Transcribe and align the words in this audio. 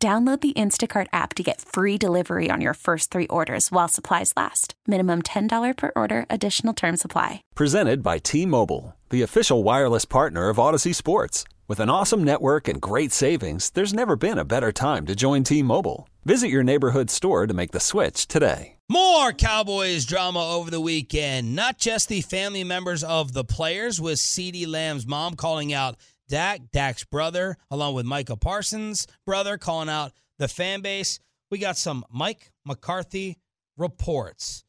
Download 0.00 0.40
the 0.40 0.52
Instacart 0.52 1.08
app 1.12 1.34
to 1.34 1.42
get 1.42 1.60
free 1.60 1.98
delivery 1.98 2.50
on 2.52 2.60
your 2.60 2.74
first 2.74 3.10
three 3.10 3.26
orders 3.26 3.72
while 3.72 3.88
supplies 3.88 4.32
last. 4.36 4.74
Minimum 4.86 5.22
$10 5.22 5.76
per 5.76 5.90
order, 5.96 6.24
additional 6.30 6.72
term 6.72 6.96
supply. 6.96 7.42
Presented 7.56 8.00
by 8.00 8.18
T 8.18 8.46
Mobile, 8.46 8.94
the 9.10 9.22
official 9.22 9.64
wireless 9.64 10.04
partner 10.04 10.50
of 10.50 10.58
Audacy 10.58 10.94
Sports. 10.94 11.42
With 11.66 11.80
an 11.80 11.90
awesome 11.90 12.22
network 12.22 12.68
and 12.68 12.80
great 12.80 13.10
savings, 13.10 13.70
there's 13.70 13.92
never 13.92 14.14
been 14.14 14.38
a 14.38 14.44
better 14.44 14.70
time 14.70 15.04
to 15.06 15.16
join 15.16 15.42
T 15.42 15.64
Mobile. 15.64 16.08
Visit 16.24 16.48
your 16.48 16.62
neighborhood 16.62 17.10
store 17.10 17.48
to 17.48 17.54
make 17.54 17.72
the 17.72 17.80
switch 17.80 18.28
today. 18.28 18.76
More 18.88 19.32
Cowboys 19.32 20.04
drama 20.04 20.54
over 20.54 20.70
the 20.70 20.80
weekend. 20.80 21.56
Not 21.56 21.76
just 21.76 22.08
the 22.08 22.20
family 22.20 22.62
members 22.62 23.02
of 23.02 23.32
the 23.32 23.44
players, 23.44 24.00
with 24.00 24.18
CeeDee 24.18 24.68
Lamb's 24.68 25.06
mom 25.08 25.34
calling 25.34 25.72
out 25.72 25.96
Dak, 26.28 26.70
Dak's 26.72 27.04
brother, 27.04 27.56
along 27.70 27.94
with 27.94 28.06
Micah 28.06 28.36
Parsons' 28.36 29.06
brother, 29.24 29.58
calling 29.58 29.88
out 29.88 30.12
the 30.38 30.48
fan 30.48 30.80
base. 30.80 31.18
We 31.50 31.58
got 31.58 31.78
some 31.78 32.04
Mike 32.10 32.52
McCarthy 32.64 33.38
reports. 33.76 34.64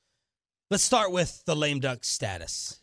Let's 0.71 0.84
start 0.84 1.12
with 1.12 1.43
the 1.46 1.55
lame 1.55 1.80
duck 1.80 2.04
status. 2.04 2.82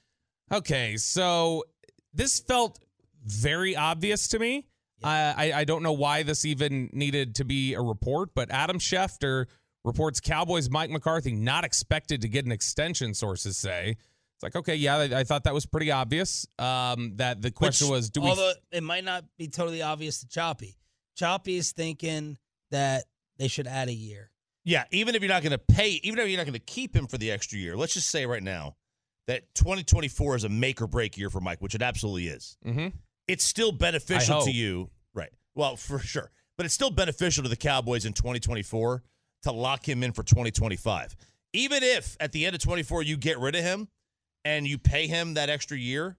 Okay, 0.52 0.96
so 0.96 1.64
this 2.12 2.40
felt 2.40 2.78
very 3.24 3.74
obvious 3.74 4.28
to 4.28 4.38
me. 4.38 4.66
I, 5.02 5.34
I 5.36 5.60
I 5.60 5.64
don't 5.64 5.82
know 5.82 5.92
why 5.92 6.22
this 6.22 6.44
even 6.44 6.90
needed 6.92 7.34
to 7.36 7.44
be 7.44 7.74
a 7.74 7.80
report, 7.80 8.30
but 8.34 8.50
Adam 8.50 8.78
Schefter 8.78 9.46
reports 9.84 10.20
Cowboys 10.20 10.70
Mike 10.70 10.90
McCarthy 10.90 11.34
not 11.34 11.64
expected 11.64 12.22
to 12.22 12.28
get 12.28 12.44
an 12.44 12.52
extension. 12.52 13.14
Sources 13.14 13.56
say 13.56 13.96
it's 14.36 14.42
like 14.42 14.56
okay, 14.56 14.74
yeah, 14.74 14.96
I, 14.96 15.20
I 15.20 15.24
thought 15.24 15.44
that 15.44 15.54
was 15.54 15.64
pretty 15.64 15.90
obvious. 15.90 16.46
Um, 16.58 17.12
that 17.16 17.40
the 17.40 17.50
question 17.50 17.88
Which, 17.88 17.96
was, 17.96 18.10
do 18.10 18.20
we? 18.20 18.28
although 18.28 18.52
it 18.70 18.82
might 18.82 19.04
not 19.04 19.24
be 19.38 19.48
totally 19.48 19.80
obvious 19.80 20.20
to 20.20 20.28
Choppy. 20.28 20.76
Choppy 21.16 21.56
is 21.56 21.72
thinking 21.72 22.36
that 22.70 23.04
they 23.38 23.48
should 23.48 23.66
add 23.66 23.88
a 23.88 23.94
year. 23.94 24.30
Yeah, 24.64 24.84
even 24.90 25.14
if 25.14 25.22
you're 25.22 25.30
not 25.30 25.42
going 25.42 25.52
to 25.52 25.58
pay, 25.58 26.00
even 26.02 26.18
if 26.18 26.28
you're 26.28 26.36
not 26.36 26.44
going 26.44 26.52
to 26.52 26.58
keep 26.58 26.94
him 26.94 27.06
for 27.06 27.16
the 27.16 27.30
extra 27.30 27.58
year, 27.58 27.76
let's 27.76 27.94
just 27.94 28.10
say 28.10 28.26
right 28.26 28.42
now 28.42 28.76
that 29.26 29.54
2024 29.54 30.36
is 30.36 30.44
a 30.44 30.48
make 30.50 30.82
or 30.82 30.86
break 30.86 31.16
year 31.16 31.30
for 31.30 31.40
Mike, 31.40 31.62
which 31.62 31.74
it 31.74 31.80
absolutely 31.80 32.26
is. 32.26 32.58
Mhm. 32.66 32.92
It's 33.26 33.44
still 33.44 33.72
beneficial 33.72 34.42
to 34.42 34.50
you, 34.50 34.90
right? 35.14 35.32
Well, 35.54 35.76
for 35.76 35.98
sure, 35.98 36.30
but 36.58 36.66
it's 36.66 36.74
still 36.74 36.90
beneficial 36.90 37.42
to 37.42 37.48
the 37.48 37.56
Cowboys 37.56 38.04
in 38.04 38.12
2024 38.12 39.02
to 39.44 39.52
lock 39.52 39.88
him 39.88 40.02
in 40.02 40.12
for 40.12 40.22
2025. 40.22 41.16
Even 41.54 41.82
if 41.82 42.16
at 42.20 42.32
the 42.32 42.44
end 42.44 42.54
of 42.54 42.60
24 42.60 43.02
you 43.02 43.16
get 43.16 43.38
rid 43.38 43.54
of 43.54 43.62
him 43.62 43.88
and 44.46 44.66
you 44.66 44.78
pay 44.78 45.08
him 45.08 45.34
that 45.34 45.50
extra 45.50 45.76
year, 45.76 46.16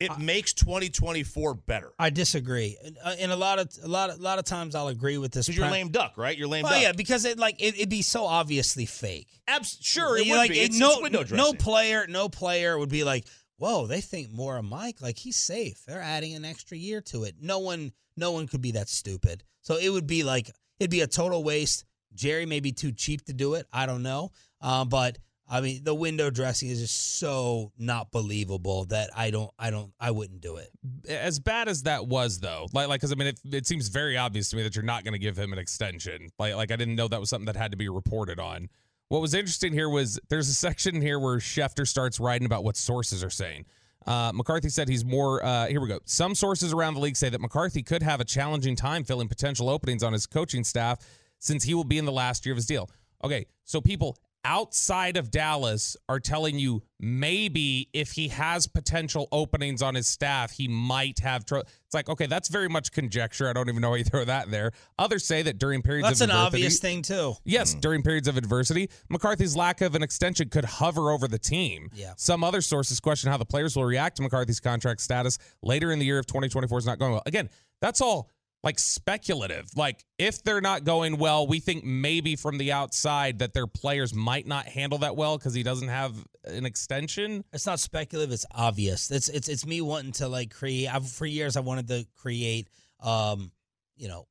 it 0.00 0.18
makes 0.18 0.54
2024 0.54 1.54
better. 1.54 1.92
I 1.98 2.08
disagree. 2.08 2.78
And, 2.82 2.96
uh, 3.04 3.14
a 3.18 3.36
lot 3.36 3.58
of 3.58 3.68
a 3.82 3.86
lot 3.88 4.08
of, 4.08 4.18
a 4.18 4.22
lot 4.22 4.38
of 4.38 4.46
times 4.46 4.74
I'll 4.74 4.88
agree 4.88 5.18
with 5.18 5.32
this. 5.32 5.46
Because 5.46 5.58
you're 5.58 5.70
lame 5.70 5.90
duck, 5.90 6.16
right? 6.16 6.36
You're 6.36 6.48
lame 6.48 6.62
Well, 6.62 6.72
duck. 6.72 6.82
yeah, 6.82 6.92
because 6.92 7.26
it 7.26 7.38
like 7.38 7.60
it, 7.60 7.74
it'd 7.74 7.90
be 7.90 8.00
so 8.00 8.24
obviously 8.24 8.86
fake. 8.86 9.28
Abs- 9.46 9.76
sure, 9.82 10.16
it 10.16 10.24
You 10.24 10.32
would 10.32 10.38
like, 10.38 10.50
be. 10.52 10.60
It's, 10.60 10.78
no, 10.78 10.92
it's 10.92 11.02
window 11.02 11.24
no 11.30 11.52
player, 11.52 12.06
no 12.08 12.30
player 12.30 12.78
would 12.78 12.88
be 12.88 13.04
like, 13.04 13.26
"Whoa, 13.58 13.86
they 13.86 14.00
think 14.00 14.32
more 14.32 14.56
of 14.56 14.64
Mike. 14.64 15.02
Like 15.02 15.18
he's 15.18 15.36
safe. 15.36 15.84
They're 15.86 16.00
adding 16.00 16.34
an 16.34 16.46
extra 16.46 16.78
year 16.78 17.02
to 17.02 17.24
it." 17.24 17.34
No 17.38 17.58
one, 17.58 17.92
no 18.16 18.32
one 18.32 18.46
could 18.48 18.62
be 18.62 18.70
that 18.72 18.88
stupid. 18.88 19.44
So 19.60 19.76
it 19.76 19.90
would 19.90 20.06
be 20.06 20.22
like 20.22 20.50
it'd 20.78 20.90
be 20.90 21.02
a 21.02 21.06
total 21.06 21.44
waste. 21.44 21.84
Jerry 22.14 22.46
may 22.46 22.60
be 22.60 22.72
too 22.72 22.90
cheap 22.92 23.26
to 23.26 23.34
do 23.34 23.52
it. 23.54 23.66
I 23.70 23.84
don't 23.84 24.02
know, 24.02 24.32
uh, 24.62 24.86
but 24.86 25.18
I 25.50 25.60
mean, 25.60 25.82
the 25.82 25.94
window 25.94 26.30
dressing 26.30 26.68
is 26.68 26.80
just 26.80 27.18
so 27.18 27.72
not 27.76 28.12
believable 28.12 28.84
that 28.86 29.10
I 29.16 29.30
don't, 29.32 29.50
I 29.58 29.70
don't, 29.70 29.92
I 29.98 30.12
wouldn't 30.12 30.40
do 30.40 30.56
it. 30.56 30.70
as 31.08 31.40
bad 31.40 31.68
as 31.68 31.82
that 31.82 32.06
was 32.06 32.38
though 32.38 32.68
like 32.72 32.88
like 32.88 33.00
because 33.00 33.12
i 33.12 33.14
mean 33.16 33.28
it, 33.28 33.40
it 33.52 33.66
seems 33.66 33.88
very 33.88 34.16
obvious 34.16 34.48
to 34.50 34.56
me 34.56 34.62
that 34.62 34.74
you're 34.76 34.84
not 34.84 35.04
going 35.04 35.12
to 35.12 35.18
give 35.18 35.36
him 35.36 35.52
an 35.52 35.58
extension 35.58 36.28
like 36.38 36.54
like 36.54 36.70
i 36.70 36.76
didn't 36.76 36.94
know 36.94 37.08
that 37.08 37.18
was 37.20 37.28
something 37.28 37.46
that 37.46 37.56
had 37.56 37.70
to 37.72 37.76
be 37.76 37.88
reported 37.88 38.38
on 38.38 38.68
what 39.08 39.20
was 39.20 39.34
interesting 39.34 39.72
here 39.72 39.88
was 39.88 40.18
there's 40.28 40.48
a 40.48 40.54
section 40.54 41.00
here 41.02 41.18
where 41.18 41.38
schefter 41.38 41.86
starts 41.86 42.20
writing 42.20 42.46
about 42.46 42.62
what 42.64 42.76
sources 42.76 43.24
are 43.24 43.30
saying 43.30 43.64
uh, 44.06 44.32
McCarthy 44.34 44.70
said 44.70 44.88
he's 44.88 45.04
more. 45.04 45.44
Uh, 45.44 45.66
here 45.66 45.78
we 45.78 45.86
go. 45.86 45.98
Some 46.06 46.34
sources 46.34 46.72
around 46.72 46.94
the 46.94 47.00
league 47.00 47.16
say 47.16 47.28
that 47.28 47.40
McCarthy 47.40 47.82
could 47.82 48.02
have 48.02 48.18
a 48.18 48.24
challenging 48.24 48.74
time 48.74 49.04
filling 49.04 49.28
potential 49.28 49.68
openings 49.68 50.02
on 50.02 50.14
his 50.14 50.26
coaching 50.26 50.64
staff 50.64 50.98
since 51.38 51.64
he 51.64 51.74
will 51.74 51.84
be 51.84 51.98
in 51.98 52.06
the 52.06 52.12
last 52.12 52.46
year 52.46 52.54
of 52.54 52.56
his 52.56 52.64
deal. 52.64 52.88
Okay, 53.22 53.44
so 53.64 53.78
people 53.80 54.16
outside 54.44 55.16
of 55.16 55.30
Dallas 55.30 55.96
are 56.08 56.20
telling 56.20 56.58
you 56.58 56.82
maybe 56.98 57.88
if 57.92 58.12
he 58.12 58.28
has 58.28 58.66
potential 58.66 59.28
openings 59.32 59.82
on 59.82 59.94
his 59.94 60.06
staff, 60.06 60.52
he 60.52 60.68
might 60.68 61.18
have 61.20 61.44
trouble. 61.44 61.66
It's 61.84 61.94
like, 61.94 62.08
okay, 62.08 62.26
that's 62.26 62.48
very 62.48 62.68
much 62.68 62.92
conjecture. 62.92 63.48
I 63.48 63.52
don't 63.52 63.68
even 63.68 63.80
know 63.80 63.90
why 63.90 63.96
you 63.96 64.04
throw 64.04 64.24
that 64.24 64.46
in 64.46 64.50
there. 64.50 64.72
Others 64.98 65.26
say 65.26 65.42
that 65.42 65.58
during 65.58 65.82
periods 65.82 66.06
of 66.06 66.12
adversity. 66.12 66.26
That's 66.26 66.38
of 66.38 66.40
an 66.40 66.46
obvious 66.46 66.78
thing 66.78 67.02
too. 67.02 67.34
Yes, 67.44 67.74
hmm. 67.74 67.80
during 67.80 68.02
periods 68.02 68.28
of 68.28 68.36
adversity, 68.36 68.90
McCarthy's 69.08 69.56
lack 69.56 69.80
of 69.80 69.94
an 69.94 70.02
extension 70.02 70.48
could 70.48 70.64
hover 70.64 71.10
over 71.10 71.28
the 71.28 71.38
team. 71.38 71.90
Yeah. 71.94 72.14
Some 72.16 72.44
other 72.44 72.60
sources 72.60 73.00
question 73.00 73.30
how 73.30 73.36
the 73.36 73.44
players 73.44 73.76
will 73.76 73.84
react 73.84 74.16
to 74.16 74.22
McCarthy's 74.22 74.60
contract 74.60 75.00
status 75.00 75.38
later 75.62 75.92
in 75.92 75.98
the 75.98 76.06
year 76.06 76.18
if 76.18 76.26
2024 76.26 76.78
is 76.78 76.86
not 76.86 76.98
going 76.98 77.12
well. 77.12 77.22
Again, 77.26 77.48
that's 77.80 78.00
all 78.00 78.30
like 78.62 78.78
speculative. 78.78 79.66
Like 79.74 80.04
if 80.18 80.42
they're 80.42 80.60
not 80.60 80.84
going 80.84 81.18
well, 81.18 81.46
we 81.46 81.60
think 81.60 81.84
maybe 81.84 82.36
from 82.36 82.58
the 82.58 82.72
outside 82.72 83.38
that 83.38 83.54
their 83.54 83.66
players 83.66 84.14
might 84.14 84.46
not 84.46 84.66
handle 84.66 84.98
that 84.98 85.16
well 85.16 85.38
because 85.38 85.54
he 85.54 85.62
doesn't 85.62 85.88
have 85.88 86.14
an 86.44 86.66
extension. 86.66 87.44
It's 87.52 87.66
not 87.66 87.80
speculative. 87.80 88.32
It's 88.32 88.46
obvious. 88.54 89.10
It's 89.10 89.28
it's 89.28 89.48
it's 89.48 89.66
me 89.66 89.80
wanting 89.80 90.12
to 90.12 90.28
like 90.28 90.50
create. 90.50 90.88
I've, 90.88 91.08
for 91.08 91.26
years, 91.26 91.56
I 91.56 91.60
wanted 91.60 91.88
to 91.88 92.06
create, 92.16 92.68
um, 93.00 93.52
you 93.96 94.08
know, 94.08 94.26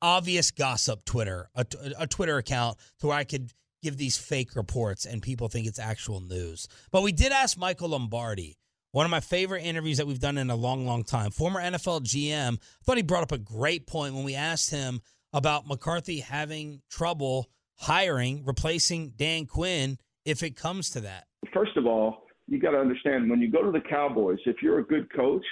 obvious 0.00 0.50
gossip 0.50 1.04
Twitter, 1.04 1.48
a, 1.54 1.66
a 1.98 2.06
Twitter 2.06 2.38
account 2.38 2.78
to 3.00 3.08
where 3.08 3.16
I 3.16 3.24
could 3.24 3.52
give 3.82 3.96
these 3.96 4.16
fake 4.16 4.56
reports 4.56 5.04
and 5.04 5.22
people 5.22 5.48
think 5.48 5.66
it's 5.66 5.78
actual 5.78 6.20
news. 6.20 6.66
But 6.90 7.02
we 7.02 7.12
did 7.12 7.32
ask 7.32 7.58
Michael 7.58 7.90
Lombardi, 7.90 8.56
one 8.92 9.04
of 9.04 9.10
my 9.10 9.20
favorite 9.20 9.62
interviews 9.62 9.98
that 9.98 10.06
we've 10.06 10.20
done 10.20 10.38
in 10.38 10.50
a 10.50 10.56
long, 10.56 10.86
long 10.86 11.04
time. 11.04 11.30
Former 11.30 11.60
NFL 11.60 12.02
GM. 12.02 12.54
I 12.54 12.84
thought 12.84 12.96
he 12.96 13.02
brought 13.02 13.22
up 13.22 13.32
a 13.32 13.38
great 13.38 13.86
point 13.86 14.14
when 14.14 14.24
we 14.24 14.34
asked 14.34 14.70
him 14.70 15.00
about 15.32 15.66
McCarthy 15.66 16.20
having 16.20 16.80
trouble 16.90 17.50
hiring, 17.76 18.44
replacing 18.44 19.10
Dan 19.16 19.46
Quinn 19.46 19.98
if 20.24 20.42
it 20.42 20.56
comes 20.56 20.90
to 20.90 21.00
that. 21.00 21.26
First 21.52 21.76
of 21.76 21.86
all, 21.86 22.24
you 22.48 22.58
got 22.60 22.70
to 22.70 22.78
understand 22.78 23.28
when 23.28 23.40
you 23.40 23.50
go 23.50 23.62
to 23.62 23.72
the 23.72 23.80
Cowboys, 23.80 24.38
if 24.46 24.56
you're 24.62 24.78
a 24.78 24.84
good 24.84 25.12
coach, 25.12 25.44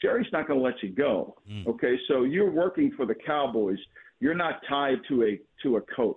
Jerry's 0.00 0.26
not 0.32 0.46
going 0.46 0.58
to 0.58 0.64
let 0.64 0.82
you 0.82 0.90
go. 0.90 1.36
Mm. 1.50 1.66
Okay, 1.66 1.96
so 2.08 2.24
you're 2.24 2.50
working 2.50 2.92
for 2.96 3.06
the 3.06 3.14
Cowboys. 3.14 3.78
You're 4.20 4.34
not 4.34 4.60
tied 4.68 4.98
to 5.08 5.22
a 5.24 5.40
to 5.62 5.76
a 5.76 5.80
coach. 5.94 6.16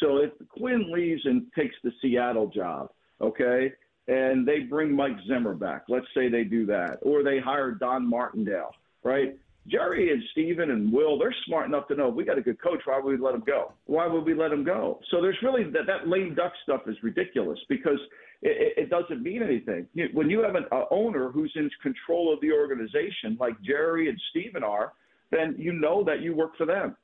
So 0.00 0.18
if 0.18 0.30
Quinn 0.48 0.90
leaves 0.92 1.20
and 1.24 1.46
takes 1.56 1.74
the 1.84 1.92
Seattle 2.02 2.48
job, 2.48 2.88
okay, 3.20 3.72
and 4.08 4.48
they 4.48 4.60
bring 4.60 4.94
Mike 4.94 5.16
Zimmer 5.28 5.54
back, 5.54 5.84
let's 5.88 6.06
say 6.14 6.28
they 6.28 6.44
do 6.44 6.66
that, 6.66 6.98
or 7.02 7.22
they 7.22 7.38
hire 7.38 7.72
Don 7.72 8.08
Martindale, 8.08 8.74
right? 9.04 9.36
Jerry 9.66 10.10
and 10.10 10.22
Steven 10.32 10.70
and 10.70 10.90
Will, 10.90 11.18
they're 11.18 11.34
smart 11.46 11.66
enough 11.66 11.88
to 11.88 11.94
know 11.94 12.08
if 12.08 12.14
we 12.14 12.24
got 12.24 12.38
a 12.38 12.40
good 12.40 12.60
coach. 12.60 12.80
Why 12.86 12.98
would 12.98 13.20
we 13.20 13.22
let 13.22 13.34
him 13.34 13.42
go? 13.46 13.72
Why 13.84 14.06
would 14.06 14.24
we 14.24 14.34
let 14.34 14.50
him 14.50 14.64
go? 14.64 14.98
So 15.10 15.20
there's 15.20 15.36
really 15.42 15.64
that, 15.64 15.86
that 15.86 16.08
lame 16.08 16.34
duck 16.34 16.52
stuff 16.62 16.82
is 16.86 16.96
ridiculous 17.02 17.58
because 17.68 17.98
it, 18.40 18.74
it, 18.78 18.84
it 18.84 18.90
doesn't 18.90 19.22
mean 19.22 19.42
anything. 19.42 19.86
You, 19.92 20.08
when 20.14 20.30
you 20.30 20.42
have 20.42 20.54
an 20.54 20.64
uh, 20.72 20.84
owner 20.90 21.30
who's 21.30 21.52
in 21.54 21.70
control 21.82 22.32
of 22.32 22.40
the 22.40 22.50
organization, 22.50 23.36
like 23.38 23.60
Jerry 23.60 24.08
and 24.08 24.18
Steven 24.30 24.64
are, 24.64 24.94
then 25.30 25.54
you 25.58 25.74
know 25.74 26.02
that 26.04 26.22
you 26.22 26.34
work 26.34 26.56
for 26.56 26.64
them 26.64 26.96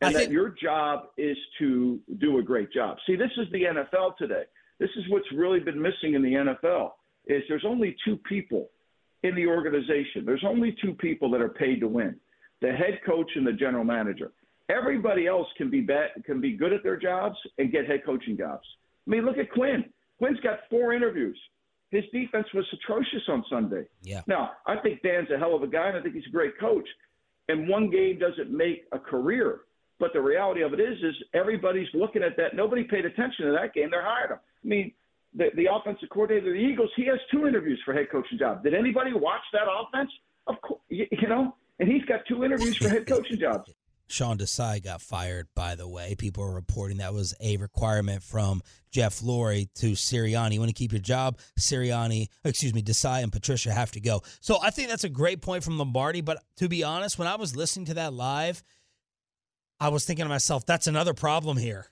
and 0.00 0.14
that 0.14 0.30
your 0.30 0.50
job 0.50 1.08
is 1.16 1.36
to 1.58 1.98
do 2.18 2.38
a 2.38 2.42
great 2.42 2.72
job. 2.72 2.98
See, 3.06 3.16
this 3.16 3.30
is 3.38 3.50
the 3.50 3.62
NFL 3.62 4.16
today. 4.18 4.44
This 4.78 4.90
is 4.96 5.04
what's 5.08 5.30
really 5.32 5.60
been 5.60 5.80
missing 5.80 6.14
in 6.14 6.22
the 6.22 6.32
NFL 6.32 6.92
is 7.26 7.42
there's 7.48 7.64
only 7.66 7.96
two 8.04 8.16
people 8.28 8.70
in 9.22 9.34
the 9.34 9.46
organization. 9.46 10.24
There's 10.26 10.44
only 10.46 10.76
two 10.82 10.94
people 10.94 11.30
that 11.30 11.40
are 11.40 11.48
paid 11.48 11.80
to 11.80 11.88
win: 11.88 12.16
the 12.60 12.72
head 12.72 13.00
coach 13.06 13.30
and 13.36 13.46
the 13.46 13.52
general 13.52 13.84
manager. 13.84 14.32
Everybody 14.70 15.26
else 15.26 15.46
can 15.56 15.70
be 15.70 15.80
bad, 15.80 16.10
can 16.24 16.40
be 16.40 16.56
good 16.56 16.72
at 16.72 16.82
their 16.82 16.96
jobs 16.96 17.36
and 17.58 17.70
get 17.70 17.86
head 17.86 18.04
coaching 18.04 18.36
jobs. 18.36 18.66
I 19.06 19.10
mean, 19.10 19.26
look 19.26 19.36
at 19.36 19.50
Quinn. 19.50 19.84
Quinn's 20.18 20.40
got 20.40 20.60
four 20.70 20.94
interviews. 20.94 21.38
His 21.90 22.04
defense 22.12 22.46
was 22.54 22.64
atrocious 22.72 23.22
on 23.28 23.44
Sunday. 23.50 23.84
Yeah. 24.02 24.22
Now, 24.26 24.52
I 24.66 24.76
think 24.76 25.02
Dan's 25.02 25.30
a 25.30 25.38
hell 25.38 25.54
of 25.54 25.62
a 25.62 25.66
guy, 25.66 25.88
and 25.88 25.96
I 25.96 26.00
think 26.00 26.14
he's 26.14 26.26
a 26.26 26.32
great 26.32 26.58
coach. 26.58 26.88
And 27.48 27.68
one 27.68 27.90
game 27.90 28.18
doesn't 28.18 28.50
make 28.50 28.84
a 28.92 28.98
career. 28.98 29.60
But 30.04 30.12
the 30.12 30.20
reality 30.20 30.60
of 30.60 30.74
it 30.74 30.80
is, 30.80 30.98
is 31.02 31.14
everybody's 31.32 31.88
looking 31.94 32.22
at 32.22 32.36
that. 32.36 32.54
Nobody 32.54 32.84
paid 32.84 33.06
attention 33.06 33.46
to 33.46 33.52
that 33.52 33.72
game. 33.72 33.88
They're 33.90 34.04
hired 34.04 34.32
him. 34.32 34.38
I 34.62 34.68
mean, 34.68 34.92
the, 35.34 35.46
the 35.56 35.66
offensive 35.72 36.10
coordinator 36.10 36.48
of 36.48 36.52
the 36.52 36.60
Eagles, 36.60 36.90
he 36.94 37.06
has 37.06 37.18
two 37.32 37.46
interviews 37.46 37.80
for 37.86 37.94
head 37.94 38.10
coaching 38.12 38.38
job. 38.38 38.62
Did 38.62 38.74
anybody 38.74 39.14
watch 39.14 39.40
that 39.54 39.62
offense? 39.62 40.10
Of 40.46 40.60
course, 40.60 40.82
you, 40.90 41.06
you 41.10 41.26
know, 41.26 41.56
and 41.78 41.88
he's 41.88 42.04
got 42.04 42.20
two 42.28 42.44
interviews 42.44 42.76
for 42.76 42.90
head 42.90 43.06
coaching 43.06 43.38
jobs. 43.38 43.72
Sean 44.06 44.36
Desai 44.36 44.84
got 44.84 45.00
fired, 45.00 45.48
by 45.54 45.74
the 45.74 45.88
way. 45.88 46.14
People 46.16 46.44
are 46.44 46.54
reporting 46.54 46.98
that 46.98 47.14
was 47.14 47.34
a 47.40 47.56
requirement 47.56 48.22
from 48.22 48.60
Jeff 48.90 49.20
Lurie 49.20 49.72
to 49.76 49.92
Sirianni. 49.92 50.52
You 50.52 50.60
want 50.60 50.68
to 50.68 50.74
keep 50.74 50.92
your 50.92 51.00
job? 51.00 51.38
Sirianni, 51.58 52.28
excuse 52.44 52.74
me, 52.74 52.82
Desai 52.82 53.22
and 53.22 53.32
Patricia 53.32 53.72
have 53.72 53.90
to 53.92 54.00
go. 54.00 54.20
So 54.42 54.58
I 54.62 54.68
think 54.68 54.90
that's 54.90 55.04
a 55.04 55.08
great 55.08 55.40
point 55.40 55.64
from 55.64 55.78
Lombardi. 55.78 56.20
But 56.20 56.44
to 56.58 56.68
be 56.68 56.84
honest, 56.84 57.18
when 57.18 57.26
I 57.26 57.36
was 57.36 57.56
listening 57.56 57.86
to 57.86 57.94
that 57.94 58.12
live, 58.12 58.62
I 59.80 59.88
was 59.88 60.04
thinking 60.04 60.24
to 60.24 60.28
myself, 60.28 60.64
that's 60.66 60.86
another 60.86 61.14
problem 61.14 61.56
here, 61.56 61.86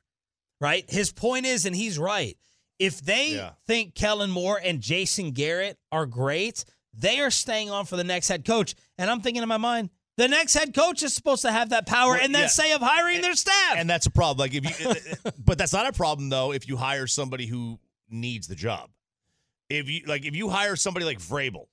right? 0.61 0.85
His 0.91 1.13
point 1.13 1.47
is, 1.47 1.67
and 1.67 1.75
he's 1.75 1.99
right. 1.99 2.37
If 2.79 3.01
they 3.01 3.35
Yeah. 3.37 3.53
think 3.67 3.95
Kellen 3.95 4.31
Moore 4.31 4.61
and 4.63 4.81
Jason 4.81 5.33
Garrett 5.33 5.79
are 5.91 6.07
great, 6.07 6.65
they 6.95 7.21
are 7.21 7.31
staying 7.31 7.71
on 7.71 7.87
for 7.87 7.97
the 7.97 8.05
next 8.05 8.29
head 8.29 8.45
coach. 8.45 8.75
And 8.99 9.11
I'm 9.11 9.21
thinking 9.21 9.43
in 9.43 9.49
my 9.49 9.57
mind, 9.57 9.91
the 10.17 10.29
next 10.29 10.55
head 10.55 10.75
coach 10.75 11.03
is 11.03 11.15
supposed 11.15 11.43
to 11.43 11.53
have 11.53 11.71
that 11.71 11.87
power 11.87 12.13
Well, 12.13 12.21
and 12.23 12.35
that 12.35 12.41
yeah. 12.41 12.47
say 12.49 12.73
of 12.73 12.81
hiring 12.83 13.21
their 13.23 13.35
staff. 13.35 13.77
And 13.77 13.89
that's 13.89 14.07
a 14.07 14.11
problem. 14.11 14.39
Like 14.39 14.55
if 14.55 14.65
you, 14.81 15.31
but 15.45 15.59
that's 15.59 15.73
not 15.73 15.87
a 15.87 15.93
problem 15.93 16.29
though. 16.29 16.53
If 16.53 16.69
you 16.69 16.77
hire 16.77 17.07
somebody 17.07 17.47
who 17.47 17.79
needs 18.11 18.47
the 18.47 18.55
job, 18.55 18.91
if 19.71 19.89
you 19.89 20.03
like, 20.07 20.25
if 20.27 20.35
you 20.37 20.51
hire 20.51 20.77
somebody 20.77 21.07
like 21.07 21.19
Vrabel 21.19 21.67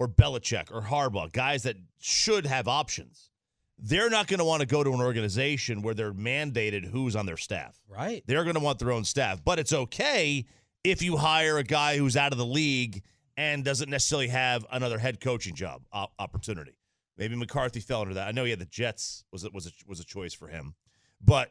or 0.00 0.08
Belichick 0.08 0.72
or 0.72 0.82
Harbaugh, 0.82 1.30
guys 1.30 1.62
that 1.64 1.76
should 2.00 2.46
have 2.46 2.66
options, 2.66 3.30
they're 3.78 4.10
not 4.10 4.26
going 4.28 4.38
to 4.38 4.44
want 4.44 4.60
to 4.60 4.66
go 4.66 4.84
to 4.84 4.90
an 4.92 5.00
organization 5.00 5.82
where 5.82 5.94
they're 5.94 6.12
mandated 6.12 6.84
who's 6.84 7.16
on 7.16 7.26
their 7.26 7.36
staff. 7.36 7.78
right. 7.88 8.22
They're 8.26 8.44
going 8.44 8.54
to 8.54 8.60
want 8.60 8.78
their 8.78 8.92
own 8.92 9.04
staff. 9.04 9.42
But 9.44 9.58
it's 9.58 9.72
okay 9.72 10.44
if 10.84 11.02
you 11.02 11.16
hire 11.16 11.58
a 11.58 11.64
guy 11.64 11.96
who's 11.98 12.16
out 12.16 12.32
of 12.32 12.38
the 12.38 12.46
league 12.46 13.02
and 13.36 13.64
doesn't 13.64 13.90
necessarily 13.90 14.28
have 14.28 14.64
another 14.70 14.98
head 14.98 15.20
coaching 15.20 15.54
job 15.54 15.82
op- 15.92 16.12
opportunity. 16.18 16.78
Maybe 17.18 17.34
McCarthy 17.36 17.80
fell 17.80 18.02
under 18.02 18.14
that. 18.14 18.28
I 18.28 18.32
know 18.32 18.44
he 18.44 18.50
had 18.50 18.58
the 18.60 18.64
Jets 18.66 19.24
was 19.32 19.48
was 19.52 19.66
a, 19.66 19.70
was 19.86 19.98
a 20.00 20.04
choice 20.04 20.34
for 20.34 20.48
him, 20.48 20.74
but 21.20 21.50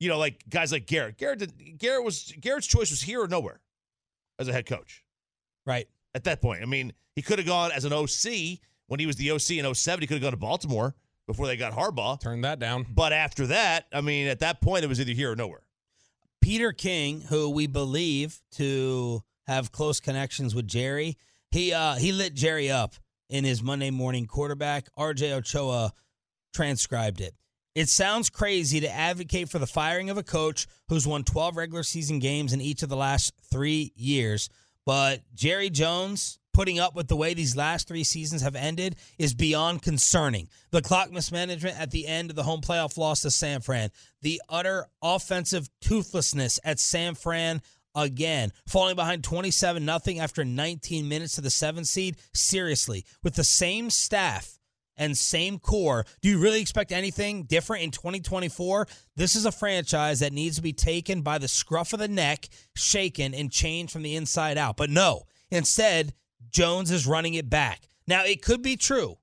you 0.00 0.08
know, 0.08 0.18
like 0.18 0.42
guys 0.48 0.72
like 0.72 0.86
Garrett. 0.86 1.16
Garrett 1.16 1.38
did, 1.40 1.78
Garrett 1.78 2.04
was 2.04 2.32
Garrett's 2.40 2.66
choice 2.66 2.90
was 2.90 3.02
here 3.02 3.22
or 3.22 3.28
nowhere 3.28 3.60
as 4.38 4.48
a 4.48 4.52
head 4.52 4.66
coach 4.66 5.04
Right. 5.66 5.88
at 6.14 6.24
that 6.24 6.40
point. 6.40 6.62
I 6.62 6.66
mean, 6.66 6.92
he 7.14 7.22
could 7.22 7.38
have 7.38 7.46
gone 7.46 7.70
as 7.72 7.84
an 7.84 7.92
OC 7.92 8.58
when 8.86 8.98
he 9.00 9.06
was 9.06 9.16
the 9.16 9.30
OC 9.30 9.52
in 9.52 9.74
07. 9.74 10.00
He 10.00 10.06
could 10.08 10.14
have 10.14 10.22
gone 10.22 10.32
to 10.32 10.36
Baltimore 10.36 10.94
before 11.26 11.46
they 11.46 11.56
got 11.56 11.72
Harbaugh. 11.72 12.20
Turn 12.20 12.40
that 12.42 12.58
down. 12.58 12.86
But 12.88 13.12
after 13.12 13.46
that, 13.48 13.86
I 13.92 14.00
mean, 14.00 14.26
at 14.26 14.40
that 14.40 14.60
point, 14.60 14.84
it 14.84 14.88
was 14.88 15.00
either 15.00 15.12
here 15.12 15.32
or 15.32 15.36
nowhere. 15.36 15.62
Peter 16.40 16.72
King, 16.72 17.20
who 17.20 17.50
we 17.50 17.66
believe 17.66 18.40
to 18.52 19.22
have 19.46 19.72
close 19.72 20.00
connections 20.00 20.54
with 20.54 20.66
Jerry, 20.66 21.16
he 21.50 21.72
uh, 21.72 21.94
he 21.94 22.12
lit 22.12 22.34
Jerry 22.34 22.70
up 22.70 22.94
in 23.28 23.44
his 23.44 23.62
Monday 23.62 23.90
morning 23.90 24.26
quarterback. 24.26 24.88
RJ 24.98 25.32
Ochoa 25.32 25.92
transcribed 26.52 27.20
it. 27.20 27.34
It 27.74 27.88
sounds 27.88 28.28
crazy 28.28 28.80
to 28.80 28.90
advocate 28.90 29.48
for 29.48 29.58
the 29.58 29.66
firing 29.66 30.10
of 30.10 30.18
a 30.18 30.22
coach 30.22 30.66
who's 30.88 31.06
won 31.06 31.24
12 31.24 31.56
regular 31.56 31.82
season 31.82 32.18
games 32.18 32.52
in 32.52 32.60
each 32.60 32.82
of 32.82 32.90
the 32.90 32.96
last 32.96 33.32
three 33.50 33.92
years, 33.96 34.50
but 34.84 35.22
Jerry 35.34 35.70
Jones 35.70 36.38
putting 36.52 36.78
up 36.78 36.94
with 36.94 37.08
the 37.08 37.16
way 37.16 37.34
these 37.34 37.56
last 37.56 37.88
three 37.88 38.04
seasons 38.04 38.42
have 38.42 38.56
ended 38.56 38.96
is 39.18 39.34
beyond 39.34 39.82
concerning. 39.82 40.48
The 40.70 40.82
clock 40.82 41.10
mismanagement 41.10 41.80
at 41.80 41.90
the 41.90 42.06
end 42.06 42.30
of 42.30 42.36
the 42.36 42.42
home 42.42 42.60
playoff 42.60 42.96
loss 42.96 43.22
to 43.22 43.30
San 43.30 43.60
Fran, 43.60 43.90
the 44.20 44.40
utter 44.48 44.86
offensive 45.02 45.68
toothlessness 45.80 46.60
at 46.64 46.78
San 46.78 47.14
Fran 47.14 47.62
again, 47.94 48.52
falling 48.66 48.96
behind 48.96 49.24
27 49.24 49.84
nothing 49.84 50.18
after 50.18 50.44
19 50.44 51.08
minutes 51.08 51.34
to 51.34 51.40
the 51.40 51.50
7 51.50 51.84
seed. 51.84 52.16
Seriously, 52.32 53.04
with 53.22 53.34
the 53.34 53.44
same 53.44 53.90
staff 53.90 54.58
and 54.96 55.16
same 55.16 55.58
core, 55.58 56.04
do 56.20 56.28
you 56.28 56.38
really 56.38 56.60
expect 56.60 56.92
anything 56.92 57.44
different 57.44 57.82
in 57.82 57.90
2024? 57.90 58.86
This 59.16 59.34
is 59.36 59.46
a 59.46 59.52
franchise 59.52 60.20
that 60.20 60.32
needs 60.32 60.56
to 60.56 60.62
be 60.62 60.72
taken 60.72 61.22
by 61.22 61.38
the 61.38 61.48
scruff 61.48 61.92
of 61.92 61.98
the 61.98 62.08
neck, 62.08 62.48
shaken, 62.74 63.34
and 63.34 63.50
changed 63.50 63.92
from 63.92 64.02
the 64.02 64.16
inside 64.16 64.58
out. 64.58 64.76
But 64.76 64.90
no, 64.90 65.24
instead, 65.50 66.14
Jones 66.52 66.90
is 66.90 67.06
running 67.06 67.34
it 67.34 67.50
back. 67.50 67.88
Now, 68.06 68.24
it 68.24 68.42
could 68.42 68.62
be 68.62 68.76
true 68.76 69.16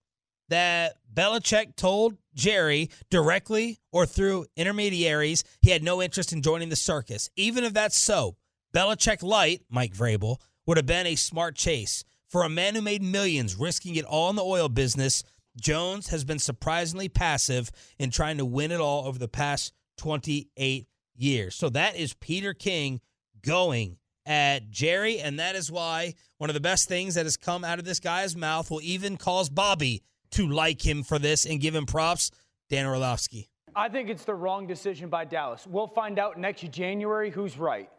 that 0.49 0.95
Belichick 1.13 1.75
told 1.75 2.17
Jerry 2.33 2.89
directly 3.09 3.79
or 3.91 4.05
through 4.05 4.47
intermediaries 4.55 5.43
he 5.61 5.71
had 5.71 5.83
no 5.83 6.01
interest 6.01 6.33
in 6.33 6.41
joining 6.41 6.69
the 6.69 6.75
circus. 6.75 7.29
Even 7.35 7.63
if 7.63 7.73
that's 7.73 7.97
so, 7.97 8.35
Belichick 8.73 9.23
light, 9.23 9.61
Mike 9.69 9.93
Vrabel, 9.93 10.37
would 10.65 10.77
have 10.77 10.85
been 10.85 11.07
a 11.07 11.15
smart 11.15 11.55
chase. 11.55 12.03
For 12.29 12.43
a 12.43 12.49
man 12.49 12.75
who 12.75 12.81
made 12.81 13.01
millions 13.01 13.55
risking 13.55 13.95
it 13.95 14.05
all 14.05 14.29
in 14.29 14.35
the 14.35 14.43
oil 14.43 14.69
business, 14.69 15.23
Jones 15.59 16.09
has 16.09 16.23
been 16.23 16.39
surprisingly 16.39 17.09
passive 17.09 17.71
in 17.97 18.11
trying 18.11 18.37
to 18.37 18.45
win 18.45 18.71
it 18.71 18.79
all 18.79 19.07
over 19.07 19.17
the 19.17 19.27
past 19.27 19.73
28 19.97 20.87
years. 21.15 21.55
So 21.55 21.69
that 21.69 21.95
is 21.95 22.13
Peter 22.13 22.53
King 22.53 23.01
going 23.41 23.97
at 24.25 24.69
Jerry, 24.69 25.19
and 25.19 25.39
that 25.39 25.55
is 25.55 25.71
why 25.71 26.13
one 26.37 26.49
of 26.49 26.53
the 26.53 26.59
best 26.59 26.87
things 26.87 27.15
that 27.15 27.25
has 27.25 27.37
come 27.37 27.63
out 27.63 27.79
of 27.79 27.85
this 27.85 27.99
guy's 27.99 28.35
mouth 28.35 28.69
will 28.69 28.81
even 28.81 29.17
cause 29.17 29.49
Bobby 29.49 30.03
to 30.31 30.47
like 30.47 30.85
him 30.85 31.03
for 31.03 31.19
this 31.19 31.45
and 31.45 31.59
give 31.59 31.73
him 31.75 31.85
props. 31.85 32.31
Dan 32.69 32.85
Orlovsky. 32.85 33.49
I 33.75 33.89
think 33.89 34.09
it's 34.09 34.25
the 34.25 34.35
wrong 34.35 34.67
decision 34.67 35.09
by 35.09 35.25
Dallas. 35.25 35.65
We'll 35.65 35.87
find 35.87 36.19
out 36.19 36.37
next 36.37 36.69
January 36.71 37.31
who's 37.31 37.57
right. 37.57 37.89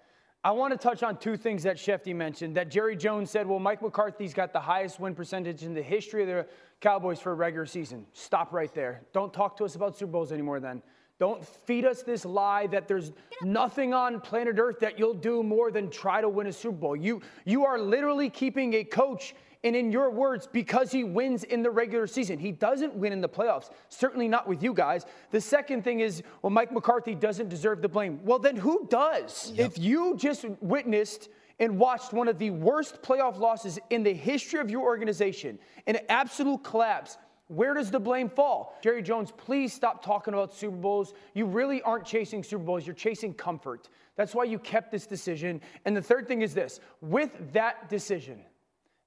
I 0.42 0.52
want 0.52 0.72
to 0.72 0.78
touch 0.78 1.02
on 1.02 1.18
two 1.18 1.36
things 1.36 1.64
that 1.64 1.76
Shefty 1.76 2.14
mentioned. 2.14 2.56
That 2.56 2.70
Jerry 2.70 2.96
Jones 2.96 3.30
said, 3.30 3.46
well, 3.46 3.58
Mike 3.58 3.82
McCarthy's 3.82 4.32
got 4.32 4.52
the 4.52 4.60
highest 4.60 4.98
win 4.98 5.14
percentage 5.14 5.64
in 5.64 5.74
the 5.74 5.82
history 5.82 6.22
of 6.22 6.28
the 6.28 6.46
Cowboys 6.80 7.20
for 7.20 7.32
a 7.32 7.34
regular 7.34 7.66
season. 7.66 8.06
Stop 8.14 8.52
right 8.52 8.72
there. 8.72 9.02
Don't 9.12 9.34
talk 9.34 9.56
to 9.58 9.64
us 9.64 9.74
about 9.74 9.98
Super 9.98 10.12
Bowls 10.12 10.32
anymore 10.32 10.60
then. 10.60 10.82
Don't 11.20 11.46
feed 11.46 11.84
us 11.84 12.02
this 12.02 12.24
lie 12.24 12.66
that 12.68 12.88
there's 12.88 13.12
nothing 13.42 13.92
on 13.92 14.22
planet 14.22 14.58
Earth 14.58 14.80
that 14.80 14.98
you'll 14.98 15.12
do 15.12 15.42
more 15.42 15.70
than 15.70 15.90
try 15.90 16.22
to 16.22 16.28
win 16.30 16.46
a 16.46 16.52
Super 16.52 16.78
Bowl. 16.78 16.96
You, 16.96 17.20
you 17.44 17.66
are 17.66 17.78
literally 17.78 18.30
keeping 18.30 18.72
a 18.72 18.84
coach, 18.84 19.34
and 19.62 19.76
in 19.76 19.92
your 19.92 20.08
words, 20.10 20.48
because 20.50 20.90
he 20.90 21.04
wins 21.04 21.44
in 21.44 21.62
the 21.62 21.70
regular 21.70 22.06
season. 22.06 22.38
He 22.38 22.52
doesn't 22.52 22.94
win 22.94 23.12
in 23.12 23.20
the 23.20 23.28
playoffs, 23.28 23.68
certainly 23.90 24.28
not 24.28 24.48
with 24.48 24.62
you 24.62 24.72
guys. 24.72 25.04
The 25.30 25.42
second 25.42 25.84
thing 25.84 26.00
is, 26.00 26.22
well, 26.40 26.48
Mike 26.48 26.72
McCarthy 26.72 27.14
doesn't 27.14 27.50
deserve 27.50 27.82
the 27.82 27.88
blame. 27.88 28.20
Well, 28.24 28.38
then 28.38 28.56
who 28.56 28.86
does? 28.88 29.52
If 29.58 29.78
you 29.78 30.16
just 30.16 30.46
witnessed 30.62 31.28
and 31.58 31.78
watched 31.78 32.14
one 32.14 32.28
of 32.28 32.38
the 32.38 32.48
worst 32.48 33.02
playoff 33.02 33.38
losses 33.38 33.78
in 33.90 34.02
the 34.02 34.14
history 34.14 34.58
of 34.58 34.70
your 34.70 34.84
organization, 34.84 35.58
an 35.86 35.98
absolute 36.08 36.64
collapse, 36.64 37.18
where 37.50 37.74
does 37.74 37.90
the 37.90 37.98
blame 37.98 38.28
fall? 38.28 38.78
Jerry 38.80 39.02
Jones, 39.02 39.32
please 39.36 39.72
stop 39.72 40.04
talking 40.04 40.34
about 40.34 40.54
Super 40.54 40.76
Bowls. 40.76 41.14
You 41.34 41.46
really 41.46 41.82
aren't 41.82 42.06
chasing 42.06 42.44
Super 42.44 42.62
Bowls, 42.62 42.86
you're 42.86 42.94
chasing 42.94 43.34
comfort. 43.34 43.88
That's 44.14 44.36
why 44.36 44.44
you 44.44 44.56
kept 44.60 44.92
this 44.92 45.04
decision. 45.04 45.60
And 45.84 45.96
the 45.96 46.02
third 46.02 46.28
thing 46.28 46.42
is 46.42 46.54
this 46.54 46.78
with 47.00 47.52
that 47.52 47.88
decision, 47.88 48.44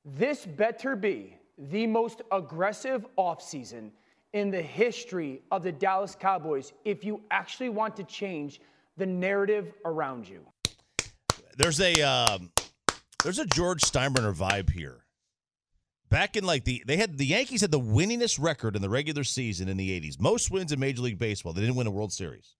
this 0.03 0.45
better 0.45 0.97
be 0.97 1.37
the 1.57 1.87
most 1.87 2.21
aggressive 2.33 3.05
offseason 3.17 3.91
in 4.33 4.51
the 4.51 4.61
history 4.61 5.41
of 5.49 5.63
the 5.63 5.71
Dallas 5.71 6.13
Cowboys 6.19 6.73
if 6.83 7.05
you 7.05 7.21
actually 7.31 7.69
want 7.69 7.95
to 7.95 8.03
change 8.03 8.59
the 8.97 9.05
narrative 9.05 9.71
around 9.85 10.27
you. 10.27 10.45
There's 11.55 11.79
a 11.79 12.01
um, 12.01 12.51
there's 13.23 13.39
a 13.39 13.45
George 13.45 13.83
Steinbrenner 13.83 14.35
vibe 14.35 14.69
here. 14.69 15.02
Back 16.13 16.37
in 16.37 16.43
like 16.43 16.63
the 16.63 16.83
they 16.85 16.97
had 16.97 17.17
the 17.17 17.25
Yankees 17.25 17.61
had 17.61 17.71
the 17.71 17.79
winningest 17.79 18.39
record 18.39 18.75
in 18.75 18.83
the 18.83 18.89
regular 18.89 19.23
season 19.23 19.67
in 19.67 19.77
the 19.77 19.99
80s. 19.99 20.21
Most 20.21 20.51
wins 20.51 20.71
in 20.71 20.79
Major 20.79 21.01
League 21.01 21.17
Baseball. 21.17 21.53
They 21.53 21.61
didn't 21.61 21.75
win 21.75 21.87
a 21.87 21.91
World 21.91 22.13
Series. 22.13 22.53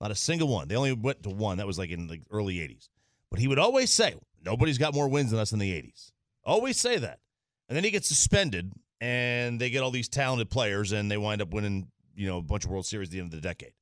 Not 0.00 0.12
a 0.12 0.14
single 0.14 0.46
one. 0.46 0.68
They 0.68 0.76
only 0.76 0.92
went 0.92 1.24
to 1.24 1.30
one. 1.30 1.58
That 1.58 1.66
was 1.66 1.76
like 1.76 1.90
in 1.90 2.06
the 2.06 2.20
early 2.30 2.58
80s. 2.58 2.88
But 3.28 3.40
he 3.40 3.48
would 3.48 3.58
always 3.58 3.92
say, 3.92 4.14
"Nobody's 4.44 4.78
got 4.78 4.94
more 4.94 5.08
wins 5.08 5.32
than 5.32 5.40
us 5.40 5.50
in 5.50 5.58
the 5.58 5.72
80s." 5.72 6.12
Always 6.44 6.78
say 6.78 6.98
that. 6.98 7.18
And 7.68 7.74
then 7.74 7.82
he 7.82 7.90
gets 7.90 8.06
suspended 8.06 8.70
and 9.00 9.60
they 9.60 9.70
get 9.70 9.82
all 9.82 9.90
these 9.90 10.08
talented 10.08 10.48
players 10.48 10.92
and 10.92 11.10
they 11.10 11.18
wind 11.18 11.42
up 11.42 11.52
winning, 11.52 11.88
you 12.14 12.28
know, 12.28 12.38
a 12.38 12.42
bunch 12.42 12.64
of 12.64 12.70
World 12.70 12.86
Series 12.86 13.08
at 13.08 13.12
the 13.12 13.18
end 13.18 13.34
of 13.34 13.42
the 13.42 13.48
decade. 13.48 13.72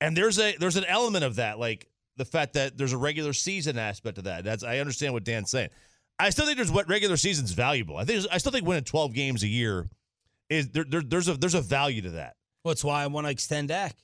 And 0.00 0.16
there's 0.16 0.38
a 0.38 0.56
there's 0.58 0.76
an 0.76 0.84
element 0.84 1.24
of 1.24 1.34
that, 1.36 1.58
like 1.58 1.88
the 2.18 2.24
fact 2.24 2.52
that 2.52 2.78
there's 2.78 2.92
a 2.92 2.98
regular 2.98 3.32
season 3.32 3.78
aspect 3.78 4.14
to 4.14 4.22
that. 4.22 4.44
That's 4.44 4.62
I 4.62 4.78
understand 4.78 5.12
what 5.12 5.24
Dan's 5.24 5.50
saying. 5.50 5.70
I 6.18 6.30
still 6.30 6.46
think 6.46 6.56
there's 6.56 6.70
what 6.70 6.88
regular 6.88 7.16
season's 7.16 7.52
valuable. 7.52 7.96
I 7.96 8.04
think 8.04 8.26
I 8.30 8.38
still 8.38 8.52
think 8.52 8.66
winning 8.66 8.84
12 8.84 9.12
games 9.14 9.42
a 9.42 9.48
year 9.48 9.88
is 10.48 10.68
there, 10.70 10.84
there 10.88 11.02
there's 11.02 11.28
a 11.28 11.34
there's 11.34 11.54
a 11.54 11.60
value 11.60 12.02
to 12.02 12.10
that. 12.10 12.36
Well, 12.64 12.72
that's 12.74 12.84
why 12.84 13.02
I 13.02 13.06
want 13.08 13.26
to 13.26 13.30
extend 13.30 13.68
Dak 13.68 13.96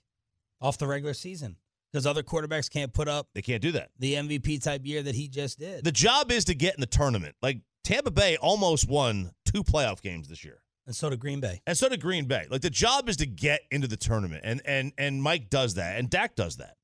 off 0.60 0.76
the 0.78 0.86
regular 0.86 1.14
season 1.14 1.56
because 1.92 2.06
other 2.06 2.22
quarterbacks 2.22 2.70
can't 2.70 2.92
put 2.92 3.08
up 3.08 3.28
They 3.34 3.42
can't 3.42 3.62
do 3.62 3.72
that. 3.72 3.90
the 3.98 4.14
MVP 4.14 4.62
type 4.62 4.82
year 4.84 5.02
that 5.02 5.14
he 5.14 5.28
just 5.28 5.58
did. 5.58 5.84
The 5.84 5.92
job 5.92 6.30
is 6.30 6.44
to 6.46 6.54
get 6.54 6.74
in 6.74 6.80
the 6.80 6.86
tournament. 6.86 7.34
Like 7.42 7.60
Tampa 7.84 8.10
Bay 8.10 8.36
almost 8.36 8.88
won 8.88 9.30
two 9.46 9.62
playoff 9.64 10.02
games 10.02 10.28
this 10.28 10.44
year. 10.44 10.60
And 10.86 10.94
so 10.96 11.08
did 11.10 11.20
Green 11.20 11.40
Bay. 11.40 11.62
and 11.66 11.76
so 11.78 11.88
did 11.88 12.00
Green 12.00 12.24
Bay. 12.26 12.46
Like 12.50 12.62
the 12.62 12.70
job 12.70 13.08
is 13.08 13.16
to 13.18 13.26
get 13.26 13.60
into 13.70 13.86
the 13.86 13.96
tournament, 13.96 14.42
and 14.44 14.60
and 14.64 14.92
and 14.98 15.22
Mike 15.22 15.48
does 15.48 15.74
that, 15.74 15.98
and 15.98 16.10
Dak 16.10 16.34
does 16.34 16.56
that. 16.56 16.74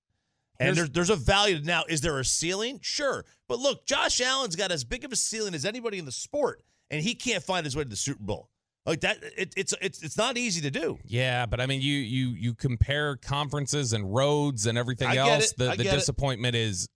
And 0.59 0.77
there's 0.77 0.91
there's 0.91 1.11
a 1.11 1.17
value 1.17 1.61
now. 1.63 1.85
Is 1.89 2.01
there 2.01 2.19
a 2.19 2.25
ceiling? 2.25 2.79
Sure, 2.83 3.25
but 3.49 3.59
look, 3.59 3.87
Josh 3.87 4.21
Allen's 4.21 4.57
got 4.57 4.73
as 4.73 4.85
big 4.85 5.05
of 5.05 5.13
a 5.13 5.17
ceiling 5.17 5.55
as 5.55 5.65
anybody 5.65 5.99
in 5.99 6.05
the 6.05 6.13
sport, 6.13 6.63
and 6.91 7.03
he 7.03 7.15
can't 7.15 7.43
find 7.43 7.65
his 7.65 7.77
way 7.77 7.83
to 7.83 7.89
the 7.89 7.97
Super 7.97 8.23
Bowl. 8.23 8.51
Like 8.87 9.01
that, 9.01 9.19
it, 9.37 9.53
it's 9.57 9.75
it's 9.81 10.03
it's 10.03 10.17
not 10.17 10.39
easy 10.39 10.61
to 10.63 10.71
do. 10.71 10.99
Yeah, 11.05 11.47
but 11.47 11.61
I 11.61 11.67
mean, 11.67 11.81
you 11.81 11.95
you 11.95 12.29
you 12.29 12.55
compare 12.55 13.17
conferences 13.17 13.93
and 13.93 14.15
roads 14.15 14.67
and 14.67 14.79
everything 14.79 15.09
I 15.09 15.17
else. 15.17 15.51
it. 15.51 15.59
The 15.59 15.75
the 15.77 15.85
disappointment 15.85 16.55
is 16.55 16.89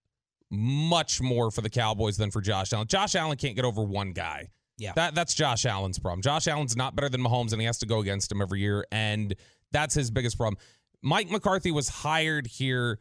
much 0.50 1.20
more 1.20 1.50
for 1.50 1.60
the 1.62 1.70
Cowboys 1.70 2.16
than 2.16 2.30
for 2.30 2.40
Josh 2.40 2.72
Allen. 2.72 2.86
Josh 2.86 3.14
Allen 3.14 3.36
can't 3.36 3.56
get 3.56 3.64
over 3.64 3.82
one 3.82 4.12
guy. 4.12 4.50
Yeah. 4.78 4.92
that 4.96 5.14
that's 5.14 5.34
Josh 5.34 5.66
Allen's 5.66 5.98
problem. 5.98 6.22
Josh 6.22 6.48
Allen's 6.48 6.76
not 6.76 6.96
better 6.96 7.08
than 7.08 7.22
Mahomes, 7.22 7.52
and 7.52 7.60
he 7.60 7.66
has 7.66 7.78
to 7.78 7.86
go 7.86 8.00
against 8.00 8.32
him 8.32 8.40
every 8.40 8.60
year, 8.60 8.86
and 8.90 9.34
that's 9.72 9.94
his 9.94 10.10
biggest 10.10 10.38
problem. 10.38 10.58
Mike 11.02 11.30
McCarthy 11.30 11.70
was 11.70 11.88
hired 11.88 12.46
here 12.46 12.98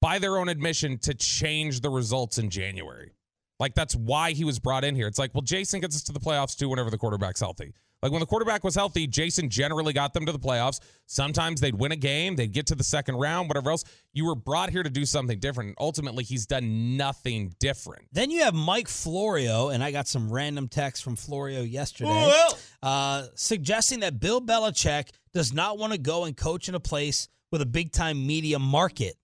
by 0.00 0.18
their 0.18 0.38
own 0.38 0.48
admission 0.48 0.98
to 0.98 1.14
change 1.14 1.80
the 1.80 1.90
results 1.90 2.38
in 2.38 2.50
January. 2.50 3.12
Like 3.58 3.74
that's 3.74 3.94
why 3.94 4.32
he 4.32 4.44
was 4.44 4.58
brought 4.58 4.84
in 4.84 4.94
here. 4.94 5.06
It's 5.06 5.18
like, 5.18 5.34
well, 5.34 5.42
Jason 5.42 5.80
gets 5.80 5.94
us 5.94 6.02
to 6.04 6.12
the 6.12 6.20
playoffs 6.20 6.56
too 6.56 6.68
whenever 6.68 6.90
the 6.90 6.98
quarterback's 6.98 7.40
healthy. 7.40 7.74
Like 8.02 8.12
when 8.12 8.20
the 8.20 8.26
quarterback 8.26 8.64
was 8.64 8.74
healthy, 8.74 9.06
Jason 9.06 9.50
generally 9.50 9.92
got 9.92 10.14
them 10.14 10.24
to 10.24 10.32
the 10.32 10.38
playoffs. 10.38 10.80
Sometimes 11.04 11.60
they'd 11.60 11.74
win 11.74 11.92
a 11.92 11.96
game, 11.96 12.34
they'd 12.34 12.52
get 12.52 12.66
to 12.68 12.74
the 12.74 12.84
second 12.84 13.16
round, 13.16 13.48
whatever 13.48 13.70
else. 13.70 13.84
You 14.14 14.24
were 14.24 14.34
brought 14.34 14.70
here 14.70 14.82
to 14.82 14.88
do 14.88 15.04
something 15.04 15.38
different. 15.38 15.68
And 15.68 15.76
ultimately, 15.78 16.24
he's 16.24 16.46
done 16.46 16.96
nothing 16.96 17.54
different. 17.60 18.06
Then 18.12 18.30
you 18.30 18.42
have 18.44 18.54
Mike 18.54 18.88
Florio, 18.88 19.68
and 19.68 19.84
I 19.84 19.90
got 19.90 20.08
some 20.08 20.32
random 20.32 20.68
text 20.68 21.04
from 21.04 21.14
Florio 21.14 21.60
yesterday 21.60 22.08
Well, 22.08 22.58
uh, 22.82 23.26
suggesting 23.34 24.00
that 24.00 24.18
Bill 24.18 24.40
Belichick 24.40 25.10
does 25.34 25.52
not 25.52 25.76
want 25.76 25.92
to 25.92 25.98
go 25.98 26.24
and 26.24 26.34
coach 26.34 26.70
in 26.70 26.74
a 26.74 26.80
place 26.80 27.28
with 27.52 27.60
a 27.60 27.66
big 27.66 27.92
time 27.92 28.26
media 28.26 28.58
market. 28.58 29.16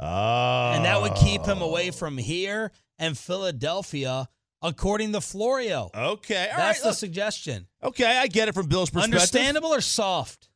Oh, 0.00 0.72
And 0.74 0.84
that 0.84 1.00
would 1.00 1.14
keep 1.14 1.44
him 1.44 1.60
away 1.62 1.90
from 1.90 2.18
here 2.18 2.72
and 2.98 3.16
Philadelphia, 3.16 4.28
according 4.62 5.12
to 5.12 5.20
Florio. 5.20 5.90
Okay, 5.94 6.48
all 6.50 6.56
That's 6.56 6.78
right, 6.78 6.82
the 6.82 6.88
look. 6.88 6.96
suggestion. 6.98 7.66
okay. 7.82 8.18
I 8.18 8.26
get 8.26 8.48
it 8.48 8.54
from 8.54 8.66
Bill's 8.68 8.90
perspective. 8.90 9.14
Understandable 9.14 9.74
or 9.74 9.80
soft? 9.80 10.48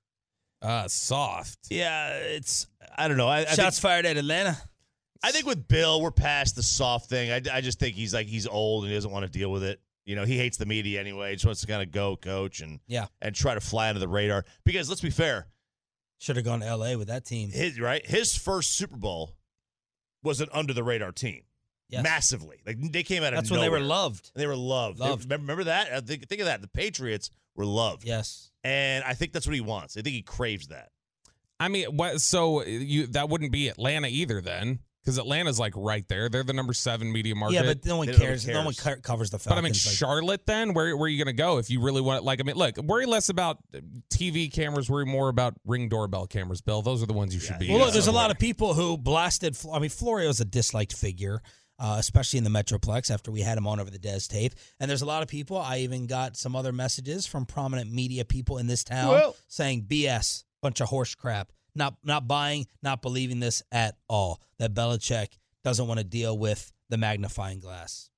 Uh, 0.63 0.87
soft. 0.89 1.59
Yeah, 1.71 2.11
it's. 2.17 2.67
I 2.97 3.09
don't 3.09 3.17
know. 3.17 3.29
I, 3.29 3.41
I 3.41 3.45
think 3.45 3.57
Shots 3.57 3.79
fired 3.79 4.05
at 4.07 4.17
Atlanta. 4.19 4.59
I 5.23 5.33
think 5.33 5.47
with 5.47 5.67
Bill, 5.69 6.01
we're 6.03 6.11
past 6.11 6.57
the 6.57 6.63
soft 6.63 7.09
thing. 7.09 7.31
I, 7.31 7.41
I 7.57 7.61
just 7.61 7.79
think 7.79 7.95
he's 7.95 8.13
like 8.15 8.27
he's 8.27 8.47
old 8.47 8.85
and 8.85 8.91
he 8.91 8.97
doesn't 8.97 9.11
want 9.11 9.25
to 9.25 9.31
deal 9.31 9.51
with 9.51 9.63
it. 9.65 9.81
You 10.07 10.17
know, 10.17 10.25
he 10.25 10.37
hates 10.37 10.57
the 10.57 10.67
media 10.67 10.99
anyway. 11.01 11.31
He 11.31 11.37
just 11.37 11.47
wants 11.47 11.61
to 11.61 11.67
kind 11.67 11.83
of 11.83 11.91
go 11.93 12.17
coach 12.17 12.61
and 12.61 12.81
Yeah. 12.89 13.07
and 13.23 13.35
try 13.35 13.55
to 13.55 13.61
fly 13.61 13.89
under 13.91 14.01
the 14.01 14.09
radar. 14.09 14.45
Because 14.65 14.89
let's 14.89 15.01
be 15.03 15.11
fair, 15.11 15.47
Should 16.21 16.37
have 16.37 16.45
gone 16.45 16.61
to 16.61 16.77
LA 16.77 16.97
with 16.97 17.09
that 17.09 17.25
team. 17.25 17.51
his 17.51 17.81
right 17.81 18.07
his 18.07 18.37
first 18.37 18.77
Super 18.77 18.97
Bowl 18.97 19.35
was 20.23 20.41
an 20.41 20.49
under 20.53 20.73
the 20.73 20.85
radar 20.85 21.13
team, 21.13 21.43
Yes. 21.89 22.03
massively. 22.05 22.61
Like 22.67 22.77
they 22.93 23.03
came 23.03 23.23
out 23.25 23.33
of 23.33 23.39
That's 23.39 23.51
when 23.51 23.61
they 23.61 23.69
were 23.71 23.79
nowhere. 23.79 23.89
loved. 23.89 24.31
They 24.35 24.47
were 24.47 24.55
loved. 24.57 24.99
Loved. 25.01 25.25
remember, 25.25 25.43
remember 25.45 25.65
that? 25.65 25.93
I 25.93 26.01
think, 26.01 26.29
think 26.29 26.41
of 26.43 26.47
that. 26.47 26.61
The 26.61 26.69
Patriots 26.69 27.31
were 27.57 27.65
loved, 27.67 28.05
Yes. 28.05 28.51
and 28.63 29.03
I 29.05 29.15
think 29.15 29.33
that's 29.33 29.47
what 29.47 29.55
he 29.55 29.61
wants. 29.61 29.97
I 29.97 30.03
think 30.03 30.15
he 30.15 30.23
craves 30.23 30.69
that. 30.69 30.91
I 31.59 31.69
mean, 31.69 31.97
what? 31.97 32.21
So 32.21 32.65
you 32.65 33.07
that 33.09 33.29
wouldn't 33.29 33.51
be 33.53 33.69
Atlanta 33.69 34.09
either, 34.09 34.41
then, 34.41 34.79
because 35.03 35.19
Atlanta's 35.19 35.59
like 35.59 35.73
right 35.77 36.07
there. 36.09 36.29
They're 36.29 36.43
the 36.43 36.53
number 36.53 36.73
seven 36.73 37.11
media 37.13 37.35
market. 37.35 37.55
Yeah, 37.55 37.63
but 37.63 37.85
no 37.87 37.97
one 37.97 38.07
They- 38.07 38.13
nobody 38.13 38.27
cares. 38.29 38.47
No 38.47 38.65
one 38.65 38.75
cares. 38.75 38.97
co- 38.97 39.01
covers 39.01 39.31
the 39.31 39.39
But 39.39 39.53
I 39.59 39.61
mean, 39.63 39.73
like- 39.73 39.75
Charlotte. 39.75 40.47
Then 40.47 40.75
where 40.75 40.97
where 40.97 41.07
are 41.07 41.09
you 41.09 41.23
going 41.23 41.35
to 41.35 41.41
go 41.43 41.59
if 41.59 41.71
you 41.71 41.81
really 41.81 42.01
want? 42.01 42.25
Like, 42.25 42.41
I 42.41 42.43
mean, 42.43 42.57
look, 42.57 42.77
worry 42.79 43.07
less 43.07 43.29
about 43.29 43.59
TV 44.11 44.53
cameras. 44.53 44.91
Worry 44.91 45.07
more 45.07 45.29
about 45.29 45.55
ring 45.65 45.89
doorbell 45.89 46.27
cameras. 46.27 46.61
Bill, 46.61 46.83
those 46.83 47.03
are 47.03 47.07
the 47.07 47.13
ones 47.13 47.35
you 47.35 47.41
should 47.41 47.59
be. 47.59 47.69
Well, 47.71 47.79
look, 47.79 47.89
uh, 47.89 47.93
there's 47.93 48.07
a 48.07 48.13
lot 48.13 48.31
of 48.31 48.39
people 48.39 48.75
who 48.75 48.97
blasted. 48.99 49.57
I 49.73 49.79
mean, 49.79 49.91
Florio's 49.91 50.41
a 50.41 50.45
disliked 50.45 50.93
figure, 50.93 51.41
uh, 51.79 51.97
especially 51.99 52.39
in 52.39 52.45
the 52.45 52.51
Metroplex 52.51 53.11
after 53.11 53.31
we 53.31 53.41
had 53.41 53.57
him 53.57 53.67
on 53.67 53.81
over 53.81 53.91
the 53.91 53.99
Des 53.99 54.21
tape. 54.29 54.55
And 54.79 54.91
there's 54.91 55.03
a 55.03 55.07
lot 55.07 55.23
of 55.23 55.29
people. 55.29 55.57
I 55.57 55.79
even 55.79 56.07
got 56.07 56.37
some 56.37 56.55
other 56.55 56.73
messages 56.73 57.27
from 57.27 57.47
prominent 57.47 57.91
media 57.93 58.25
people 58.25 58.59
in 58.59 58.67
this 58.67 58.85
town 58.85 59.09
Well- 59.09 59.37
saying 59.49 59.83
BS, 59.89 60.45
bunch 60.63 60.81
of 60.81 60.89
horse 60.89 61.15
crap. 61.15 61.53
Not 61.75 61.97
not 62.05 62.27
buying, 62.29 62.67
not 62.83 63.03
believing 63.03 63.41
this 63.41 63.63
at 63.73 63.97
all. 64.09 64.41
That 64.59 64.75
Belichick 64.75 65.39
doesn't 65.65 65.87
want 65.87 65.99
to 65.99 66.05
deal 66.05 66.37
with 66.37 66.73
the 66.89 66.97
magnifying 66.97 67.61
glass. 67.61 68.09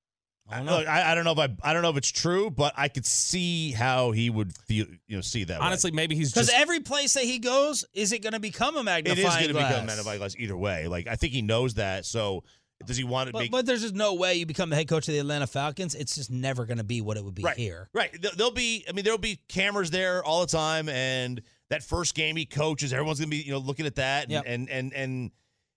I 0.49 0.57
don't 0.57 0.65
know. 0.65 0.77
I, 0.79 1.11
I 1.11 1.15
don't 1.15 1.23
know 1.23 1.31
if 1.31 1.39
I 1.39 1.49
I 1.63 1.73
don't 1.73 1.83
know 1.83 1.89
if 1.89 1.97
it's 1.97 2.11
true, 2.11 2.49
but 2.49 2.73
I 2.75 2.89
could 2.89 3.05
see 3.05 3.71
how 3.71 4.11
he 4.11 4.29
would 4.29 4.55
feel. 4.67 4.85
You 5.07 5.17
know, 5.17 5.21
see 5.21 5.45
that. 5.45 5.59
way. 5.61 5.65
Honestly, 5.65 5.91
maybe 5.91 6.15
he's 6.15 6.33
Because 6.33 6.51
every 6.53 6.81
place 6.81 7.13
that 7.13 7.23
he 7.23 7.39
goes, 7.39 7.85
is 7.93 8.11
it 8.11 8.21
going 8.21 8.33
to 8.33 8.39
become 8.41 8.75
a 8.75 8.81
it 8.81 8.83
magnifying 8.83 9.25
is 9.25 9.33
going 9.35 9.47
to 9.47 9.53
glass? 9.53 9.71
become 9.71 9.85
magnifying 9.85 10.19
glass 10.19 10.35
either 10.37 10.57
way. 10.57 10.87
Like 10.87 11.07
I 11.07 11.15
think 11.15 11.31
he 11.33 11.41
knows 11.41 11.75
that. 11.75 12.05
So 12.05 12.43
does 12.85 12.97
he 12.97 13.05
want 13.05 13.27
to 13.27 13.33
But, 13.33 13.39
make 13.39 13.51
but 13.51 13.65
there's 13.65 13.83
just 13.83 13.95
no 13.95 14.15
way 14.15 14.35
you 14.35 14.45
become 14.45 14.69
the 14.69 14.75
head 14.75 14.89
coach 14.89 15.07
of 15.07 15.13
the 15.13 15.19
Atlanta 15.19 15.47
Falcons. 15.47 15.95
It's 15.95 16.15
just 16.15 16.29
never 16.29 16.65
going 16.65 16.79
to 16.79 16.83
be 16.83 16.99
what 16.99 17.15
it 17.15 17.23
would 17.23 17.35
be 17.35 17.43
right 17.43 17.55
here. 17.55 17.87
Right. 17.93 18.11
There'll 18.35 18.51
be. 18.51 18.83
I 18.87 18.91
mean, 18.91 19.05
there'll 19.05 19.17
be 19.17 19.39
cameras 19.47 19.91
there 19.91 20.21
all 20.23 20.41
the 20.41 20.47
time, 20.51 20.89
and 20.89 21.41
that 21.73 21.83
first 21.83 22.15
game 22.15 22.35
he 22.35 22.45
coaches, 22.45 22.93
everyone's 22.93 23.19
going 23.19 23.29
to 23.29 23.35
be 23.37 23.43
you 23.43 23.51
know 23.51 23.57
looking 23.59 23.85
at 23.85 23.95
that, 23.95 24.23
and 24.23 24.31
Yep. 24.31 24.43
and 24.47 24.69
and 24.69 24.93
and 24.93 25.31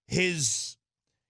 his, 0.07 0.77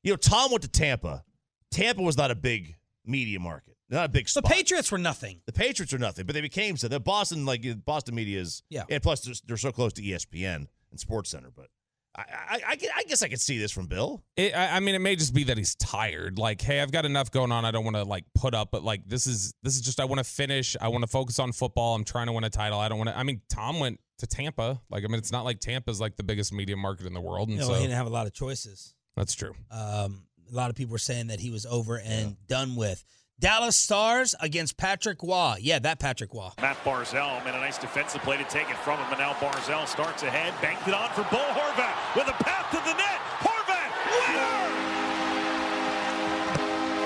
you 0.03 0.13
know, 0.13 0.17
Tom 0.17 0.51
went 0.51 0.63
to 0.63 0.69
Tampa. 0.69 1.25
Tampa 1.71 2.03
was 2.03 2.17
not 2.17 2.31
a 2.31 2.35
big 2.35 2.75
media 3.05 3.41
market, 3.41 3.77
not 3.89 4.05
a 4.05 4.09
big 4.09 4.29
Spot. 4.29 4.45
The. 4.45 4.51
Patriots 4.51 4.91
were 4.93 4.99
nothing. 4.99 5.41
The 5.47 5.53
Patriots 5.53 5.93
are 5.95 5.99
nothing, 5.99 6.27
but 6.27 6.35
they 6.35 6.41
became 6.41 6.77
so. 6.77 6.89
The 6.89 7.01
Boston, 7.01 7.45
like 7.47 7.65
Boston 7.85 8.15
media 8.15 8.41
is, 8.41 8.63
Yeah. 8.69 8.85
And 8.91 9.03
plus, 9.03 9.21
they're, 9.23 9.35
they're 9.47 9.57
so 9.57 9.73
close 9.73 9.93
to 9.95 10.03
ESPN 10.03 10.67
and 10.91 11.01
Sports 11.01 11.31
Center. 11.31 11.51
But 11.55 11.69
I, 12.17 12.23
I, 12.23 12.61
I, 12.69 12.79
I 12.97 13.03
guess 13.05 13.23
I 13.23 13.29
could 13.29 13.41
see 13.41 13.59
this 13.59 13.71
from 13.71 13.87
Bill. 13.87 14.23
It, 14.37 14.55
I 14.55 14.77
I 14.77 14.81
mean, 14.81 14.95
it 14.95 15.01
may 15.01 15.17
just 15.17 15.35
be 15.35 15.45
that 15.45 15.59
he's 15.59 15.75
tired. 15.75 16.39
Like, 16.39 16.61
hey, 16.61 16.81
I've 16.81 16.93
got 16.93 17.05
enough 17.05 17.31
going 17.31 17.53
on. 17.53 17.65
I 17.65 17.71
don't 17.71 17.85
want 17.85 17.97
to 17.97 18.05
like 18.05 18.25
put 18.35 18.55
up, 18.55 18.71
but 18.71 18.83
like 18.83 19.07
this 19.07 19.27
is 19.27 19.53
this 19.63 19.75
is 19.75 19.83
just 19.83 20.01
I 20.01 20.05
want 20.07 20.19
to 20.19 20.25
finish. 20.25 20.77
I 20.81 20.89
want 20.89 21.03
to 21.03 21.09
focus 21.09 21.39
on 21.39 21.53
football. 21.53 21.95
I'm 21.95 22.05
trying 22.05 22.27
to 22.27 22.33
win 22.33 22.45
a 22.45 22.51
title. 22.51 22.79
I 22.79 22.89
don't 22.89 22.99
want 22.99 23.11
to. 23.11 23.19
I 23.19 23.23
mean, 23.23 23.43
Tom 23.51 23.81
went 23.81 24.01
to 24.19 24.27
Tampa. 24.27 24.81
Like, 24.89 25.05
I 25.05 25.09
mean, 25.09 25.19
it's 25.19 25.33
not 25.33 25.45
like 25.45 25.61
Tampa's 25.61 26.01
like 26.01 26.17
the 26.17 26.23
biggest 26.23 26.53
media 26.53 26.77
market 26.77 27.07
in 27.07 27.13
the 27.13 27.21
world, 27.21 27.49
and 27.49 27.57
You 27.57 27.63
know, 27.63 27.69
so 27.69 27.75
he 27.75 27.83
didn't 27.83 27.97
have 27.97 28.07
a 28.07 28.11
lot 28.11 28.27
of 28.27 28.33
choices. 28.33 28.95
that's 29.17 29.35
true. 29.35 29.53
Um, 29.71 30.23
a 30.51 30.55
lot 30.55 30.71
of 30.71 30.77
people 30.77 30.93
were 30.93 30.99
saying 30.99 31.27
that 31.27 31.41
he 31.41 31.51
was 31.51 31.67
over 31.67 31.99
and 31.99 32.37
done 32.47 32.77
with. 32.77 33.05
Dallas 33.39 33.77
Stars 33.77 34.35
against 34.41 34.79
Patrick 34.79 35.23
Roy. 35.23 35.57
Yeah, 35.61 35.79
that 35.81 36.01
Patrick 36.01 36.33
Roy. 36.33 36.49
Matt 36.59 36.83
Barzal 36.85 37.45
made 37.45 37.55
a 37.55 37.59
nice 37.59 37.77
defensive 37.77 38.23
play 38.23 38.39
to 38.39 38.45
take 38.45 38.71
it 38.71 38.79
from 38.79 38.99
him, 38.99 39.07
and 39.11 39.19
now 39.19 39.35
Barzal 39.35 39.87
starts 39.87 40.23
ahead, 40.23 40.55
banked 40.63 40.89
it 40.89 40.95
on 40.95 41.11
for 41.11 41.21
Bo 41.25 41.37
Horvat 41.37 42.17
with 42.17 42.29
a 42.29 42.43
path 42.43 42.71
to 42.71 42.79
the 42.79 42.95
net. 42.95 43.21
Horvat, 43.45 43.93
winner! 44.11 44.73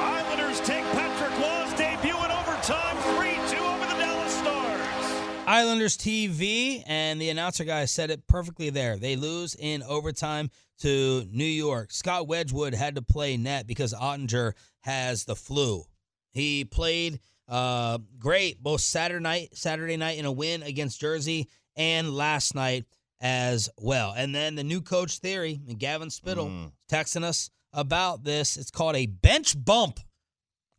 Islanders 0.00 0.60
take 0.60 0.84
Patrick 0.92 1.36
Roy's 1.40 1.76
debut 1.76 2.16
in 2.24 2.30
overtime, 2.30 2.96
3-2 3.18 3.58
over 3.58 3.86
the 3.92 3.98
Dallas 3.98 4.32
Stars. 4.32 5.48
Islanders 5.48 5.98
TV, 5.98 6.84
and 6.86 7.20
the 7.20 7.30
announcer 7.30 7.64
guy 7.64 7.86
said 7.86 8.10
it 8.10 8.28
perfectly 8.28 8.70
there. 8.70 8.96
They 8.98 9.16
lose 9.16 9.56
in 9.56 9.82
overtime 9.82 10.52
to 10.82 11.26
New 11.32 11.44
York. 11.44 11.90
Scott 11.90 12.28
Wedgwood 12.28 12.74
had 12.74 12.94
to 12.94 13.02
play 13.02 13.36
net 13.36 13.66
because 13.66 13.92
Oettinger 13.92 14.52
has 14.82 15.24
the 15.24 15.34
flu. 15.34 15.86
He 16.32 16.64
played 16.64 17.20
uh, 17.48 17.98
great 18.18 18.62
both 18.62 18.80
Saturday 18.80 19.22
night, 19.22 19.56
Saturday 19.56 19.96
night 19.96 20.18
in 20.18 20.24
a 20.24 20.32
win 20.32 20.62
against 20.62 21.00
Jersey, 21.00 21.48
and 21.76 22.14
last 22.14 22.54
night 22.54 22.84
as 23.20 23.68
well. 23.78 24.12
And 24.16 24.34
then 24.34 24.54
the 24.54 24.64
new 24.64 24.80
coach 24.80 25.18
theory, 25.18 25.60
and 25.68 25.78
Gavin 25.78 26.10
Spittle 26.10 26.46
Mm. 26.46 26.72
texting 26.90 27.24
us 27.24 27.50
about 27.72 28.24
this. 28.24 28.56
It's 28.56 28.70
called 28.70 28.96
a 28.96 29.06
bench 29.06 29.62
bump. 29.62 30.00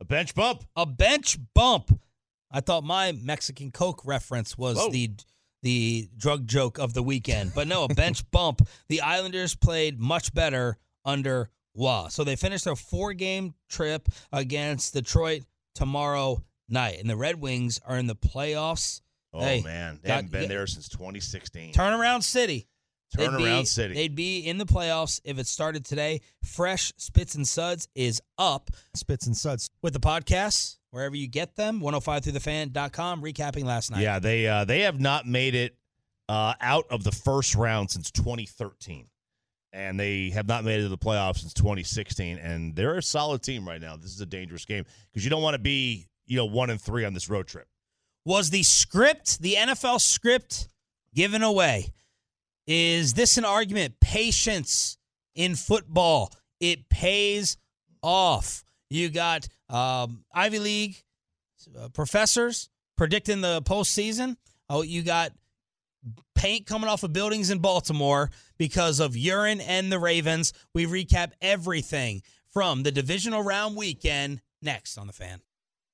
A 0.00 0.04
bench 0.04 0.34
bump. 0.34 0.64
A 0.76 0.84
bench 0.86 1.38
bump. 1.54 2.00
I 2.50 2.60
thought 2.60 2.84
my 2.84 3.12
Mexican 3.12 3.70
Coke 3.70 4.02
reference 4.04 4.58
was 4.58 4.76
Whoa. 4.76 4.90
the 4.90 5.10
the 5.62 6.08
drug 6.16 6.48
joke 6.48 6.78
of 6.78 6.92
the 6.92 7.04
weekend, 7.04 7.52
but 7.54 7.68
no, 7.68 7.84
a 7.84 7.88
bench 7.94 8.28
bump. 8.32 8.66
The 8.88 9.00
Islanders 9.02 9.54
played 9.54 10.00
much 10.00 10.34
better 10.34 10.76
under 11.04 11.50
Roy. 11.74 12.06
So 12.10 12.24
they 12.24 12.36
finished 12.36 12.64
their 12.64 12.76
four 12.76 13.12
game 13.12 13.54
trip 13.68 14.08
against 14.32 14.94
Detroit 14.94 15.42
tomorrow 15.74 16.42
night, 16.68 16.98
and 17.00 17.08
the 17.08 17.16
Red 17.16 17.40
Wings 17.40 17.80
are 17.86 17.96
in 17.98 18.06
the 18.06 18.16
playoffs. 18.16 19.00
Oh 19.32 19.40
Hey, 19.40 19.62
man, 19.62 19.98
they 20.02 20.08
got- 20.08 20.14
haven't 20.16 20.30
been 20.32 20.42
yeah. 20.42 20.48
there 20.48 20.66
since 20.66 20.88
2016. 20.88 21.72
Turnaround 21.72 22.22
City. 22.22 22.68
They'd 23.14 23.28
Turnaround 23.28 23.60
be- 23.62 23.66
City. 23.66 23.94
They'd 23.94 24.14
be 24.14 24.40
in 24.40 24.56
the 24.58 24.64
playoffs 24.66 25.20
if 25.24 25.38
it 25.38 25.46
started 25.46 25.84
today. 25.84 26.20
Fresh 26.44 26.92
Spits 26.96 27.34
and 27.34 27.46
Suds 27.48 27.88
is 27.94 28.22
up. 28.38 28.70
Spits 28.94 29.26
and 29.26 29.36
Suds. 29.36 29.70
with 29.82 29.92
the 29.92 30.00
podcasts 30.00 30.78
wherever 30.90 31.14
you 31.16 31.26
get 31.28 31.56
them 31.56 31.80
1053thefan.com 31.80 33.22
recapping 33.22 33.64
last 33.64 33.90
night 33.90 34.00
Yeah, 34.02 34.18
they 34.18 34.46
uh, 34.46 34.64
they 34.64 34.80
have 34.80 35.00
not 35.00 35.26
made 35.26 35.54
it 35.54 35.76
uh, 36.28 36.54
out 36.60 36.84
of 36.90 37.04
the 37.04 37.12
first 37.12 37.54
round 37.54 37.90
since 37.90 38.10
2013, 38.10 39.06
and 39.72 39.98
they 39.98 40.30
have 40.30 40.46
not 40.46 40.64
made 40.64 40.80
it 40.80 40.82
to 40.82 40.88
the 40.88 40.98
playoffs 40.98 41.38
since 41.38 41.54
2016. 41.54 42.38
And 42.38 42.76
they're 42.76 42.96
a 42.96 43.02
solid 43.02 43.42
team 43.42 43.66
right 43.66 43.80
now. 43.80 43.96
This 43.96 44.12
is 44.12 44.20
a 44.20 44.26
dangerous 44.26 44.64
game 44.64 44.84
because 45.10 45.24
you 45.24 45.30
don't 45.30 45.42
want 45.42 45.54
to 45.54 45.60
be 45.60 46.08
you 46.26 46.36
know 46.36 46.46
one 46.46 46.70
and 46.70 46.80
three 46.80 47.04
on 47.04 47.14
this 47.14 47.28
road 47.28 47.46
trip. 47.46 47.66
Was 48.24 48.50
the 48.50 48.62
script, 48.62 49.40
the 49.40 49.54
NFL 49.54 50.00
script, 50.00 50.68
given 51.14 51.42
away? 51.42 51.92
Is 52.66 53.14
this 53.14 53.36
an 53.36 53.44
argument? 53.44 53.94
Patience 54.00 54.96
in 55.34 55.56
football, 55.56 56.32
it 56.60 56.88
pays 56.88 57.56
off. 58.02 58.62
You 58.90 59.08
got 59.08 59.48
um, 59.68 60.24
Ivy 60.32 60.58
League 60.58 61.02
uh, 61.78 61.88
professors 61.88 62.68
predicting 62.96 63.40
the 63.40 63.62
postseason. 63.62 64.36
Oh, 64.68 64.82
you 64.82 65.02
got 65.02 65.32
paint 66.34 66.66
coming 66.66 66.88
off 66.88 67.02
of 67.02 67.12
buildings 67.12 67.50
in 67.50 67.58
Baltimore 67.58 68.30
because 68.58 69.00
of 69.00 69.16
urine 69.16 69.60
and 69.60 69.92
the 69.92 69.98
Ravens. 69.98 70.52
We 70.74 70.86
recap 70.86 71.32
everything 71.40 72.22
from 72.50 72.82
the 72.82 72.92
divisional 72.92 73.42
round 73.42 73.76
weekend 73.76 74.40
next 74.60 74.98
on 74.98 75.06
the 75.06 75.12
fan. 75.12 75.40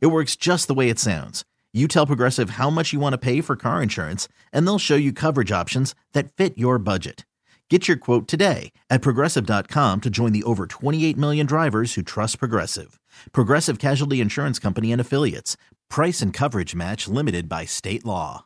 It 0.00 0.08
works 0.08 0.36
just 0.36 0.68
the 0.68 0.74
way 0.74 0.88
it 0.90 0.98
sounds. 0.98 1.44
You 1.72 1.88
tell 1.88 2.06
Progressive 2.06 2.50
how 2.50 2.68
much 2.68 2.92
you 2.92 3.00
want 3.00 3.14
to 3.14 3.18
pay 3.18 3.40
for 3.40 3.56
car 3.56 3.82
insurance, 3.82 4.28
and 4.52 4.66
they'll 4.66 4.78
show 4.78 4.94
you 4.94 5.12
coverage 5.12 5.50
options 5.50 5.94
that 6.12 6.30
fit 6.32 6.58
your 6.58 6.78
budget. 6.78 7.24
Get 7.70 7.88
your 7.88 7.96
quote 7.96 8.28
today 8.28 8.72
at 8.90 9.00
progressive.com 9.00 10.00
to 10.02 10.10
join 10.10 10.32
the 10.32 10.42
over 10.42 10.66
28 10.66 11.16
million 11.16 11.46
drivers 11.46 11.94
who 11.94 12.02
trust 12.02 12.38
Progressive. 12.38 13.00
Progressive 13.32 13.78
Casualty 13.78 14.20
Insurance 14.20 14.58
Company 14.58 14.92
and 14.92 15.00
Affiliates. 15.00 15.56
Price 15.88 16.20
and 16.20 16.34
coverage 16.34 16.74
match 16.74 17.08
limited 17.08 17.48
by 17.48 17.64
state 17.64 18.04
law. 18.04 18.44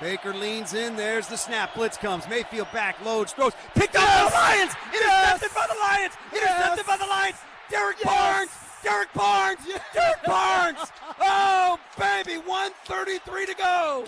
Baker 0.00 0.34
leans 0.34 0.74
in. 0.74 0.96
There's 0.96 1.28
the 1.28 1.36
snap. 1.36 1.76
Blitz 1.76 1.96
comes. 1.96 2.28
Mayfield 2.28 2.68
back, 2.72 3.04
loads, 3.04 3.32
throws. 3.32 3.52
Picked 3.76 3.94
yes! 3.94 4.02
up 4.02 4.32
by 4.32 4.56
the 4.56 4.56
Lions! 4.58 4.72
Intercepted 4.92 5.42
yes! 5.42 5.54
by 5.54 5.66
the 5.68 5.78
Lions! 5.78 6.14
Intercepted 6.32 6.76
yes! 6.76 6.86
by 6.86 6.96
the 6.96 7.06
Lions! 7.06 7.36
Derrick 7.70 8.02
Barnes! 8.02 8.50
Derrick 8.82 9.12
Barnes! 9.14 9.60
Derrick 9.92 10.22
Barnes! 10.24 10.78
Oh, 11.20 11.78
baby, 11.98 12.38
133 12.38 13.46
to 13.46 13.54
go. 13.54 14.04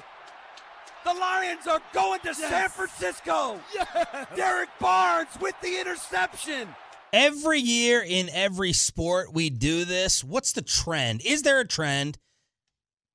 The 1.04 1.14
Lions 1.14 1.66
are 1.66 1.80
going 1.92 2.20
to 2.20 2.28
yes. 2.28 2.38
San 2.38 2.68
Francisco. 2.68 3.60
Yes. 3.74 4.26
Derrick 4.36 4.68
Barnes 4.78 5.30
with 5.40 5.54
the 5.62 5.80
interception. 5.80 6.68
Every 7.12 7.58
year 7.58 8.04
in 8.06 8.28
every 8.30 8.72
sport, 8.72 9.32
we 9.32 9.50
do 9.50 9.84
this. 9.84 10.22
What's 10.22 10.52
the 10.52 10.62
trend? 10.62 11.22
Is 11.24 11.42
there 11.42 11.58
a 11.58 11.66
trend? 11.66 12.18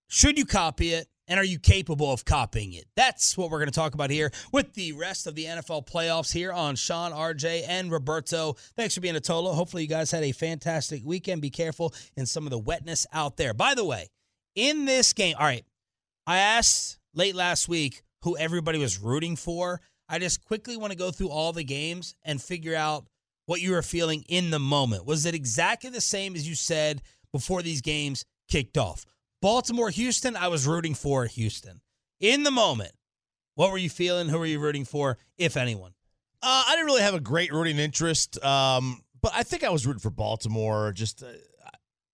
Should 0.08 0.38
you 0.38 0.46
copy 0.46 0.94
it? 0.94 1.08
And 1.28 1.40
are 1.40 1.46
you 1.46 1.58
capable 1.58 2.12
of 2.12 2.24
copying 2.24 2.74
it? 2.74 2.86
That's 2.96 3.36
what 3.36 3.50
we're 3.50 3.58
going 3.58 3.72
to 3.72 3.76
talk 3.76 3.96
about 3.96 4.12
here 4.12 4.32
with 4.52 4.74
the 4.74 4.94
rest 4.94 5.26
of 5.26 5.34
the 5.34 5.46
NFL 5.46 5.88
playoffs 5.88 6.32
here 6.32 6.54
on 6.54 6.76
Shan, 6.76 7.12
RJ, 7.12 7.64
and 7.68 7.92
Roberto. 7.92 8.54
Thanks 8.76 8.94
for 8.94 9.02
being 9.02 9.16
a 9.16 9.22
Tolo. 9.22 9.56
Hopefully, 9.56 9.84
you 9.84 9.90
guys 9.90 10.12
had 10.12 10.24
a 10.24 10.32
fantastic 10.32 11.02
weekend. 11.04 11.42
Be 11.42 11.50
careful 11.50 11.94
in 12.16 12.26
some 12.26 12.46
of 12.46 12.52
the 12.52 12.60
wetness 12.60 13.08
out 13.12 13.38
there. 13.38 13.54
By 13.54 13.74
the 13.74 13.86
way, 13.86 14.10
in 14.54 14.86
this 14.86 15.14
game, 15.14 15.36
all 15.40 15.46
right, 15.46 15.66
I 16.28 16.38
asked 16.38 17.00
late 17.14 17.36
last 17.36 17.68
week 17.68 18.04
who 18.22 18.38
everybody 18.38 18.78
was 18.78 19.00
rooting 19.00 19.36
for. 19.36 19.82
I 20.08 20.20
just 20.20 20.46
quickly 20.46 20.78
want 20.78 20.92
to 20.92 20.98
go 20.98 21.12
through 21.12 21.30
all 21.30 21.54
the 21.54 21.64
games 21.64 22.16
and 22.24 22.42
figure 22.42 22.76
out 22.76 23.06
what 23.48 23.62
you 23.62 23.72
were 23.72 23.82
feeling 23.82 24.24
in 24.28 24.52
the 24.52 24.60
moment. 24.60 25.06
Was 25.06 25.26
it 25.26 25.36
exactly 25.36 25.90
the 25.90 26.02
same 26.02 26.36
as 26.36 26.48
you 26.48 26.56
said 26.56 27.02
before 27.32 27.62
these 27.62 27.82
games 27.82 28.26
kicked 28.48 28.78
off? 28.78 29.06
Baltimore, 29.42 29.90
Houston, 29.90 30.36
I 30.36 30.48
was 30.48 30.66
rooting 30.66 30.94
for 30.94 31.26
Houston. 31.26 31.82
In 32.20 32.44
the 32.44 32.52
moment, 32.52 32.94
what 33.56 33.72
were 33.72 33.78
you 33.78 33.90
feeling? 33.90 34.30
Who 34.30 34.40
were 34.40 34.46
you 34.46 34.60
rooting 34.60 34.86
for, 34.86 35.18
if 35.38 35.58
anyone? 35.58 35.94
Uh, 36.42 36.64
I 36.68 36.76
didn't 36.76 36.86
really 36.86 37.02
have 37.02 37.14
a 37.14 37.20
great 37.20 37.52
rooting 37.52 37.80
interest, 37.80 38.44
um, 38.44 39.02
but 39.22 39.32
I 39.36 39.44
think 39.44 39.64
I 39.64 39.70
was 39.70 39.86
rooting 39.88 40.00
for 40.00 40.10
Baltimore. 40.10 40.92
Just 40.94 41.24
uh, 41.24 41.28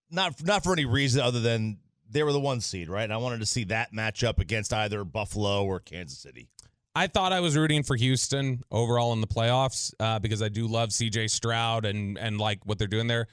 not 0.09 0.41
not 0.43 0.63
for 0.63 0.73
any 0.73 0.85
reason 0.85 1.21
other 1.21 1.39
than 1.39 1.79
they 2.09 2.23
were 2.23 2.31
the 2.31 2.39
one 2.39 2.61
seed, 2.61 2.89
right? 2.89 3.03
And 3.03 3.13
I 3.13 3.17
wanted 3.17 3.39
to 3.39 3.45
see 3.45 3.65
that 3.65 3.93
match 3.93 4.23
up 4.23 4.39
against 4.39 4.73
either 4.73 5.03
Buffalo 5.03 5.65
or 5.65 5.79
Kansas 5.79 6.19
City. 6.19 6.49
I 6.93 7.07
thought 7.07 7.31
I 7.31 7.39
was 7.39 7.55
rooting 7.55 7.83
for 7.83 7.95
Houston 7.95 8.63
overall 8.69 9.13
in 9.13 9.21
the 9.21 9.27
playoffs 9.27 9.93
uh, 9.99 10.19
because 10.19 10.41
I 10.41 10.49
do 10.49 10.67
love 10.67 10.89
CJ 10.89 11.29
Stroud 11.29 11.85
and 11.85 12.17
and 12.17 12.37
like 12.37 12.65
what 12.65 12.77
they're 12.77 12.87
doing 12.87 13.07
there. 13.07 13.27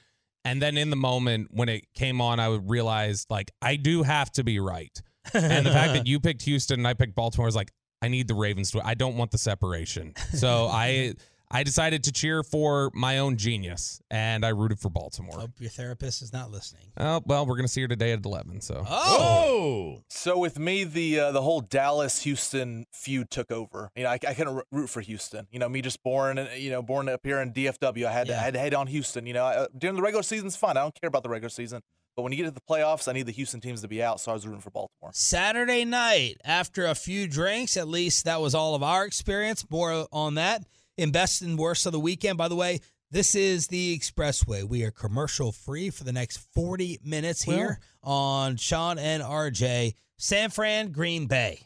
And 0.45 0.61
then 0.61 0.77
in 0.77 0.89
the 0.89 0.95
moment 0.95 1.49
when 1.51 1.69
it 1.69 1.85
came 1.93 2.21
on, 2.21 2.39
I 2.39 2.47
realized 2.55 3.29
like 3.29 3.51
I 3.61 3.75
do 3.75 4.03
have 4.03 4.31
to 4.33 4.43
be 4.43 4.59
right. 4.59 4.97
and 5.33 5.65
the 5.65 5.71
fact 5.71 5.93
that 5.93 6.07
you 6.07 6.19
picked 6.19 6.43
Houston 6.43 6.79
and 6.79 6.87
I 6.87 6.93
picked 6.93 7.15
Baltimore 7.15 7.47
is 7.47 7.55
like 7.55 7.71
I 8.01 8.07
need 8.07 8.27
the 8.27 8.35
Ravens 8.35 8.71
to. 8.71 8.85
I 8.85 8.93
don't 8.93 9.17
want 9.17 9.31
the 9.31 9.37
separation. 9.37 10.13
So 10.33 10.67
I 10.71 11.15
I 11.51 11.63
decided 11.63 12.03
to 12.03 12.11
cheer 12.11 12.43
for 12.43 12.91
my 12.93 13.17
own 13.17 13.35
genius, 13.35 14.01
and 14.11 14.45
I 14.45 14.49
rooted 14.49 14.79
for 14.79 14.89
Baltimore. 14.89 15.39
Hope 15.39 15.51
your 15.59 15.71
therapist 15.71 16.21
is 16.21 16.31
not 16.31 16.51
listening. 16.51 16.91
Oh 16.95 17.23
well, 17.25 17.47
we're 17.47 17.55
gonna 17.55 17.67
see 17.67 17.81
her 17.81 17.87
today 17.87 18.11
at 18.11 18.23
eleven. 18.23 18.61
So 18.61 18.85
oh, 18.87 20.03
so 20.09 20.37
with 20.37 20.59
me, 20.59 20.83
the 20.83 21.19
uh, 21.19 21.31
the 21.31 21.41
whole 21.41 21.61
Dallas 21.61 22.21
Houston 22.21 22.85
feud 22.93 23.31
took 23.31 23.51
over. 23.51 23.89
You 23.95 24.03
know, 24.03 24.09
I, 24.09 24.19
I 24.27 24.33
couldn't 24.35 24.61
root 24.71 24.91
for 24.91 25.01
Houston. 25.01 25.47
You 25.51 25.57
know, 25.57 25.67
me 25.67 25.81
just 25.81 26.03
born 26.03 26.37
and 26.37 26.61
you 26.61 26.69
know 26.69 26.83
born 26.83 27.09
up 27.09 27.21
here 27.23 27.41
in 27.41 27.51
DFW, 27.51 28.05
I 28.05 28.11
had 28.11 28.27
to, 28.27 28.37
I 28.37 28.41
had 28.41 28.53
to 28.53 28.59
head 28.59 28.75
on 28.75 28.85
Houston. 28.85 29.25
You 29.25 29.33
know, 29.33 29.45
I, 29.45 29.67
during 29.75 29.95
the 29.95 30.03
regular 30.03 30.23
season's 30.23 30.55
fun. 30.55 30.77
I 30.77 30.81
don't 30.81 30.99
care 31.01 31.07
about 31.07 31.23
the 31.23 31.29
regular 31.29 31.49
season. 31.49 31.81
But 32.15 32.23
when 32.23 32.33
you 32.33 32.37
get 32.37 32.45
to 32.45 32.51
the 32.51 32.61
playoffs, 32.69 33.07
I 33.07 33.13
need 33.13 33.27
the 33.27 33.31
Houston 33.31 33.61
teams 33.61 33.81
to 33.81 33.87
be 33.87 34.03
out, 34.03 34.19
so 34.19 34.31
I 34.31 34.33
was 34.33 34.45
rooting 34.45 34.59
for 34.59 34.71
Baltimore. 34.71 35.11
Saturday 35.13 35.85
night, 35.85 36.35
after 36.43 36.85
a 36.85 36.93
few 36.93 37.27
drinks, 37.27 37.77
at 37.77 37.87
least 37.87 38.25
that 38.25 38.41
was 38.41 38.53
all 38.53 38.75
of 38.75 38.83
our 38.83 39.05
experience. 39.05 39.65
More 39.69 40.05
on 40.11 40.35
that 40.35 40.65
in 40.99 41.11
best 41.11 41.41
and 41.41 41.57
worst 41.57 41.85
of 41.85 41.93
the 41.93 41.99
weekend. 41.99 42.37
By 42.37 42.49
the 42.49 42.55
way, 42.55 42.81
this 43.09 43.33
is 43.33 43.67
the 43.67 43.97
Expressway. 43.97 44.67
We 44.67 44.83
are 44.83 44.91
commercial 44.91 45.51
free 45.51 45.89
for 45.89 46.03
the 46.03 46.11
next 46.11 46.37
40 46.53 46.99
minutes 47.03 47.41
here 47.41 47.79
well, 48.03 48.13
on 48.13 48.57
Shan 48.57 48.99
and 48.99 49.23
RJ. 49.23 49.93
San 50.17 50.49
Fran, 50.49 50.91
Green 50.91 51.25
Bay. 51.27 51.61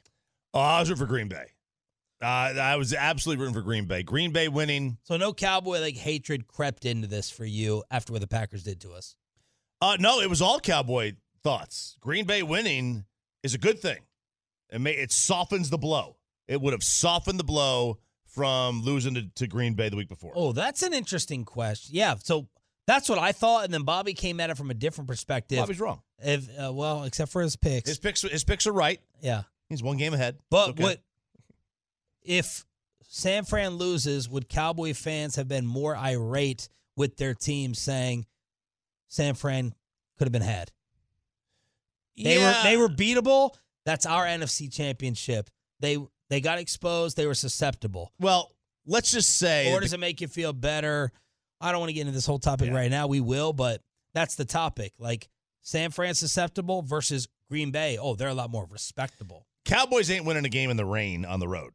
Oh, 0.53 0.59
I 0.59 0.79
was 0.79 0.89
rooting 0.89 1.05
for 1.05 1.09
Green 1.09 1.27
Bay. 1.27 1.45
Uh, 2.21 2.25
I 2.25 2.75
was 2.77 2.93
absolutely 2.93 3.41
rooting 3.41 3.55
for 3.55 3.63
Green 3.63 3.85
Bay. 3.85 4.03
Green 4.03 4.31
Bay 4.31 4.47
winning. 4.47 4.97
So 5.03 5.17
no 5.17 5.33
cowboy 5.33 5.79
like 5.79 5.95
hatred 5.95 6.47
crept 6.47 6.85
into 6.85 7.07
this 7.07 7.29
for 7.29 7.43
you 7.43 7.83
after 7.91 8.13
what 8.13 8.21
the 8.21 8.27
Packers 8.27 8.63
did 8.63 8.79
to 8.81 8.93
us. 8.93 9.15
Uh, 9.81 9.97
no, 9.99 10.21
it 10.21 10.29
was 10.29 10.41
all 10.41 10.59
Cowboy 10.59 11.13
thoughts. 11.43 11.97
Green 11.99 12.25
Bay 12.25 12.43
winning 12.43 13.03
is 13.41 13.53
a 13.53 13.57
good 13.57 13.79
thing. 13.79 13.99
It 14.71 14.79
may 14.79 14.93
it 14.93 15.11
softens 15.11 15.69
the 15.69 15.77
blow. 15.77 16.15
It 16.47 16.61
would 16.61 16.73
have 16.73 16.83
softened 16.83 17.39
the 17.39 17.43
blow 17.43 17.97
from 18.33 18.81
losing 18.81 19.13
to, 19.15 19.27
to 19.35 19.47
Green 19.47 19.73
Bay 19.75 19.89
the 19.89 19.95
week 19.95 20.09
before. 20.09 20.33
Oh, 20.35 20.51
that's 20.51 20.81
an 20.81 20.93
interesting 20.93 21.45
question. 21.45 21.95
Yeah, 21.95 22.15
so 22.23 22.47
that's 22.87 23.07
what 23.07 23.19
I 23.19 23.31
thought, 23.31 23.63
and 23.65 23.73
then 23.73 23.83
Bobby 23.83 24.13
came 24.13 24.39
at 24.39 24.49
it 24.49 24.57
from 24.57 24.71
a 24.71 24.73
different 24.73 25.07
perspective. 25.07 25.57
Bobby's 25.59 25.79
wrong. 25.79 26.01
If 26.19 26.49
uh, 26.59 26.71
well, 26.73 27.03
except 27.03 27.31
for 27.31 27.41
his 27.41 27.55
picks. 27.55 27.87
His 27.89 27.99
picks 27.99 28.21
his 28.23 28.43
picks 28.43 28.65
are 28.67 28.71
right. 28.73 28.99
yeah, 29.21 29.43
He's 29.69 29.83
one 29.83 29.97
game 29.97 30.13
ahead. 30.13 30.37
but 30.49 30.69
Okay. 30.71 30.83
what 30.83 31.01
if 32.23 32.65
San 33.03 33.45
Fran 33.45 33.75
loses? 33.75 34.27
Would 34.29 34.49
Cowboy 34.49 34.93
fans 34.93 35.35
have 35.35 35.47
been 35.47 35.65
more 35.65 35.95
irate 35.95 36.69
with 36.95 37.17
their 37.17 37.33
team 37.33 37.73
saying 37.73 38.25
San 39.09 39.35
Fran 39.35 39.73
could 40.17 40.25
have 40.25 40.31
been 40.31 40.41
had? 40.41 40.71
They 42.17 42.37
yeah, 42.39 42.57
were 42.57 42.69
they 42.69 42.77
were 42.77 42.89
beatable. 42.89 43.51
That's 43.85 44.05
our 44.05 44.25
NFC 44.25 44.71
championship. 44.71 45.49
They 45.79 45.97
they 46.29 46.41
got 46.41 46.59
exposed. 46.59 47.15
They 47.17 47.25
were 47.27 47.33
susceptible. 47.35 48.11
well. 48.19 48.51
Let's 48.85 49.13
just 49.13 49.37
say 49.37 49.71
Or 49.71 49.79
does 49.79 49.93
it 49.93 49.99
make 50.01 50.19
you 50.19 50.27
feel 50.27 50.51
better? 50.51 51.13
I 51.61 51.71
don't 51.71 51.79
want 51.79 51.91
to 51.91 51.93
get 51.93 52.01
into 52.01 52.11
this 52.11 52.25
whole 52.25 52.37
topic 52.39 52.67
Yeah. 52.67 52.75
right 52.75 52.91
now. 52.91 53.07
We 53.07 53.21
will, 53.21 53.53
but 53.53 53.81
that's 54.13 54.35
the 54.35 54.43
topic. 54.43 54.91
Like 54.99 55.29
San 55.61 55.91
Fran 55.91 56.15
susceptible 56.15 56.81
versus 56.81 57.29
Green 57.49 57.71
Bay. 57.71 57.97
Oh, 57.97 58.15
they're 58.15 58.27
a 58.27 58.33
lot 58.33 58.49
more 58.51 58.67
respectable. 58.69 59.47
Cowboys 59.63 60.11
ain't 60.11 60.25
winning 60.25 60.43
a 60.43 60.49
game 60.49 60.69
in 60.69 60.75
the 60.75 60.83
rain 60.83 61.23
on 61.23 61.39
the 61.39 61.47
road 61.47 61.71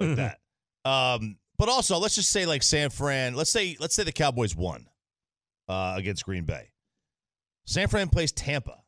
like 0.00 0.16
that. 0.16 0.40
Um, 0.84 1.36
but 1.56 1.68
also, 1.68 1.98
let's 1.98 2.16
just 2.16 2.30
say 2.30 2.46
like 2.46 2.64
San 2.64 2.90
Fran. 2.90 3.34
Let's 3.36 3.50
say 3.52 3.76
let's 3.78 3.94
say 3.94 4.02
the 4.02 4.10
Cowboys 4.10 4.56
won 4.56 4.88
uh, 5.68 5.94
against 5.96 6.24
Green 6.24 6.42
Bay. 6.44 6.70
San 7.64 7.86
Fran 7.86 8.08
plays 8.08 8.32
Tampa. 8.32 8.82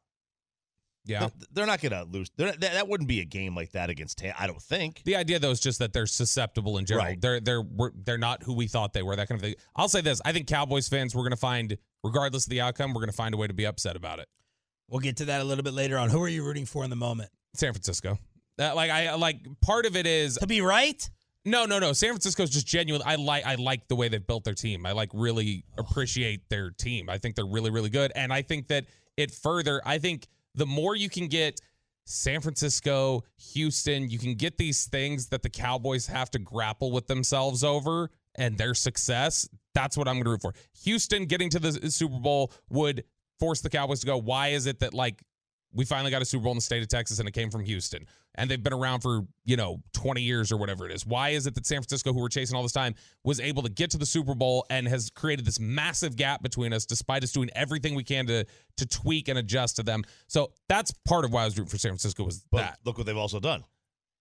Yeah. 1.05 1.21
They're, 1.21 1.31
they're 1.53 1.67
not 1.67 1.81
going 1.81 1.93
to 1.93 2.05
lose. 2.05 2.31
They're 2.37 2.49
not- 2.49 2.61
that, 2.61 2.75
that 2.75 2.89
wouldn't 2.89 3.09
be 3.09 3.21
a 3.21 3.25
game 3.25 3.55
like 3.55 3.73
that 3.73 3.91
against 3.91 4.19
Tampa. 4.19 4.41
I 4.41 4.47
don't 4.47 4.61
think. 4.61 5.03
The 5.05 5.17
idea 5.17 5.39
though 5.39 5.51
is 5.51 5.61
just 5.61 5.79
that 5.79 5.93
they're 5.93 6.07
susceptible 6.07 6.79
in 6.79 6.87
general. 6.87 7.07
Right. 7.07 7.21
They're 7.21 7.41
they're 7.41 7.63
we're, 7.63 7.91
they're 7.95 8.19
not 8.19 8.43
who 8.43 8.55
we 8.55 8.67
thought 8.67 8.93
they 8.93 9.03
were. 9.03 9.17
That 9.17 9.29
kind 9.29 9.39
of 9.39 9.43
thing. 9.43 9.55
I'll 9.75 9.89
say 9.89 10.01
this: 10.01 10.21
I 10.25 10.33
think 10.33 10.47
Cowboys 10.47 10.89
fans 10.89 11.15
we're 11.15 11.23
going 11.23 11.31
to 11.31 11.37
find, 11.37 11.77
regardless 12.05 12.47
of 12.47 12.51
the 12.51 12.61
outcome, 12.61 12.93
we're 12.93 13.01
going 13.01 13.11
to 13.11 13.17
find 13.17 13.35
a 13.35 13.39
way 13.39 13.47
to 13.47 13.55
be 13.55 13.67
upset 13.67 13.97
about 13.97 14.19
it. 14.19 14.29
We'll 14.89 15.01
get 15.01 15.17
to 15.19 15.27
that 15.27 15.41
a 15.41 15.45
little 15.45 15.65
bit 15.65 15.73
later 15.73 15.97
on. 15.99 16.11
Who 16.11 16.23
are 16.23 16.29
you 16.29 16.45
rooting 16.45 16.67
for 16.67 16.85
in 16.85 16.91
the 16.91 16.97
moment? 16.97 17.31
San 17.55 17.73
Francisco. 17.73 18.19
That 18.59 18.77
like 18.77 18.91
I 18.91 19.15
like 19.15 19.39
part 19.63 19.87
of 19.87 19.97
it 19.97 20.07
is 20.07 20.37
To 20.37 20.47
be 20.47 20.61
right? 20.61 21.09
no 21.45 21.65
no 21.65 21.79
no. 21.79 21.93
San 21.93 22.11
Francisco's 22.11 22.51
just 22.51 22.67
genuine. 22.67 23.03
I 23.05 23.15
like 23.15 23.47
I 23.47 23.55
like 23.55 23.89
the 23.89 23.97
way 23.97 24.09
they've 24.09 24.27
built 24.27 24.45
their 24.45 24.55
team. 24.55 24.85
I 24.85 24.93
like 24.93 25.11
really 25.15 25.65
oh. 25.79 25.83
appreciate 25.83 26.49
their 26.51 26.71
team. 26.71 27.09
I 27.09 27.19
think 27.19 27.37
they're 27.37 27.47
really 27.47 27.71
really 27.71 27.89
good, 27.89 28.13
and 28.15 28.33
I 28.33 28.43
think 28.43 28.69
that 28.69 28.87
it 29.17 29.31
further. 29.31 29.81
I 29.85 29.99
think 29.99 30.29
the 30.55 30.67
more 30.67 30.97
you 30.97 31.09
can 31.09 31.29
get. 31.29 31.61
San 32.07 32.41
Francisco, 32.41 33.23
Houston, 33.53 34.11
you 34.11 34.19
can 34.19 34.35
get 34.35 34.59
these 34.59 34.87
things 34.87 35.29
that 35.29 35.43
the 35.43 35.51
Cowboys 35.51 36.09
have 36.09 36.29
to 36.33 36.41
grapple 36.41 36.91
with 36.91 37.07
themselves 37.07 37.63
over 37.63 38.11
and 38.35 38.59
their 38.59 38.75
success. 38.75 39.49
That's 39.75 39.97
what 39.97 40.09
I'm 40.09 40.15
going 40.15 40.25
to 40.25 40.31
root 40.31 40.43
for. 40.43 40.55
Houston 40.83 41.27
getting 41.27 41.51
to 41.51 41.61
the 41.61 41.91
Super 41.91 42.19
Bowl 42.19 42.53
would 42.69 43.05
force 43.39 43.61
the 43.61 43.71
Cowboys 43.71 44.01
to 44.01 44.07
go, 44.07 44.17
why 44.17 44.49
is 44.49 44.67
it 44.67 44.81
that 44.81 44.93
like 44.93 45.23
we 45.73 45.85
finally 45.85 46.11
got 46.11 46.21
a 46.23 46.25
Super 46.25 46.45
Bowl 46.45 46.53
in 46.53 46.59
the 46.59 46.63
state 46.63 46.83
of 46.83 46.89
Texas 46.89 47.21
and 47.21 47.29
it 47.29 47.33
came 47.33 47.51
from 47.51 47.65
Houston 47.65 48.07
and 48.37 48.51
they've 48.51 48.63
been 48.63 48.73
around 48.73 49.01
for, 49.01 49.23
you 49.45 49.57
know, 49.57 49.83
20 49.93 50.23
years 50.23 50.53
or 50.53 50.57
whatever 50.57 50.87
it 50.89 50.93
is. 50.93 51.05
Why 51.05 51.31
is 51.31 51.47
it 51.47 51.55
that 51.55 51.67
San 51.67 51.79
Francisco, 51.79 52.13
who 52.13 52.21
we're 52.21 52.29
chasing 52.29 52.57
all 52.57 52.63
this 52.63 52.73
time, 52.73 52.95
was 53.25 53.41
able 53.41 53.63
to 53.63 53.69
get 53.69 53.91
to 53.91 53.99
the 53.99 54.07
Super 54.07 54.35
Bowl 54.35 54.65
and 54.71 54.87
has 54.89 55.11
created 55.11 55.45
this 55.45 55.59
massive 55.59 56.17
gap 56.17 56.43
between 56.43 56.73
us 56.73 56.87
despite 56.87 57.23
us 57.23 57.33
doing 57.33 57.51
everything 57.55 57.95
we 57.95 58.05
can 58.05 58.27
to 58.27 58.45
to 58.77 58.87
tweak 58.87 59.29
and 59.29 59.39
adjust 59.39 59.77
to 59.77 59.83
them. 59.83 60.05
So 60.27 60.53
that's 60.69 60.93
part 61.07 61.25
of 61.25 61.33
why 61.33 61.43
I 61.43 61.45
was 61.45 61.59
rooting 61.59 61.71
for 61.71 61.79
San 61.79 61.91
Francisco 61.91 62.25
was 62.25 62.45
But 62.51 62.59
that. 62.59 62.79
look 62.85 62.97
what 62.97 63.07
they've 63.07 63.17
also 63.17 63.41
done: 63.41 63.65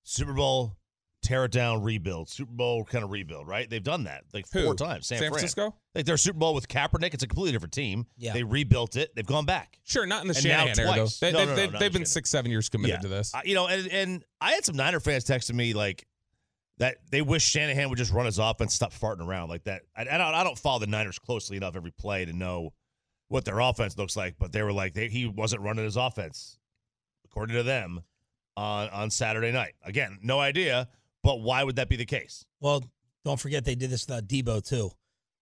Super 0.04 0.34
Bowl, 0.34 0.76
tear 1.22 1.46
it 1.46 1.52
down, 1.52 1.82
rebuild. 1.84 2.30
Super 2.30 2.52
Bowl 2.52 2.84
kind 2.86 3.04
of 3.04 3.12
rebuild. 3.12 3.48
Right? 3.48 3.70
They've 3.70 3.84
done 3.84 4.06
that 4.06 4.24
like 4.34 4.46
Who? 4.54 4.64
four 4.64 4.76
times. 4.76 5.08
San, 5.08 5.18
San 5.18 5.30
Fran. 5.30 5.32
Francisco? 5.32 5.76
Like 5.96 6.06
their 6.06 6.18
Super 6.18 6.40
Bowl 6.40 6.54
with 6.54 6.68
Kaepernick. 6.68 7.14
It's 7.14 7.24
a 7.24 7.28
completely 7.28 7.52
different 7.52 7.74
team. 7.74 8.06
Yeah. 8.18 8.34
They 8.34 8.44
rebuilt 8.44 8.96
it. 8.96 9.14
They've 9.16 9.26
gone 9.26 9.46
back. 9.46 9.80
Sure, 9.84 10.06
not 10.06 10.22
in 10.22 10.28
the 10.28 10.36
And 10.36 10.46
now 10.46 10.66
Shanahan 10.66 10.80
era 10.80 10.96
though. 10.96 11.08
They, 11.22 11.32
No, 11.32 11.40
they, 11.40 11.46
no, 11.46 11.52
no, 11.52 11.56
they've, 11.56 11.72
they've 11.72 11.72
the 11.72 11.80
been 11.80 11.92
Shanahan. 11.92 12.06
six, 12.06 12.30
seven 12.30 12.52
years 12.52 12.70
committed 12.70 12.98
Yeah. 12.98 13.02
to 13.02 13.08
this. 13.08 13.34
Uh, 13.34 13.42
you 13.44 13.56
know, 13.56 13.68
and 13.68 13.88
and 13.88 14.26
I 14.40 14.54
had 14.54 14.64
some 14.66 14.76
Niner 14.76 15.00
fans 15.00 15.26
texting 15.26 15.56
me 15.56 15.74
like 15.74 16.06
that 16.78 16.98
they 17.12 17.22
wish 17.22 17.44
Shanahan 17.44 17.90
would 17.90 17.98
just 17.98 18.14
run 18.14 18.26
his 18.26 18.40
offense, 18.40 18.74
stop 18.74 18.94
farting 18.94 19.28
around 19.28 19.50
like 19.50 19.66
that. 19.66 19.82
I, 19.98 20.02
I 20.04 20.18
don't 20.18 20.34
I 20.34 20.44
don't 20.44 20.58
follow 20.58 20.80
the 20.80 20.88
Niners 20.88 21.20
closely 21.20 21.58
enough 21.58 21.76
every 21.76 21.92
play 21.92 22.24
to 22.26 22.32
know 22.34 22.74
what 23.28 23.46
their 23.46 23.60
offense 23.60 23.98
looks 23.98 24.16
like, 24.16 24.36
but 24.40 24.52
they 24.54 24.64
were 24.64 24.72
like 24.74 24.94
they, 24.94 25.10
he 25.10 25.28
wasn't 25.28 25.62
running 25.62 25.84
his 25.84 25.98
offense 25.98 26.58
according 27.26 27.56
to 27.56 27.64
them 27.64 28.02
on 28.56 28.90
on 28.90 29.10
Saturday 29.10 29.52
night. 29.52 29.74
Again, 29.84 30.20
no 30.24 30.40
idea, 30.40 30.88
but 31.24 31.42
why 31.42 31.64
would 31.64 31.76
that 31.78 31.90
be 31.90 31.96
the 31.96 32.06
case? 32.06 32.46
Well, 32.60 32.84
don't 33.26 33.40
forget 33.40 33.66
they 33.66 33.76
did 33.76 33.90
this 33.90 34.08
without 34.08 34.28
Deebo 34.28 34.68
too. 34.68 34.92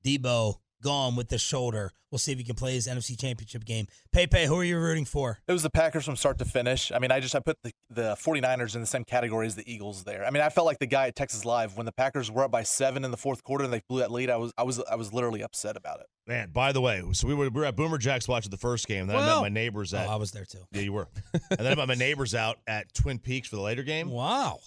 Deebo 0.04 0.56
gone 0.84 1.16
with 1.16 1.30
the 1.30 1.38
shoulder. 1.38 1.92
We'll 2.12 2.20
see 2.20 2.32
if 2.32 2.38
he 2.38 2.44
can 2.46 2.56
play 2.56 2.74
his 2.74 2.88
NFC 2.88 3.20
Championship 3.20 3.66
game. 3.66 3.88
Pepe, 4.14 4.46
who 4.46 4.56
are 4.60 4.64
you 4.64 4.80
rooting 4.80 5.04
for? 5.04 5.40
It 5.46 5.52
was 5.52 5.64
the 5.64 5.70
Packers 5.70 6.06
from 6.06 6.16
start 6.16 6.38
to 6.38 6.46
finish. 6.46 6.90
I 6.92 7.00
mean, 7.00 7.12
I 7.12 7.20
just 7.20 7.36
I 7.36 7.40
put 7.40 7.58
the, 7.64 7.72
the 7.90 8.16
49ers 8.16 8.76
in 8.76 8.82
the 8.82 8.88
same 8.88 9.04
category 9.04 9.46
as 9.46 9.56
the 9.56 9.70
Eagles 9.70 10.06
there. 10.06 10.24
I 10.26 10.30
mean, 10.32 10.42
I 10.42 10.48
felt 10.48 10.66
like 10.66 10.80
the 10.80 10.86
guy 10.86 11.08
at 11.08 11.16
Texas 11.18 11.44
Live 11.44 11.76
when 11.76 11.86
the 11.86 11.92
Packers 11.92 12.32
were 12.32 12.44
up 12.44 12.52
by 12.52 12.64
7 12.64 13.04
in 13.04 13.12
the 13.12 13.18
fourth 13.18 13.44
quarter 13.44 13.66
and 13.66 13.74
they 13.74 13.82
blew 13.90 14.00
that 14.00 14.12
lead. 14.12 14.30
I 14.30 14.38
was 14.38 14.54
I 14.58 14.64
was 14.64 14.82
I 14.90 14.96
was 14.96 15.12
literally 15.14 15.42
upset 15.42 15.76
about 15.76 16.00
it. 16.00 16.06
Man, 16.28 16.52
by 16.52 16.72
the 16.72 16.80
way, 16.80 17.04
so 17.12 17.28
we 17.28 17.34
were 17.34 17.50
we 17.50 17.60
were 17.60 17.66
at 17.66 17.76
Boomer 17.76 17.98
Jacks 17.98 18.28
watching 18.28 18.52
the 18.52 18.58
first 18.58 18.88
game. 18.88 19.08
Then 19.08 19.18
I 19.18 19.26
met 19.26 19.42
my 19.42 19.50
neighbors 19.50 19.94
Oh, 19.94 19.98
I 19.98 20.16
was 20.16 20.32
there 20.32 20.46
too. 20.46 20.64
yeah, 20.72 20.82
you 20.82 20.94
were, 20.94 21.08
and 21.34 21.60
then 21.60 21.68
I 21.74 21.76
met 21.76 21.88
my 21.90 21.96
neighbors 21.96 22.34
out 22.36 22.58
at 22.68 22.94
Twin 22.94 23.20
Peaks 23.20 23.50
for 23.50 23.58
the 23.58 23.62
later 23.62 23.84
game. 23.84 24.10
Wow. 24.10 24.60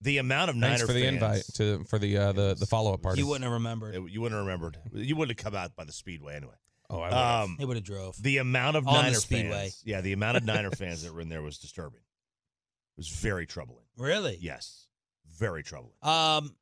The 0.00 0.18
amount 0.18 0.50
of 0.50 0.56
Thanks 0.56 0.80
Niner 0.82 0.86
for 0.86 0.92
the 0.92 1.02
fans, 1.02 1.14
invite 1.14 1.42
to 1.54 1.84
for 1.84 1.98
the 1.98 2.16
uh, 2.16 2.32
the 2.32 2.54
the 2.54 2.66
follow 2.66 2.94
up 2.94 3.02
party. 3.02 3.20
You 3.20 3.26
wouldn't 3.26 3.44
have 3.44 3.52
remembered. 3.52 3.94
It- 3.96 4.10
you 4.10 4.20
wouldn't 4.20 4.38
have 4.38 4.46
remembered. 4.46 4.78
You 4.92 5.16
wouldn't 5.16 5.38
have 5.38 5.44
come 5.44 5.58
out 5.58 5.74
by 5.74 5.84
the 5.84 5.92
Speedway 5.92 6.36
anyway. 6.36 6.54
oh, 6.88 7.00
I 7.00 7.08
would've. 7.08 7.18
Um, 7.50 7.56
He 7.58 7.64
would 7.64 7.76
have 7.76 7.84
drove. 7.84 8.22
the 8.22 8.38
amount 8.38 8.76
of 8.76 8.86
On 8.86 8.94
the 8.94 9.02
Niner 9.02 9.14
Speedway. 9.16 9.50
fans, 9.62 9.82
yeah, 9.84 10.00
the 10.00 10.12
amount 10.12 10.36
of 10.36 10.44
Niner 10.44 10.70
fans 10.76 11.02
that 11.02 11.12
were 11.12 11.20
in 11.20 11.28
there 11.28 11.42
was 11.42 11.58
disturbing. 11.58 11.98
It 12.00 12.96
was 12.98 13.08
very 13.08 13.46
troubling. 13.46 13.84
Really? 13.96 14.38
Yes, 14.40 14.86
very 15.38 15.62
troubling. 15.64 15.94
Um, 16.02 16.54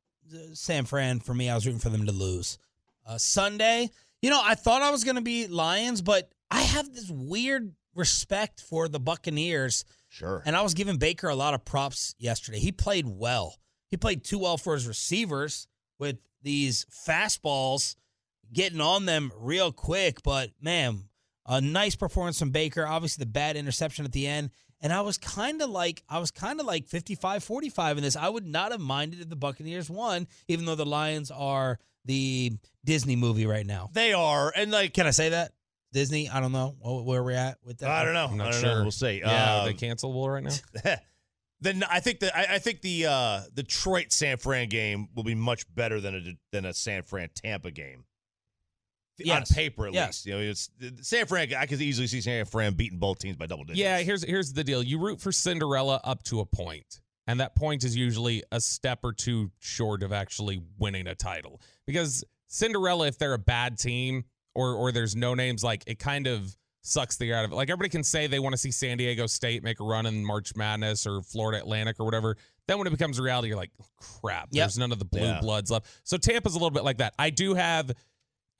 San 0.53 0.85
Fran 0.85 1.19
for 1.19 1.33
me, 1.33 1.49
I 1.49 1.55
was 1.55 1.65
rooting 1.65 1.79
for 1.79 1.89
them 1.89 2.05
to 2.07 2.11
lose. 2.11 2.57
Uh, 3.05 3.17
Sunday, 3.17 3.89
you 4.21 4.29
know, 4.31 4.41
I 4.43 4.55
thought 4.55 4.81
I 4.81 4.89
was 4.91 5.03
going 5.03 5.15
to 5.15 5.21
be 5.21 5.47
Lions, 5.47 6.01
but 6.01 6.29
I 6.51 6.61
have 6.61 6.91
this 6.93 7.09
weird 7.09 7.73
respect 7.95 8.61
for 8.61 8.87
the 8.87 8.99
Buccaneers, 8.99 9.85
Sure. 10.17 10.41
and 10.45 10.55
I 10.55 10.61
was 10.61 10.73
giving 10.73 10.97
Baker 10.97 11.29
a 11.29 11.35
lot 11.35 11.53
of 11.53 11.63
props 11.63 12.15
yesterday. 12.17 12.59
He 12.59 12.71
played 12.71 13.05
well. 13.07 13.59
He 13.89 13.97
played 13.97 14.23
too 14.23 14.39
well 14.39 14.57
for 14.57 14.73
his 14.73 14.87
receivers 14.87 15.67
with 15.99 16.17
these 16.41 16.85
fastballs 17.07 17.95
getting 18.51 18.81
on 18.81 19.05
them 19.05 19.31
real 19.37 19.71
quick. 19.71 20.23
But 20.23 20.51
man, 20.61 21.03
a 21.45 21.61
nice 21.61 21.95
performance 21.95 22.39
from 22.39 22.49
Baker. 22.51 22.85
Obviously, 22.85 23.23
the 23.23 23.29
bad 23.29 23.55
interception 23.55 24.05
at 24.05 24.11
the 24.11 24.27
end. 24.27 24.49
And 24.81 24.93
I 24.93 25.01
was 25.01 25.17
kind 25.17 25.61
of 25.61 25.69
like, 25.69 26.03
I 26.07 26.19
was 26.19 26.29
kind 26.31 26.59
of 26.59 26.65
like 26.65 26.87
55 26.87 27.43
45 27.43 27.97
in 27.97 28.03
this. 28.03 28.15
I 28.15 28.29
would 28.29 28.45
not 28.45 28.71
have 28.71 28.81
minded 28.81 29.21
if 29.21 29.29
the 29.29 29.35
Buccaneers 29.35 29.89
won, 29.89 30.27
even 30.47 30.65
though 30.65 30.75
the 30.75 30.85
Lions 30.85 31.31
are 31.31 31.79
the 32.05 32.53
Disney 32.85 33.15
movie 33.15 33.45
right 33.45 33.65
now. 33.65 33.89
they 33.93 34.13
are, 34.13 34.53
and 34.55 34.71
like 34.71 34.93
Can 34.93 35.07
I 35.07 35.11
say 35.11 35.29
that? 35.29 35.51
Disney? 35.97 36.29
I 36.29 36.39
don't 36.39 36.51
know 36.51 36.75
where 36.81 37.23
we're 37.23 37.31
at 37.31 37.57
with 37.63 37.79
that. 37.79 37.89
I 37.89 38.05
don't 38.05 38.13
know. 38.13 38.27
I'm 38.29 38.37
not 38.37 38.47
I 38.47 38.51
don't 38.51 38.61
sure. 38.61 38.75
know. 38.75 38.81
We'll 38.83 38.91
see. 38.91 39.19
yeah, 39.19 39.61
are 39.61 39.65
they 39.65 39.71
Um, 39.71 39.77
cancelable 39.77 40.31
right 40.31 40.43
now? 40.43 40.95
then 41.61 41.83
I 41.89 41.99
think 41.99 42.19
that 42.19 42.37
I, 42.37 42.55
I 42.55 42.59
think 42.59 42.81
the 42.81 43.07
uh, 43.07 43.41
Detroit 43.53 44.11
San 44.11 44.37
Fran 44.37 44.69
game 44.69 45.07
will 45.15 45.23
be 45.23 45.35
much 45.35 45.65
better 45.73 45.99
than 45.99 46.15
a 46.15 46.21
than 46.51 46.65
a 46.65 46.73
San 46.73 47.01
Fran 47.03 47.29
Tampa 47.35 47.71
game. 47.71 48.03
Yes. 49.19 49.49
On 49.49 49.55
paper, 49.55 49.87
at 49.87 49.93
Yes. 49.93 50.07
least, 50.09 50.25
you 50.27 50.33
know, 50.33 50.39
it's 50.39 50.69
San 51.09 51.25
Fran. 51.25 51.51
I 51.55 51.65
could 51.65 51.81
easily 51.81 52.05
see 52.05 52.21
San 52.21 52.45
Fran 52.45 52.73
beating 52.75 52.99
both 52.99 53.17
teams 53.17 53.35
by 53.35 53.47
double 53.47 53.63
digits. 53.63 53.79
Yeah, 53.79 53.97
here's 53.99 54.23
here's 54.23 54.53
the 54.53 54.63
deal. 54.63 54.83
You 54.83 54.99
root 54.99 55.19
for 55.19 55.31
Cinderella 55.31 55.99
up 56.03 56.21
to 56.25 56.39
a 56.41 56.45
point, 56.45 57.01
and 57.25 57.39
that 57.39 57.55
point 57.55 57.83
is 57.83 57.95
usually 57.95 58.43
a 58.51 58.61
step 58.61 58.99
or 59.03 59.13
two 59.13 59.49
short 59.57 60.03
of 60.03 60.13
actually 60.13 60.61
winning 60.77 61.07
a 61.07 61.15
title. 61.15 61.59
Because 61.87 62.23
Cinderella, 62.45 63.07
if 63.07 63.17
they're 63.17 63.33
a 63.33 63.39
bad 63.39 63.79
team 63.79 64.25
or 64.57 64.73
or 64.73 64.91
there's 64.91 65.15
no 65.15 65.33
names, 65.35 65.63
like 65.63 65.83
it 65.87 65.99
kind 65.99 66.27
of 66.27 66.55
sucks 66.81 67.17
the 67.17 67.29
air 67.31 67.37
out 67.37 67.45
of 67.45 67.51
it. 67.51 67.55
Like 67.55 67.69
everybody 67.69 67.89
can 67.89 68.03
say 68.03 68.27
they 68.27 68.39
want 68.39 68.53
to 68.53 68.57
see 68.57 68.71
San 68.71 68.97
Diego 68.97 69.27
State 69.27 69.63
make 69.63 69.79
a 69.79 69.83
run 69.83 70.05
in 70.05 70.25
March 70.25 70.55
Madness 70.55 71.05
or 71.05 71.21
Florida 71.21 71.59
Atlantic 71.59 71.99
or 71.99 72.05
whatever. 72.05 72.37
Then 72.67 72.77
when 72.77 72.87
it 72.87 72.91
becomes 72.91 73.19
reality, 73.19 73.49
you're 73.49 73.57
like, 73.57 73.71
crap. 74.21 74.49
Yep. 74.51 74.63
There's 74.63 74.77
none 74.77 74.91
of 74.91 74.99
the 74.99 75.05
blue 75.05 75.21
Yeah. 75.21 75.39
bloods 75.41 75.69
left. 75.69 75.85
So 76.03 76.17
Tampa's 76.17 76.53
a 76.53 76.57
little 76.57 76.71
bit 76.71 76.83
like 76.83 76.97
that. 76.97 77.13
I 77.19 77.29
do 77.29 77.53
have 77.55 77.91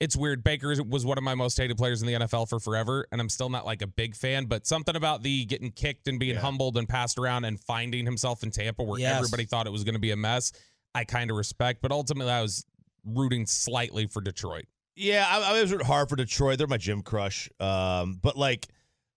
it's 0.00 0.14
weird. 0.16 0.44
Baker 0.44 0.72
was 0.88 1.04
one 1.04 1.18
of 1.18 1.24
my 1.24 1.34
most 1.34 1.56
hated 1.58 1.76
players 1.76 2.02
in 2.02 2.06
the 2.06 2.14
NFL 2.14 2.48
for 2.48 2.60
forever, 2.60 3.06
and 3.10 3.20
I'm 3.20 3.28
still 3.28 3.48
not 3.50 3.66
like 3.66 3.82
a 3.82 3.86
big 3.88 4.14
fan. 4.14 4.44
But 4.44 4.64
something 4.66 4.94
about 4.94 5.24
the 5.24 5.44
getting 5.46 5.72
kicked 5.72 6.06
and 6.06 6.20
being 6.20 6.36
Yeah. 6.36 6.40
humbled 6.40 6.76
and 6.76 6.88
passed 6.88 7.18
around 7.18 7.46
and 7.46 7.58
finding 7.58 8.04
himself 8.04 8.44
in 8.44 8.52
Tampa, 8.52 8.84
where 8.84 9.00
Yes. 9.00 9.16
everybody 9.16 9.44
thought 9.44 9.66
it 9.66 9.70
was 9.72 9.82
going 9.82 9.94
to 9.96 9.98
be 9.98 10.12
a 10.12 10.16
mess, 10.16 10.52
I 10.94 11.04
kind 11.04 11.30
of 11.32 11.36
respect. 11.36 11.80
But 11.82 11.90
ultimately, 11.90 12.32
I 12.32 12.42
was 12.42 12.64
rooting 13.04 13.44
slightly 13.46 14.06
for 14.06 14.20
Detroit. 14.20 14.66
Yeah, 14.98 15.26
I, 15.28 15.52
I 15.56 15.60
was 15.62 15.70
rooting 15.72 15.86
hard 15.86 16.08
for 16.08 16.16
Detroit. 16.16 16.58
They're 16.58 16.66
my 16.66 16.76
gym 16.76 17.02
crush. 17.02 17.48
Um, 17.60 18.18
but 18.22 18.36
like, 18.36 18.66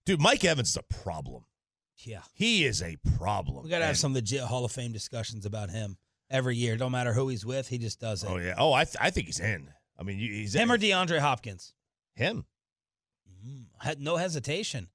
dude, 0.06 0.22
Mike 0.22 0.44
Evans 0.46 0.70
is 0.70 0.78
a 0.78 0.84
problem. 1.04 1.46
Yeah. 1.98 2.22
He 2.34 2.66
is 2.66 2.82
a 2.82 2.98
problem. 3.18 3.64
We 3.64 3.70
got 3.70 3.80
to 3.80 3.86
have 3.86 3.92
And- 3.92 3.98
some 4.00 4.14
legit 4.14 4.42
Hall 4.42 4.66
of 4.66 4.72
Fame 4.72 4.92
discussions 4.92 5.46
about 5.46 5.70
him 5.70 5.98
every 6.30 6.56
year. 6.56 6.78
Don't 6.78 6.92
matter 6.92 7.14
who 7.14 7.28
he's 7.30 7.46
with, 7.46 7.68
he 7.68 7.78
just 7.78 8.00
does 8.00 8.24
it. 8.24 8.30
Oh 8.32 8.38
yeah. 8.38 8.56
Oh, 8.58 8.74
I 8.74 8.86
th- 8.86 8.98
I 9.00 9.10
think 9.10 9.28
he's 9.28 9.40
in. 9.40 9.70
I 10.00 10.04
mean, 10.04 10.18
you- 10.20 10.34
he's 10.34 10.54
Him 10.56 10.72
or 10.72 10.78
DeAndre 10.78 11.20
Hopkins? 11.20 11.74
him. 12.16 12.46
Mm, 13.46 13.66
had 13.80 14.00
no 14.00 14.18
hesitation. 14.18 14.90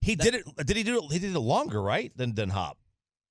He 0.00 0.16
did 0.16 0.34
it. 0.34 0.44
Did 0.66 0.76
he 0.76 0.82
do 0.82 0.98
it? 1.04 1.12
He 1.12 1.18
did 1.18 1.34
it 1.34 1.38
longer, 1.38 1.80
right? 1.80 2.10
Than 2.16 2.34
than 2.34 2.50
Hop. 2.50 2.76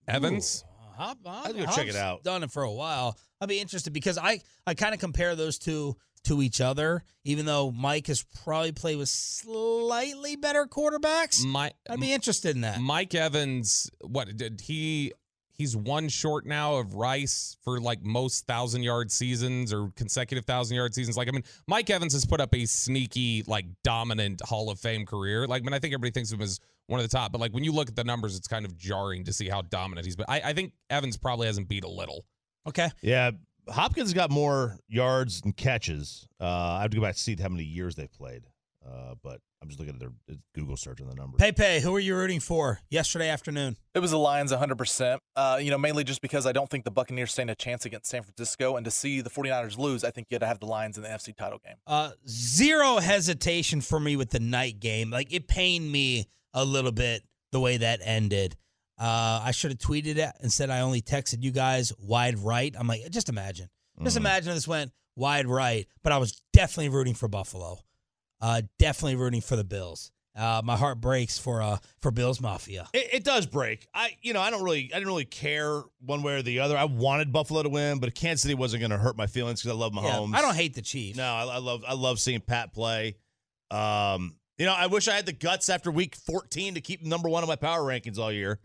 Evans, 0.07 0.63
Uh, 0.67 0.93
Hop, 1.03 1.17
Hop, 1.25 1.45
I'll 1.47 1.53
go 1.53 1.65
check 1.65 1.87
it 1.87 1.95
out. 1.95 2.23
Done 2.23 2.43
it 2.43 2.51
for 2.51 2.63
a 2.63 2.71
while. 2.71 3.17
I'd 3.41 3.49
be 3.49 3.59
interested 3.59 3.91
because 3.93 4.17
I 4.17 4.39
I 4.65 4.73
kind 4.73 4.93
of 4.93 4.99
compare 4.99 5.35
those 5.35 5.57
two 5.59 5.97
to 6.25 6.41
each 6.41 6.61
other. 6.61 7.03
Even 7.23 7.45
though 7.45 7.71
Mike 7.71 8.07
has 8.07 8.23
probably 8.43 8.71
played 8.71 8.97
with 8.97 9.09
slightly 9.09 10.35
better 10.35 10.65
quarterbacks, 10.65 11.45
my 11.45 11.71
I'd 11.89 11.99
be 11.99 12.13
interested 12.13 12.55
in 12.55 12.61
that. 12.61 12.79
Mike 12.79 13.13
Evans, 13.13 13.89
what 14.01 14.35
did 14.35 14.61
he? 14.61 15.13
He's 15.53 15.77
one 15.77 16.09
short 16.09 16.47
now 16.47 16.77
of 16.77 16.95
Rice 16.95 17.55
for 17.63 17.79
like 17.79 18.03
most 18.03 18.47
thousand 18.47 18.81
yard 18.81 19.11
seasons 19.11 19.71
or 19.71 19.91
consecutive 19.95 20.45
thousand 20.45 20.75
yard 20.75 20.95
seasons. 20.95 21.17
Like, 21.17 21.27
I 21.27 21.31
mean, 21.31 21.43
Mike 21.67 21.89
Evans 21.91 22.13
has 22.13 22.25
put 22.25 22.41
up 22.41 22.55
a 22.55 22.65
sneaky, 22.65 23.43
like, 23.45 23.65
dominant 23.83 24.41
Hall 24.43 24.71
of 24.71 24.79
Fame 24.79 25.05
career. 25.05 25.45
Like, 25.45 25.61
I 25.61 25.65
mean, 25.65 25.73
I 25.75 25.79
think 25.79 25.93
everybody 25.93 26.11
thinks 26.11 26.31
of 26.31 26.39
him 26.39 26.43
as 26.45 26.59
one 26.87 26.99
of 26.99 27.09
the 27.09 27.15
top, 27.15 27.31
but 27.31 27.39
like 27.39 27.53
when 27.53 27.63
you 27.63 27.71
look 27.71 27.87
at 27.87 27.95
the 27.95 28.03
numbers, 28.03 28.35
it's 28.35 28.47
kind 28.47 28.65
of 28.65 28.77
jarring 28.77 29.23
to 29.23 29.33
see 29.33 29.47
how 29.47 29.61
dominant 29.61 30.05
he's 30.05 30.15
been. 30.15 30.25
I, 30.27 30.41
I 30.45 30.53
think 30.53 30.73
Evans 30.89 31.17
probably 31.17 31.47
hasn't 31.47 31.67
beat 31.67 31.83
a 31.83 31.89
little. 31.89 32.25
Okay. 32.67 32.89
Yeah, 33.01 33.31
Hopkins 33.69 34.13
got 34.13 34.31
more 34.31 34.77
yards 34.87 35.41
and 35.43 35.55
catches. 35.55 36.27
Uh, 36.39 36.45
I 36.45 36.81
have 36.81 36.91
to 36.91 36.97
go 36.97 37.03
back 37.03 37.15
to 37.15 37.21
see 37.21 37.35
how 37.35 37.49
many 37.49 37.63
years 37.63 37.95
they've 37.95 38.11
played. 38.11 38.43
Uh, 38.85 39.13
but 39.21 39.39
I'm 39.61 39.67
just 39.67 39.79
looking 39.79 39.93
at 39.93 39.99
their 39.99 40.37
Google 40.55 40.75
search 40.75 41.01
on 41.01 41.07
the 41.07 41.13
numbers. 41.13 41.37
Pepe, 41.37 41.81
who 41.81 41.95
are 41.95 41.99
you 41.99 42.15
rooting 42.15 42.39
for 42.39 42.79
yesterday 42.89 43.29
afternoon? 43.29 43.77
It 43.93 43.99
was 43.99 44.09
the 44.09 44.17
Lions 44.17 44.51
100%. 44.51 45.19
Uh, 45.35 45.59
you 45.61 45.69
know, 45.69 45.77
mainly 45.77 46.03
just 46.03 46.21
because 46.21 46.47
I 46.47 46.51
don't 46.51 46.67
think 46.67 46.83
the 46.83 46.91
Buccaneers 46.91 47.31
stand 47.31 47.51
a 47.51 47.55
chance 47.55 47.85
against 47.85 48.09
San 48.09 48.23
Francisco. 48.23 48.75
And 48.75 48.85
to 48.85 48.91
see 48.91 49.21
the 49.21 49.29
49ers 49.29 49.77
lose, 49.77 50.03
I 50.03 50.09
think 50.09 50.27
you 50.31 50.35
had 50.35 50.41
to 50.41 50.47
have 50.47 50.59
the 50.59 50.65
Lions 50.65 50.97
in 50.97 51.03
the 51.03 51.09
NFC 51.09 51.35
title 51.35 51.59
game. 51.63 51.75
Uh, 51.85 52.11
zero 52.27 52.97
hesitation 52.97 53.81
for 53.81 53.99
me 53.99 54.15
with 54.15 54.31
the 54.31 54.39
night 54.39 54.79
game. 54.79 55.11
Like 55.11 55.31
it 55.31 55.47
pained 55.47 55.91
me 55.91 56.25
a 56.53 56.65
little 56.65 56.91
bit 56.91 57.21
the 57.51 57.59
way 57.59 57.77
that 57.77 57.99
ended. 58.03 58.55
Uh, 59.01 59.41
I 59.43 59.49
should 59.51 59.71
have 59.71 59.79
tweeted 59.79 60.17
it 60.17 60.31
and 60.41 60.51
said 60.53 60.69
I 60.69 60.81
only 60.81 61.01
texted 61.01 61.41
you 61.41 61.49
guys 61.51 61.91
wide 61.97 62.37
right. 62.37 62.75
I'm 62.77 62.85
like, 62.85 63.09
just 63.09 63.29
imagine, 63.29 63.67
just 64.03 64.15
imagine 64.15 64.49
if 64.49 64.55
this 64.57 64.67
went 64.67 64.91
wide 65.15 65.47
right. 65.47 65.87
But 66.03 66.13
I 66.13 66.19
was 66.19 66.39
definitely 66.53 66.89
rooting 66.89 67.15
for 67.15 67.27
Buffalo. 67.27 67.79
Uh, 68.39 68.61
definitely 68.77 69.15
rooting 69.15 69.41
for 69.41 69.55
the 69.55 69.63
Bills. 69.63 70.11
Uh, 70.37 70.61
my 70.63 70.77
heart 70.77 71.01
breaks 71.01 71.37
for 71.37 71.61
uh 71.61 71.77
for 72.01 72.09
Bills 72.11 72.39
Mafia. 72.39 72.87
It, 72.93 73.15
it 73.15 73.23
does 73.23 73.45
break. 73.47 73.87
I, 73.93 74.15
you 74.21 74.33
know, 74.33 74.39
I 74.39 74.49
don't 74.49 74.63
really, 74.63 74.89
I 74.93 74.97
didn't 74.97 75.07
really 75.07 75.25
care 75.25 75.81
one 75.99 76.21
way 76.21 76.35
or 76.35 76.41
the 76.41 76.59
other. 76.59 76.77
I 76.77 76.85
wanted 76.85 77.33
Buffalo 77.33 77.63
to 77.63 77.69
win, 77.69 77.99
but 77.99 78.13
Kansas 78.15 78.43
City 78.43 78.53
wasn't 78.53 78.81
going 78.81 78.91
to 78.91 78.97
hurt 78.97 79.17
my 79.17 79.27
feelings 79.27 79.61
because 79.61 79.75
I 79.75 79.79
love 79.79 79.93
Yeah, 79.93 80.01
Mahomes. 80.03 80.35
I 80.35 80.41
don't 80.41 80.55
hate 80.55 80.73
the 80.73 80.81
Chiefs. 80.81 81.17
No, 81.17 81.25
I, 81.25 81.55
I 81.55 81.57
love, 81.57 81.83
I 81.85 81.95
love 81.95 82.19
seeing 82.19 82.39
Pat 82.39 82.71
play. 82.71 83.17
Um, 83.71 84.35
you 84.57 84.65
know, 84.65 84.73
I 84.73 84.87
wish 84.87 85.07
I 85.07 85.15
had 85.15 85.25
the 85.25 85.33
guts 85.33 85.69
after 85.69 85.91
week 85.91 86.15
14 86.15 86.75
to 86.75 86.81
keep 86.81 87.03
number 87.03 87.27
one 87.27 87.43
on 87.43 87.49
my 87.49 87.55
power 87.55 87.81
rankings 87.81 88.17
all 88.17 88.31
year. 88.31 88.59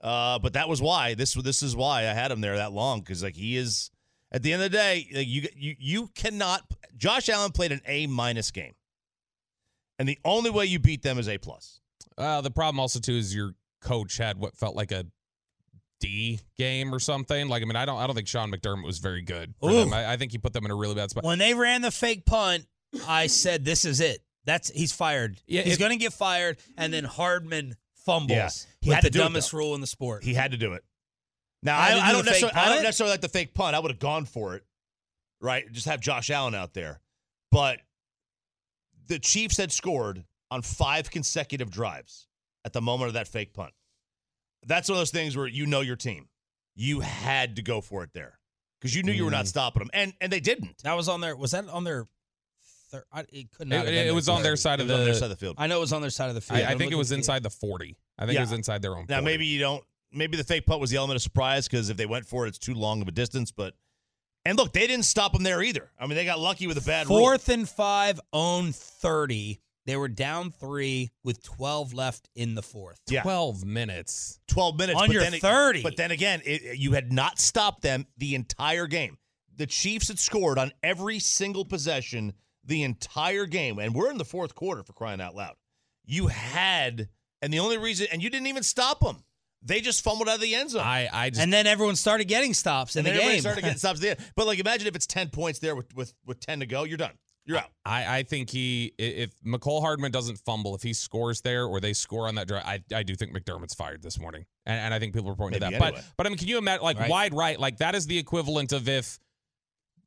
Uh, 0.00 0.38
but 0.38 0.54
that 0.54 0.68
was 0.68 0.80
why 0.80 1.14
this, 1.14 1.34
this 1.34 1.62
is 1.62 1.76
why 1.76 2.00
I 2.00 2.14
had 2.14 2.30
him 2.30 2.40
there 2.40 2.56
that 2.56 2.72
long 2.72 3.00
because 3.00 3.22
like 3.22 3.36
he 3.36 3.56
is 3.56 3.90
at 4.32 4.42
the 4.42 4.52
end 4.52 4.62
of 4.62 4.70
the 4.70 4.76
day, 4.76 5.08
like, 5.14 5.26
you, 5.28 5.46
you, 5.56 5.74
you 5.78 6.10
cannot. 6.14 6.62
Josh 6.96 7.28
Allen 7.28 7.52
played 7.52 7.72
an 7.72 7.80
A 7.86 8.06
minus 8.06 8.50
game, 8.50 8.74
and 9.98 10.08
the 10.08 10.18
only 10.24 10.50
way 10.50 10.66
you 10.66 10.78
beat 10.78 11.02
them 11.02 11.18
is 11.18 11.28
A 11.28 11.38
plus. 11.38 11.80
Uh, 12.16 12.40
the 12.40 12.50
problem 12.50 12.78
also 12.80 13.00
too 13.00 13.14
is 13.14 13.34
your 13.34 13.54
coach 13.80 14.18
had 14.18 14.38
what 14.38 14.56
felt 14.56 14.76
like 14.76 14.92
a 14.92 15.06
D 16.00 16.40
game 16.56 16.94
or 16.94 16.98
something. 16.98 17.48
Like, 17.48 17.62
I 17.62 17.66
mean, 17.66 17.76
I 17.76 17.84
don't, 17.84 17.98
I 17.98 18.06
don't 18.06 18.16
think 18.16 18.28
Sean 18.28 18.50
McDermott 18.50 18.84
was 18.84 18.98
very 18.98 19.22
good. 19.22 19.54
for 19.60 19.72
them. 19.72 19.92
I, 19.92 20.12
I 20.12 20.16
think 20.16 20.32
he 20.32 20.38
put 20.38 20.52
them 20.52 20.64
in 20.64 20.70
a 20.70 20.74
really 20.76 20.94
bad 20.94 21.10
spot. 21.10 21.24
When 21.24 21.38
they 21.38 21.54
ran 21.54 21.82
the 21.82 21.90
fake 21.90 22.24
punt, 22.24 22.66
I 23.06 23.26
said, 23.26 23.64
"This 23.64 23.84
is 23.84 24.00
it. 24.00 24.22
That's 24.44 24.70
he's 24.70 24.92
fired. 24.92 25.40
Yeah, 25.46 25.62
he's 25.62 25.78
going 25.78 25.90
to 25.92 25.96
get 25.96 26.12
fired." 26.12 26.58
And 26.78 26.92
then 26.92 27.04
Hardman 27.04 27.76
fumbles 28.04 28.30
Yeah, 28.36 28.48
he 28.80 28.90
had 28.90 29.04
the 29.04 29.10
do 29.10 29.18
it, 29.20 29.22
dumbest 29.22 29.52
rule 29.52 29.74
in 29.74 29.80
the 29.80 29.86
sport. 29.86 30.24
He 30.24 30.34
had 30.34 30.50
to 30.52 30.56
do 30.56 30.72
it. 30.74 30.84
Now 31.62 31.78
I, 31.78 31.98
I 32.00 32.12
don't 32.12 32.24
necessarily, 32.24 32.56
I 32.56 32.68
don't 32.74 32.82
necessarily 32.82 33.12
like 33.12 33.20
the 33.20 33.28
fake 33.28 33.52
punt. 33.54 33.76
I 33.76 33.80
would 33.80 33.90
have 33.90 34.00
gone 34.00 34.24
for 34.24 34.54
it, 34.54 34.64
right? 35.40 35.70
Just 35.70 35.86
have 35.86 36.00
Josh 36.00 36.30
Allen 36.30 36.54
out 36.54 36.72
there, 36.74 37.00
but 37.50 37.80
the 39.06 39.18
Chiefs 39.18 39.56
had 39.56 39.70
scored 39.72 40.24
on 40.50 40.62
five 40.62 41.10
consecutive 41.10 41.70
drives 41.70 42.26
at 42.64 42.72
the 42.72 42.80
moment 42.80 43.08
of 43.08 43.14
that 43.14 43.28
fake 43.28 43.52
punt. 43.52 43.72
That's 44.66 44.88
one 44.88 44.96
of 44.96 45.00
those 45.00 45.10
things 45.10 45.36
where 45.36 45.46
you 45.46 45.66
know 45.66 45.80
your 45.80 45.96
team. 45.96 46.28
You 46.76 47.00
had 47.00 47.56
to 47.56 47.62
go 47.62 47.80
for 47.80 48.04
it 48.04 48.10
there 48.14 48.38
because 48.80 48.94
you 48.94 49.02
knew 49.02 49.12
you 49.12 49.24
were 49.24 49.30
not 49.30 49.44
Mm. 49.44 49.48
stopping 49.48 49.80
them, 49.80 49.90
and 49.92 50.14
and 50.20 50.32
they 50.32 50.40
didn't. 50.40 50.82
that 50.84 50.94
was 50.96 51.08
on 51.08 51.20
their. 51.20 51.36
Was 51.36 51.50
that 51.50 51.68
on 51.68 51.84
their? 51.84 52.06
Thir- 52.90 53.04
I, 53.12 53.24
it 53.32 53.50
could 53.52 53.68
not. 53.68 53.76
It- 53.76 53.78
have 53.78 53.86
been 53.86 54.06
it 54.08 54.14
was 54.14 54.28
on 54.28 54.42
their 54.42 54.56
side 54.56 54.80
of 54.80 54.88
was 54.88 54.98
on 54.98 55.04
their 55.04 55.12
the- 55.14 55.18
side 55.18 55.24
of 55.24 55.30
the 55.30 55.36
field. 55.36 55.56
I 55.58 55.66
know 55.66 55.78
it 55.78 55.80
was 55.80 55.92
on 55.92 56.00
their 56.00 56.10
side 56.10 56.28
of 56.28 56.34
the 56.34 56.40
field. 56.40 56.60
I, 56.60 56.64
I 56.64 56.70
I'm 56.72 56.78
think 56.78 56.92
it 56.92 56.96
was 56.96 57.12
inside 57.12 57.42
the 57.42 57.50
40. 57.50 57.96
I 58.18 58.26
think 58.26 58.34
Yeah. 58.34 58.40
it 58.40 58.42
was 58.42 58.52
inside 58.52 58.82
their 58.82 58.96
own. 58.96 59.06
Now 59.08 59.16
40. 59.16 59.24
maybe 59.24 59.46
you 59.46 59.60
don't. 59.60 59.84
Maybe 60.12 60.36
the 60.36 60.44
fake 60.44 60.66
punt 60.66 60.80
was 60.80 60.90
the 60.90 60.96
element 60.96 61.16
of 61.16 61.22
surprise 61.22 61.68
because 61.68 61.88
if 61.88 61.96
they 61.96 62.06
went 62.06 62.26
for 62.26 62.44
it, 62.44 62.48
it's 62.48 62.58
too 62.58 62.74
long 62.74 63.00
of 63.00 63.06
a 63.08 63.12
distance. 63.12 63.52
But 63.52 63.74
and 64.44 64.56
look, 64.58 64.72
they 64.72 64.86
didn't 64.86 65.04
stop 65.04 65.32
them 65.32 65.42
there 65.44 65.62
either. 65.62 65.90
I 65.98 66.06
mean, 66.06 66.16
they 66.16 66.24
got 66.24 66.40
lucky 66.40 66.66
with 66.66 66.78
a 66.78 66.80
bad 66.86 67.08
rule. 67.08 67.18
Fourth 67.18 67.48
and 67.48 67.68
five, 67.68 68.18
own 68.32 68.72
thirty. 68.72 69.60
They 69.86 69.96
were 69.96 70.08
down 70.08 70.50
three 70.50 71.10
with 71.24 71.42
twelve 71.42 71.94
left 71.94 72.28
in 72.34 72.54
the 72.54 72.62
fourth. 72.62 73.00
Yeah. 73.08 73.22
12 73.22 73.64
minutes. 73.64 74.38
12 74.48 74.78
minutes 74.78 75.00
On 75.00 75.06
but 75.08 75.12
your 75.14 75.22
then 75.22 75.34
it- 75.34 75.40
30. 75.42 75.82
but 75.82 75.96
then 75.96 76.10
again 76.10 76.42
it, 76.44 76.76
you 76.78 76.92
had 76.92 77.12
not 77.12 77.38
stopped 77.38 77.82
them 77.82 78.06
the 78.18 78.34
entire 78.34 78.86
game 78.86 79.16
the 79.56 79.66
chiefs 79.66 80.08
had 80.08 80.18
scored 80.18 80.58
on 80.58 80.72
every 80.82 81.18
single 81.18 81.64
possession 81.64 82.32
the 82.70 82.82
entire 82.82 83.44
game 83.46 83.78
and 83.78 83.94
we're 83.94 84.10
in 84.10 84.16
the 84.18 84.24
fourth 84.24 84.54
quarter 84.54 84.82
for 84.82 84.92
crying 84.94 85.20
out 85.20 85.34
loud 85.34 85.54
you 86.06 86.28
had 86.28 87.08
and 87.42 87.52
the 87.52 87.58
only 87.58 87.76
reason 87.78 88.06
and 88.10 88.22
you 88.22 88.30
didn't 88.30 88.46
even 88.46 88.62
stop 88.62 89.00
them 89.00 89.22
they 89.62 89.80
just 89.82 90.02
fumbled 90.02 90.28
out 90.28 90.36
of 90.36 90.40
the 90.40 90.54
end 90.54 90.70
zone 90.70 90.80
I, 90.82 91.08
I 91.12 91.28
just 91.30 91.42
And 91.42 91.52
then 91.52 91.66
everyone 91.66 91.96
started 91.96 92.24
getting 92.28 92.54
stops 92.54 92.96
in 92.96 93.00
and 93.00 93.06
the 93.06 93.10
then 93.10 93.16
everybody 93.18 93.34
game. 93.36 93.40
started 93.42 93.60
getting 93.62 93.78
stops 93.84 93.98
at 93.98 94.02
the 94.02 94.10
end. 94.10 94.32
but 94.36 94.46
like 94.46 94.58
imagine 94.58 94.86
if 94.88 94.96
it's 94.96 95.06
10 95.06 95.28
points 95.28 95.58
there 95.58 95.76
with, 95.76 95.94
with, 95.94 96.14
with 96.24 96.40
10 96.40 96.60
to 96.60 96.66
go 96.66 96.84
you're 96.84 96.96
done 96.96 97.12
you're 97.44 97.58
out 97.58 97.70
I, 97.84 98.18
I 98.18 98.22
think 98.22 98.48
he 98.50 98.92
i- 98.98 99.02
if 99.02 99.30
Mecole 99.44 99.80
Hardman 99.82 100.12
doesn't 100.12 100.38
fumble, 100.38 100.74
if 100.74 100.82
he 100.82 100.92
scores 100.92 101.40
there 101.40 101.64
or 101.66 101.80
they 101.80 101.92
score 101.94 102.28
on 102.28 102.34
that 102.36 102.46
drive, 102.48 102.62
I, 102.64 102.80
I 102.94 103.02
do 103.02 103.14
think 103.16 103.34
McDermott's 103.36 103.74
fired 103.74 104.02
this 104.02 104.20
morning, 104.20 104.44
and, 104.66 104.78
and 104.78 104.94
I 104.94 104.98
think 104.98 105.14
people 105.14 105.30
are 105.30 105.34
pointing 105.34 105.58
Maybe 105.60 105.72
to 105.74 105.78
that. 105.80 105.86
anyway. 105.86 106.00
But 106.06 106.12
but 106.18 106.26
I 106.26 106.28
mean, 106.28 106.38
can 106.38 106.48
you 106.48 106.58
imagine 106.58 106.84
like 106.84 106.98
Right. 106.98 107.10
wide 107.10 107.34
right? 107.34 107.58
Like 107.58 107.78
that 107.78 107.94
is 107.94 108.06
the 108.06 108.18
equivalent 108.18 108.72
of 108.72 108.88
if 108.88 109.18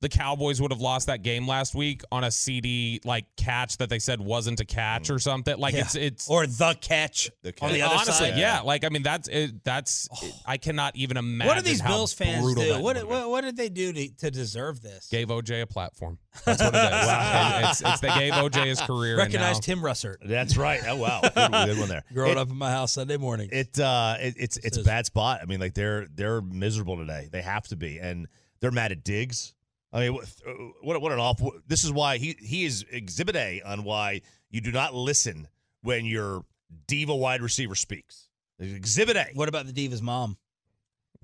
the 0.03 0.09
Cowboys 0.09 0.61
would 0.61 0.69
have 0.71 0.81
lost 0.81 1.07
that 1.07 1.23
game 1.23 1.47
last 1.47 1.73
week 1.73 2.03
on 2.11 2.23
a 2.23 2.29
CD 2.29 3.01
like 3.03 3.25
catch 3.37 3.77
that 3.77 3.89
they 3.89 3.97
said 3.97 4.21
wasn't 4.21 4.59
a 4.59 4.65
catch 4.65 5.09
or 5.09 5.17
something. 5.17 5.57
Like 5.57 5.73
Yeah. 5.73 5.81
it's 5.81 5.95
it's 5.95 6.29
or 6.29 6.45
the 6.45 6.77
catch 6.79 7.31
The 7.41 7.53
on 7.61 7.71
the 7.71 7.79
catch. 7.79 7.85
other 7.87 7.95
honestly, 7.95 8.29
side. 8.29 8.37
yeah. 8.37 8.59
Like 8.61 8.83
I 8.85 8.89
mean, 8.89 9.01
that's 9.01 9.27
it, 9.29 9.63
that's 9.63 10.07
I 10.45 10.57
cannot 10.57 10.95
even 10.95 11.17
imagine. 11.17 11.47
What 11.47 11.55
do 11.57 11.63
these 11.63 11.79
how 11.79 11.89
Bills 11.89 12.13
fans 12.13 12.43
brutal 12.43 12.63
do? 12.63 12.69
that 12.73 12.81
What, 12.81 12.95
would've 12.97 13.09
what 13.09 13.29
what 13.29 13.41
did 13.41 13.57
they 13.57 13.69
do 13.69 13.91
to, 13.93 14.07
to 14.17 14.29
deserve 14.29 14.81
this? 14.81 15.07
Gave 15.09 15.29
OJ 15.29 15.61
a 15.63 15.65
platform. 15.67 16.19
That's 16.45 16.61
what 16.61 16.73
it 16.73 16.77
is. 16.77 16.83
And 17.09 17.65
it's, 17.65 17.81
it's 17.81 17.99
they 18.01 18.07
gave 18.09 18.33
OJ 18.33 18.65
his 18.65 18.81
career. 18.81 19.13
and 19.13 19.19
Recognize 19.19 19.55
now- 19.55 19.59
Tim 19.61 19.79
Russert. 19.79 20.17
that's 20.27 20.57
right 20.57 20.81
oh 20.87 20.97
wow 20.97 21.21
good, 21.21 21.33
good 21.33 21.79
one 21.79 21.87
there 21.89 22.03
Growing 22.13 22.31
It- 22.33 22.37
up 22.37 22.49
in 22.49 22.57
my 22.57 22.71
house 22.71 22.91
Sunday 22.91 23.17
morning. 23.17 23.49
It 23.51 23.79
uh, 23.79 24.15
it, 24.19 24.35
it's 24.37 24.57
it's 24.57 24.77
a 24.77 24.83
bad 24.83 25.05
spot. 25.05 25.39
I 25.41 25.45
mean, 25.45 25.59
like 25.61 25.73
they're 25.73 26.07
they're 26.13 26.41
miserable 26.41 26.97
today. 26.97 27.29
They 27.31 27.41
have 27.41 27.67
to 27.69 27.75
be, 27.75 27.99
and 27.99 28.27
they're 28.59 28.71
mad 28.71 28.91
at 28.91 29.03
Diggs. 29.03 29.53
I 29.93 29.99
mean, 29.99 30.13
what 30.15 30.25
uh, 30.45 30.51
what, 30.81 31.01
what 31.01 31.11
an 31.11 31.19
awful. 31.19 31.53
This 31.67 31.83
is 31.83 31.91
why 31.91 32.17
he 32.17 32.35
he 32.39 32.65
is 32.65 32.83
Exhibit 32.91 33.35
A 33.35 33.61
on 33.61 33.83
why 33.83 34.21
you 34.49 34.59
do 34.59 34.71
not 34.71 34.93
listen 34.93 35.47
when 35.81 36.05
your 36.05 36.43
diva 36.87 37.15
wide 37.15 37.41
receiver 37.41 37.75
speaks. 37.75 38.27
Exhibit 38.59 39.15
A. 39.15 39.27
what 39.35 39.49
about 39.49 39.67
the 39.67 39.73
Divas 39.73 40.01
mom? 40.01 40.37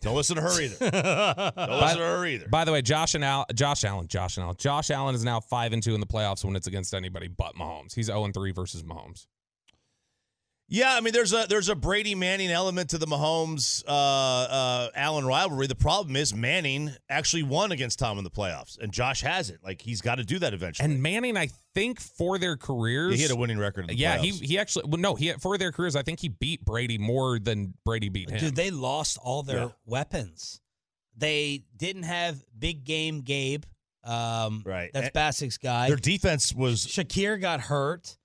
Don't 0.01 0.15
listen 0.15 0.37
to 0.37 0.41
her 0.41 0.61
either. 0.61 0.77
Don't 0.91 1.81
listen 1.81 1.97
to 1.97 2.03
her 2.03 2.25
either. 2.25 2.47
By 2.47 2.63
the 2.63 2.71
way, 2.71 2.81
Josh 2.81 3.15
and 3.15 3.23
Al, 3.23 3.45
Josh 3.53 3.83
Allen, 3.83 4.07
Josh 4.07 4.37
and 4.37 4.45
Allen, 4.45 4.55
Josh 4.57 4.91
Allen 4.91 5.13
is 5.13 5.25
now 5.25 5.39
five 5.39 5.73
and 5.73 5.83
two 5.83 5.93
in 5.93 5.99
the 5.99 6.07
playoffs 6.07 6.45
when 6.45 6.55
it's 6.55 6.67
against 6.67 6.93
anybody 6.93 7.27
but 7.27 7.55
Mahomes. 7.55 7.93
He's 7.93 8.05
zero 8.05 8.23
and 8.23 8.33
three 8.33 8.51
versus 8.51 8.83
Mahomes. 8.83 9.27
Yeah, 10.71 10.93
I 10.95 11.01
mean, 11.01 11.13
there's 11.13 11.33
a 11.33 11.47
there's 11.49 11.67
a 11.67 11.73
Brady 11.75 12.13
Manning 12.13 12.51
element 12.51 12.91
to 12.91 12.99
the 12.99 13.07
Mahomes 13.07 13.83
uh, 13.87 13.91
uh, 13.91 14.89
Allen 14.93 15.25
rivalry. 15.25 15.65
The 15.65 15.73
problem 15.73 16.15
is 16.15 16.31
Manning 16.33 16.91
actually 17.09 17.41
won 17.41 17.71
against 17.71 17.97
Tom 17.97 18.19
in 18.19 18.23
the 18.23 18.29
playoffs, 18.29 18.77
and 18.77 18.91
Josh 18.91 19.21
hasn't. 19.21 19.63
Like 19.63 19.81
he's 19.81 19.99
got 20.01 20.15
to 20.15 20.23
do 20.23 20.37
that 20.39 20.53
eventually. 20.53 20.85
And 20.93 21.01
Manning, 21.01 21.37
I 21.37 21.49
think 21.73 21.99
for 21.99 22.37
their 22.37 22.55
careers, 22.55 23.15
he 23.15 23.23
had 23.23 23.31
a 23.31 23.35
winning 23.35 23.57
record. 23.57 23.81
In 23.81 23.87
the 23.87 23.95
yeah, 23.95 24.19
he 24.19 24.31
playoffs. 24.31 24.41
he 24.45 24.59
actually 24.59 24.85
well, 24.87 25.01
no, 25.01 25.15
he 25.15 25.31
for 25.33 25.57
their 25.57 25.71
careers, 25.71 25.95
I 25.95 26.03
think 26.03 26.19
he 26.19 26.27
beat 26.29 26.63
Brady 26.63 26.99
more 26.99 27.39
than 27.39 27.73
Brady 27.83 28.09
beat 28.09 28.29
him. 28.29 28.39
Dude, 28.39 28.55
they 28.55 28.69
lost 28.69 29.17
all 29.23 29.41
their 29.41 29.57
Yeah. 29.57 29.69
weapons. 29.87 30.61
They 31.17 31.63
didn't 31.75 32.03
have 32.03 32.43
big 32.57 32.83
game 32.83 33.21
Gabe. 33.21 33.63
Um, 34.03 34.61
Right. 34.65 34.91
That's 34.93 35.07
And- 35.07 35.13
Basic's 35.13 35.57
guy. 35.57 35.87
Their 35.87 35.97
defense 35.97 36.53
was 36.53 36.85
Shakir 36.85 37.41
got 37.41 37.59
hurt. 37.61 38.17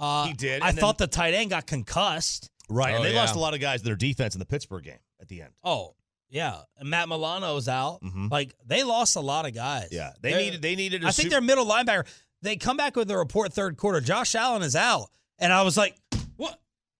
Uh, 0.00 0.26
He 0.26 0.32
did, 0.32 0.62
I 0.62 0.68
and 0.68 0.76
then- 0.76 0.80
thought 0.80 0.98
the 0.98 1.06
tight 1.06 1.34
end 1.34 1.50
got 1.50 1.66
concussed. 1.66 2.48
right, 2.68 2.92
Oh, 2.94 2.96
and 2.96 3.04
they 3.04 3.12
yeah. 3.12 3.20
lost 3.20 3.34
a 3.34 3.38
lot 3.38 3.54
of 3.54 3.60
guys 3.60 3.80
to 3.80 3.84
their 3.84 3.96
defense 3.96 4.34
in 4.34 4.38
the 4.38 4.46
Pittsburgh 4.46 4.84
game 4.84 4.98
at 5.20 5.28
the 5.28 5.42
end. 5.42 5.52
Oh, 5.62 5.94
yeah. 6.30 6.62
And 6.78 6.88
Matt 6.88 7.08
Milano's 7.08 7.68
out. 7.68 8.00
Mhm. 8.02 8.30
Like 8.30 8.54
they 8.64 8.82
lost 8.84 9.16
a 9.16 9.20
lot 9.20 9.46
of 9.46 9.54
guys. 9.54 9.88
Yeah, 9.90 10.12
they 10.22 10.30
They're- 10.32 10.40
needed 10.40 10.62
they 10.62 10.76
needed. 10.76 11.04
a 11.04 11.08
I 11.08 11.10
think 11.10 11.26
sup- 11.26 11.30
their 11.32 11.40
middle 11.40 11.66
linebacker. 11.66 12.06
They 12.42 12.56
come 12.56 12.76
back 12.76 12.96
with 12.96 13.10
a 13.10 13.18
report 13.18 13.52
third 13.52 13.76
quarter. 13.76 14.00
Josh 14.00 14.34
Allen 14.34 14.62
is 14.62 14.74
out, 14.76 15.10
and 15.38 15.52
I 15.52 15.62
was 15.62 15.76
like, 15.76 15.96
"What? 16.36 16.58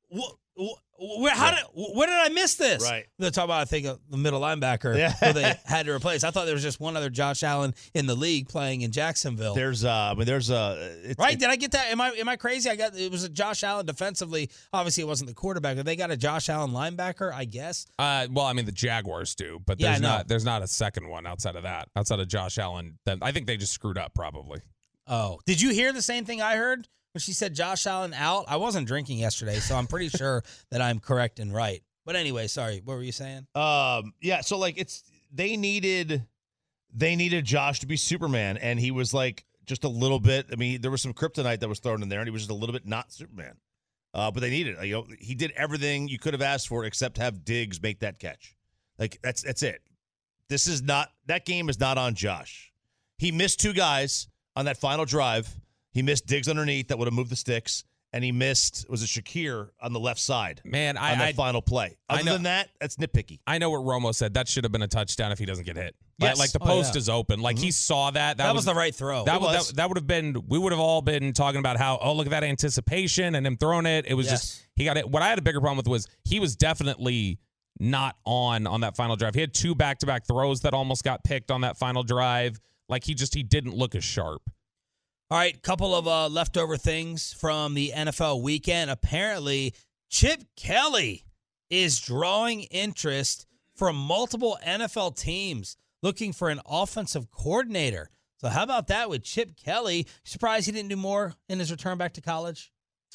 What? 0.09 0.37
Where? 0.57 1.35
How 1.35 1.51
did? 1.53 1.65
Where 1.75 2.07
did 2.07 2.17
I 2.17 2.29
miss 2.29 2.55
this?" 2.57 2.83
Right. 2.83 3.07
They're 3.19 3.31
talking 3.31 3.47
about 3.47 3.61
I 3.63 3.65
think 3.65 3.87
uh, 3.87 3.97
the 4.11 4.17
middle 4.17 4.41
linebacker 4.41 4.97
Yeah. 4.97 5.13
who 5.13 5.33
they 5.33 5.55
had 5.65 5.87
to 5.87 5.93
replace. 5.93 6.25
I 6.25 6.31
thought 6.31 6.45
there 6.45 6.55
was 6.55 6.63
just 6.63 6.81
one 6.81 6.97
other 6.97 7.09
Josh 7.11 7.43
Allen 7.43 7.75
in 7.95 8.07
the 8.07 8.15
league 8.15 8.49
playing 8.49 8.83
in 8.83 8.91
Jacksonville. 8.93 9.55
There's 9.55 9.85
uh, 9.85 9.91
I 9.91 10.15
mean, 10.15 10.27
there's 10.27 10.51
uh, 10.51 11.15
Right? 11.19 11.39
Did 11.39 11.49
I 11.49 11.57
get 11.57 11.73
that? 11.73 11.91
Am 11.91 12.01
I 12.01 12.11
am 12.11 12.29
I 12.29 12.37
crazy? 12.37 12.69
I 12.69 12.77
got 12.77 12.95
it 12.97 13.11
was 13.11 13.25
a 13.25 13.29
Josh 13.29 13.63
Allen 13.65 13.87
defensively. 13.87 14.51
Obviously, 14.73 15.03
it 15.03 15.07
wasn't 15.07 15.29
the 15.29 15.35
quarterback, 15.35 15.77
but 15.77 15.87
they 15.87 15.97
got 15.97 16.11
a 16.11 16.17
Josh 16.17 16.49
Allen 16.49 16.73
linebacker. 16.73 17.33
I 17.33 17.45
guess. 17.47 17.87
Uh, 17.99 18.27
well, 18.31 18.47
I 18.47 18.53
mean 18.53 18.67
the 18.67 18.73
Jaguars 18.73 19.35
do, 19.35 19.61
but 19.65 19.81
Yeah, 19.81 19.91
there's 19.91 20.01
know. 20.03 20.09
not 20.09 20.29
there's 20.29 20.45
not 20.45 20.63
a 20.63 20.67
second 20.67 21.09
one 21.09 21.27
outside 21.27 21.57
of 21.57 21.63
that. 21.63 21.89
Outside 21.97 22.21
of 22.21 22.29
Josh 22.29 22.59
Allen, 22.59 22.99
then 23.07 23.19
I 23.23 23.33
think 23.33 23.47
they 23.47 23.57
just 23.57 23.73
screwed 23.73 23.97
up 23.99 24.15
probably. 24.15 24.61
Oh, 25.07 25.41
did 25.47 25.61
you 25.61 25.71
hear 25.71 25.93
the 25.93 26.03
same 26.03 26.25
thing 26.25 26.41
I 26.43 26.57
heard 26.57 26.87
when 27.13 27.21
she 27.21 27.33
said 27.33 27.55
Josh 27.55 27.87
Allen 27.87 28.15
out? 28.15 28.45
I 28.49 28.57
wasn't 28.57 28.87
drinking 28.87 29.19
yesterday, 29.19 29.57
so 29.57 29.77
I'm 29.77 29.87
pretty 29.87 30.09
sure 30.09 30.43
that 30.71 30.81
I'm 30.81 30.99
correct 30.99 31.39
and 31.39 31.53
right. 31.53 31.83
But 32.07 32.17
anyway, 32.17 32.47
sorry. 32.47 32.81
What 32.85 32.95
were 32.95 33.03
you 33.03 33.13
saying? 33.13 33.47
Um, 33.55 34.15
yeah, 34.21 34.41
so 34.41 34.59
like 34.59 34.79
it's 34.79 35.05
they 35.33 35.57
needed 35.57 36.27
they 36.93 37.17
needed 37.17 37.45
Josh 37.45 37.81
to 37.81 37.87
be 37.87 37.97
Superman, 37.97 38.57
and 38.57 38.81
he 38.81 38.91
was 38.91 39.15
like 39.15 39.45
just 39.67 39.85
a 39.85 39.89
little 39.89 40.19
bit. 40.19 40.47
I 40.53 40.57
mean, 40.57 40.81
there 40.81 40.91
was 40.91 41.03
some 41.03 41.13
kryptonite 41.13 41.61
that 41.61 41.69
was 41.69 41.79
thrown 41.79 42.03
in 42.03 42.09
there, 42.09 42.21
and 42.21 42.27
he 42.27 42.33
was 42.33 42.43
just 42.43 42.51
a 42.51 42.55
little 42.55 42.73
bit 42.73 42.87
not 42.87 43.13
Superman. 43.13 43.57
Uh, 44.13 44.31
but 44.31 44.41
they 44.41 44.51
needed. 44.51 44.77
You 44.83 44.93
know, 44.95 45.07
he 45.21 45.37
did 45.37 45.53
everything 45.53 46.09
you 46.09 46.19
could 46.19 46.35
have 46.35 46.43
asked 46.43 46.67
for 46.67 46.85
except 46.85 47.19
have 47.19 47.45
Diggs 47.45 47.81
make 47.81 48.01
that 48.01 48.19
catch. 48.19 48.57
Like 48.99 49.19
that's 49.23 49.43
that's 49.43 49.63
it. 49.63 49.81
This 50.49 50.67
is 50.67 50.83
not 50.83 51.11
that 51.27 51.47
game 51.47 51.69
is 51.69 51.79
not 51.79 51.97
on 51.97 52.15
Josh. 52.15 52.73
He 53.19 53.31
missed 53.31 53.61
two 53.61 53.73
guys 53.73 54.29
on 54.57 54.65
that 54.65 54.79
final 54.79 55.05
drive. 55.05 55.49
He 55.93 56.03
missed 56.03 56.27
Diggs 56.27 56.49
underneath 56.49 56.89
that 56.89 56.99
would 56.99 57.07
have 57.07 57.15
moved 57.15 57.31
the 57.31 57.37
sticks, 57.37 57.85
and 58.13 58.23
he 58.25 58.33
missed 58.33 58.87
was 58.89 59.03
it 59.03 59.07
Shakir 59.07 59.71
on 59.81 59.93
the 59.93 60.01
left 60.01 60.21
side 60.21 60.61
Man, 60.65 60.97
on 60.97 61.03
I 61.05 61.15
that 61.17 61.21
I, 61.29 61.33
final 61.33 61.63
play. 61.63 61.97
I 62.09 62.15
Other 62.15 62.25
know- 62.25 62.33
than 62.35 62.43
that, 62.45 62.69
that's 62.81 62.97
nitpicky. 62.97 63.41
I 63.47 63.59
know 63.59 63.71
what 63.71 63.81
Romo 63.83 64.15
said. 64.15 64.35
That 64.35 64.49
should 64.49 64.65
have 64.65 64.73
been 64.73 64.83
a 64.83 64.89
touchdown 64.89 65.33
if 65.33 65.39
he 65.39 65.47
doesn't 65.47 65.65
get 65.67 65.77
hit. 65.77 65.95
Like, 66.21 66.31
Yes. 66.31 66.39
like 66.39 66.53
the 66.53 66.59
Oh, 66.63 66.67
post 66.67 66.95
yeah. 66.95 66.99
is 66.99 67.09
open. 67.09 67.41
Like 67.41 67.59
he 67.59 67.69
mm-hmm. 67.69 67.71
saw 67.73 68.11
that. 68.11 68.37
That, 68.37 68.45
That, 68.45 68.55
was, 68.55 68.65
the 68.67 68.75
right 68.75 68.95
throw. 68.95 69.25
That 69.25 69.37
It 69.37 69.41
would 69.41 69.47
was. 69.49 69.69
that, 69.69 69.77
that 69.77 69.89
would 69.89 69.97
have 69.97 70.07
been 70.07 70.37
we 70.49 70.59
would 70.59 70.71
have 70.73 70.81
all 70.81 71.01
been 71.03 71.33
talking 71.33 71.61
about 71.61 71.77
how 71.79 71.99
oh 72.03 72.13
look 72.13 72.27
at 72.27 72.31
that 72.31 72.45
anticipation 72.45 73.35
and 73.35 73.47
him 73.47 73.57
throwing 73.57 73.87
it. 73.87 74.05
It 74.07 74.15
was 74.15 74.27
Yes. 74.27 74.41
just 74.41 74.67
he 74.77 74.85
got 74.85 74.97
it. 74.99 75.09
What 75.09 75.23
I 75.23 75.29
had 75.29 75.39
a 75.39 75.43
bigger 75.43 75.61
problem 75.61 75.79
with 75.79 75.89
was 75.89 76.07
he 76.25 76.39
was 76.39 76.57
definitely 76.57 77.39
not 77.79 78.17
on 78.27 78.67
on 78.67 78.83
that 78.83 78.97
final 78.97 79.17
drive. 79.17 79.35
He 79.35 79.41
had 79.41 79.55
two 79.55 79.75
back 79.75 79.99
to 80.01 80.07
back 80.07 80.27
throws 80.27 80.61
that 80.61 80.75
almost 80.75 81.05
got 81.05 81.25
picked 81.25 81.51
on 81.51 81.63
that 81.63 81.79
final 81.79 82.03
drive. 82.03 82.61
Like 82.89 83.05
he 83.05 83.15
just 83.15 83.35
he 83.35 83.43
didn't 83.43 83.75
look 83.75 83.95
as 83.95 84.05
sharp. 84.05 84.43
All 85.31 85.39
right, 85.39 85.61
couple 85.63 85.95
of 85.95 86.09
uh, 86.09 86.29
leftover 86.29 86.77
things 86.77 87.33
from 87.33 87.75
the 87.75 87.93
NFL 87.95 88.43
weekend. 88.43 88.91
Apparently, 88.91 89.75
Chip 90.09 90.43
Kelly 90.57 91.25
is 91.69 92.01
drawing 92.01 92.63
interest 92.63 93.47
from 93.77 93.95
multiple 93.95 94.59
NFL 94.67 95.17
teams 95.17 95.77
looking 96.03 96.33
for 96.33 96.49
an 96.51 96.61
offensive 96.67 97.31
coordinator. 97.31 98.11
So, 98.39 98.49
how 98.49 98.65
about 98.65 98.89
that 98.89 99.09
with 99.09 99.23
Chip 99.23 99.55
Kelly? 99.57 100.09
Surprised 100.25 100.67
he 100.67 100.73
didn't 100.73 100.89
do 100.89 100.97
more 100.97 101.35
in 101.49 101.61
his 101.61 101.71
return 101.71 101.97
back 101.97 102.15
to 102.15 102.21
college, 102.21 102.73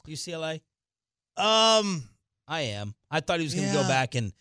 UCLA. 0.08 0.62
Um, 1.36 2.08
I 2.48 2.62
am. 2.62 2.96
I 3.12 3.20
thought 3.20 3.40
he 3.40 3.44
was 3.46 3.56
going 3.56 3.68
to 3.68 3.74
Yeah. 3.74 3.82
go 3.82 3.88
back 3.90 4.16
and, 4.16 4.32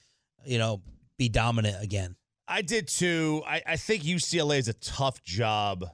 you 0.45 0.59
know, 0.59 0.81
be 1.19 1.29
dominant 1.29 1.83
again. 1.83 2.15
I 2.47 2.63
did 2.63 2.87
too. 2.87 3.43
I, 3.45 3.63
I 3.67 3.77
think 3.77 4.05
UCLA 4.05 4.59
is 4.59 4.69
a 4.69 4.75
tough 4.75 5.23
job. 5.25 5.87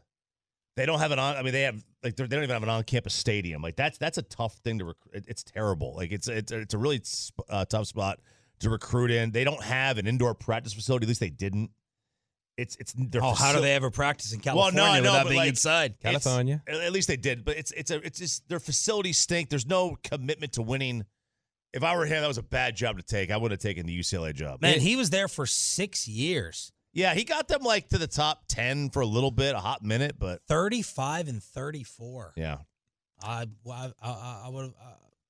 They 0.77 0.87
don't 0.87 0.99
have 1.01 1.11
an 1.13 1.19
on. 1.19 1.37
I 1.37 1.43
mean, 1.43 1.53
they 1.53 1.63
have 1.63 1.83
like 2.03 2.17
they're- 2.17 2.27
don't 2.27 2.43
even 2.43 2.51
have 2.55 2.63
an 2.63 2.69
on-campus 2.69 3.13
stadium. 3.15 3.61
Like 3.63 3.77
that's 3.77 3.99
that's 3.99 4.19
a 4.19 4.23
tough 4.23 4.55
thing 4.65 4.79
to 4.79 4.85
recruit. 4.87 5.15
It, 5.15 5.25
it's 5.29 5.43
terrible. 5.43 5.95
Like 5.97 6.13
it's 6.13 6.29
it's 6.29 6.53
it's 6.53 6.75
a 6.75 6.79
really 6.79 7.01
sp- 7.05 7.45
uh, 7.49 7.65
tough 7.65 7.87
spot 7.89 8.21
to 8.61 8.71
recruit 8.71 9.11
in. 9.11 9.31
They 9.33 9.45
don't 9.45 9.63
have 9.63 9.99
an 9.99 10.07
indoor 10.07 10.35
practice 10.35 10.73
facility. 10.73 11.05
At 11.05 11.09
least 11.09 11.21
they 11.21 11.31
didn't. 11.31 11.71
It's 12.57 12.77
it's 12.77 12.93
their 12.97 13.23
Oh, 13.25 13.33
how 13.33 13.53
do 13.55 13.61
they 13.61 13.75
ever 13.75 13.91
practice 13.91 14.33
in 14.33 14.41
California 14.41 14.81
Well, 14.81 14.85
California 14.93 15.03
no, 15.03 15.11
I 15.11 15.13
know, 15.13 15.19
without 15.19 15.29
being 15.31 15.41
like, 15.41 15.49
inside? 15.51 15.95
California. 16.01 16.63
At 16.67 16.75
at 16.77 16.93
least 16.93 17.09
they 17.09 17.17
did, 17.17 17.45
but 17.45 17.57
it's 17.57 17.73
it's 17.73 17.91
a 17.91 17.97
it's 18.07 18.19
just 18.19 18.49
their 18.49 18.61
facilities 18.61 19.19
stink. 19.19 19.49
There's 19.51 19.67
no 19.67 19.97
commitment 20.05 20.53
to 20.55 20.63
winning. 20.63 21.05
If 21.73 21.83
I 21.85 21.97
were 21.97 22.05
him, 22.05 22.21
that 22.21 22.29
was 22.29 22.39
a 22.39 22.43
bad 22.43 22.75
job 22.77 22.97
to 22.97 23.03
take. 23.03 23.31
I 23.31 23.37
would 23.37 23.51
have 23.51 23.61
taken 23.61 23.87
the 23.87 23.99
UCLA 23.99 24.35
job. 24.35 24.61
Man, 24.61 24.81
he 24.81 24.97
was 24.97 25.11
there 25.11 25.29
for 25.29 25.47
six 25.47 26.07
years. 26.09 26.73
Yeah, 26.93 27.15
he 27.15 27.25
got 27.25 27.49
them 27.49 27.63
like 27.63 27.89
to 27.91 27.99
the 27.99 28.07
top 28.07 28.45
ten 28.49 28.91
for 28.91 29.01
a 29.01 29.07
little 29.07 29.31
bit, 29.31 29.55
a 29.55 29.61
hot 29.61 29.83
minute, 29.83 30.17
but 30.19 30.43
35 30.49 31.29
and 31.29 31.43
34. 31.43 32.33
yeah. 32.37 32.59
I 33.23 33.47
I 33.71 33.93
I, 34.03 34.43
I 34.47 34.49
would 34.49 34.73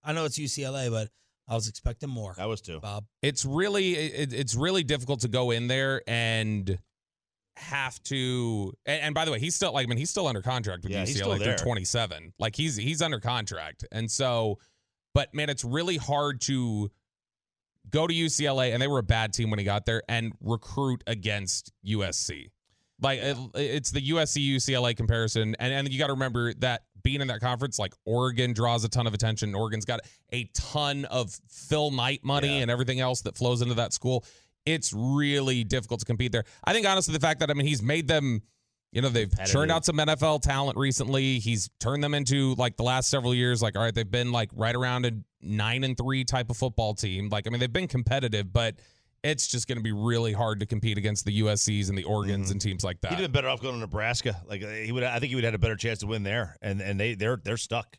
I 0.05 0.13
know 0.13 0.25
it's 0.25 0.39
UCLA, 0.39 0.91
but 0.91 1.11
I 1.49 1.55
was 1.55 1.69
expecting 1.69 2.09
more. 2.09 2.35
I 2.39 2.47
was 2.47 2.61
too. 2.61 2.79
Bob. 2.81 3.05
it's 3.23 3.45
really 3.45 3.95
it, 3.97 4.33
it's 4.33 4.55
really 4.55 4.85
difficult 4.85 5.21
to 5.21 5.29
go 5.29 5.51
in 5.51 5.67
there 5.67 6.03
and 6.07 6.79
have 7.57 8.01
to 8.05 8.73
and, 8.87 9.03
and 9.03 9.15
by 9.15 9.25
the 9.25 9.33
way 9.33 9.39
he's 9.39 9.55
still 9.55 9.73
like 9.73 9.87
I 9.87 9.89
mean 9.89 9.99
he's 9.99 10.09
still 10.09 10.27
under 10.27 10.41
contract 10.41 10.85
with 10.85 10.93
Yeah, 10.93 11.01
he's 11.01 11.17
UCLA 11.17 11.19
still 11.19 11.35
through 11.37 11.45
there. 11.45 11.57
27 11.57 12.33
like 12.39 12.57
he's 12.57 12.77
he's 12.77 13.03
under 13.03 13.21
contract 13.21 13.85
and 13.93 14.11
so 14.11 14.59
but 15.15 15.35
man 15.35 15.51
it's 15.51 15.65
really 15.65 15.99
hard 15.99 16.41
to 16.43 16.91
go 17.91 18.07
to 18.07 18.15
UCLA 18.15 18.73
and 18.73 18.81
they 18.83 18.89
were 18.89 18.99
a 18.99 19.03
bad 19.03 19.33
team 19.33 19.51
when 19.51 19.59
he 19.59 19.65
got 19.65 19.87
there 19.87 20.03
and 20.09 20.33
recruit 20.41 21.03
against 21.07 21.73
USC 21.87 22.51
like 23.03 23.19
it, 23.21 23.37
it's 23.55 23.91
the 23.91 24.01
USC 24.11 24.47
UCLA 24.57 24.97
comparison 24.97 25.55
and 25.59 25.73
and 25.73 25.93
you 25.93 25.99
got 25.99 26.09
to 26.09 26.13
remember 26.13 26.53
that 26.55 26.83
being 27.03 27.21
in 27.21 27.29
that 27.29 27.41
conference 27.41 27.79
like 27.79 27.95
Oregon 28.05 28.53
draws 28.53 28.85
a 28.85 28.89
ton 28.89 29.07
of 29.07 29.15
attention 29.15 29.55
Oregon's 29.55 29.85
got 29.85 30.01
a 30.33 30.45
ton 30.55 31.05
of 31.07 31.33
Phil 31.49 31.91
Knight 31.91 32.25
money 32.25 32.57
Yeah. 32.57 32.63
and 32.63 32.71
everything 32.71 33.01
else 33.01 33.23
that 33.23 33.37
flows 33.37 33.63
into 33.63 33.75
that 33.75 33.93
school 33.93 34.25
it's 34.67 34.93
really 34.93 35.65
difficult 35.65 36.01
to 36.01 36.07
compete 36.07 36.33
there. 36.33 36.45
I 36.63 36.75
think 36.75 36.87
honestly 36.87 37.13
the 37.15 37.21
fact 37.21 37.41
that 37.41 37.51
I 37.51 37.55
mean 37.55 37.67
he's 37.67 37.83
made 37.83 38.07
them 38.07 38.43
you 38.93 39.01
know 39.01 39.09
they've 39.09 39.33
churned 39.47 39.71
out 39.71 39.85
some 39.85 39.97
NFL 39.97 40.43
talent 40.43 40.77
recently. 40.77 41.39
He's 41.39 41.71
turned 41.79 42.03
them 42.03 42.13
into 42.13 42.55
like 42.57 42.77
the 42.77 42.83
last 42.83 43.09
several 43.09 43.33
years 43.35 43.63
like 43.63 43.77
all 43.77 43.83
right 43.83 43.95
they've 43.95 44.11
been 44.11 44.33
like 44.33 44.51
right 44.55 44.75
around 44.75 45.07
a 45.07 45.13
9 45.43 45.85
and 45.85 45.97
3 45.97 46.25
type 46.25 46.51
of 46.51 46.57
football 46.57 46.95
team. 46.95 47.29
Like 47.29 47.47
I 47.47 47.51
mean 47.51 47.61
they've 47.61 47.73
been 47.73 47.89
competitive 47.89 48.53
but 48.53 48.77
it's 49.23 49.47
just 49.47 49.69
going 49.69 49.77
to 49.77 49.85
be 49.85 49.93
really 49.93 50.33
hard 50.33 50.61
to 50.61 50.67
compete 50.67 50.97
against 50.97 51.27
the 51.27 51.41
USCs 51.43 51.91
and 51.91 51.99
the 51.99 52.05
Oregons 52.05 52.47
Mhm. 52.47 52.53
and 52.53 52.61
teams 52.61 52.83
like 52.83 53.03
that. 53.03 53.11
He'd 53.11 53.17
that. 53.19 53.23
have 53.23 53.33
been 53.33 53.39
better 53.43 53.49
off 53.51 53.61
going 53.61 53.75
to 53.75 53.81
Nebraska. 53.81 54.41
Like 54.49 54.63
uh, 54.63 54.69
he 54.71 54.93
would, 54.93 55.03
I 55.03 55.19
think 55.19 55.29
he 55.29 55.35
would 55.35 55.45
have 55.45 55.53
had 55.53 55.61
a 55.61 55.63
better 55.63 55.77
chance 55.77 55.99
to 55.99 56.07
win 56.07 56.23
there. 56.23 56.57
And 56.63 56.81
and 56.81 56.99
they 56.99 57.15
they're 57.15 57.37
they're 57.45 57.59
stuck. 57.59 57.99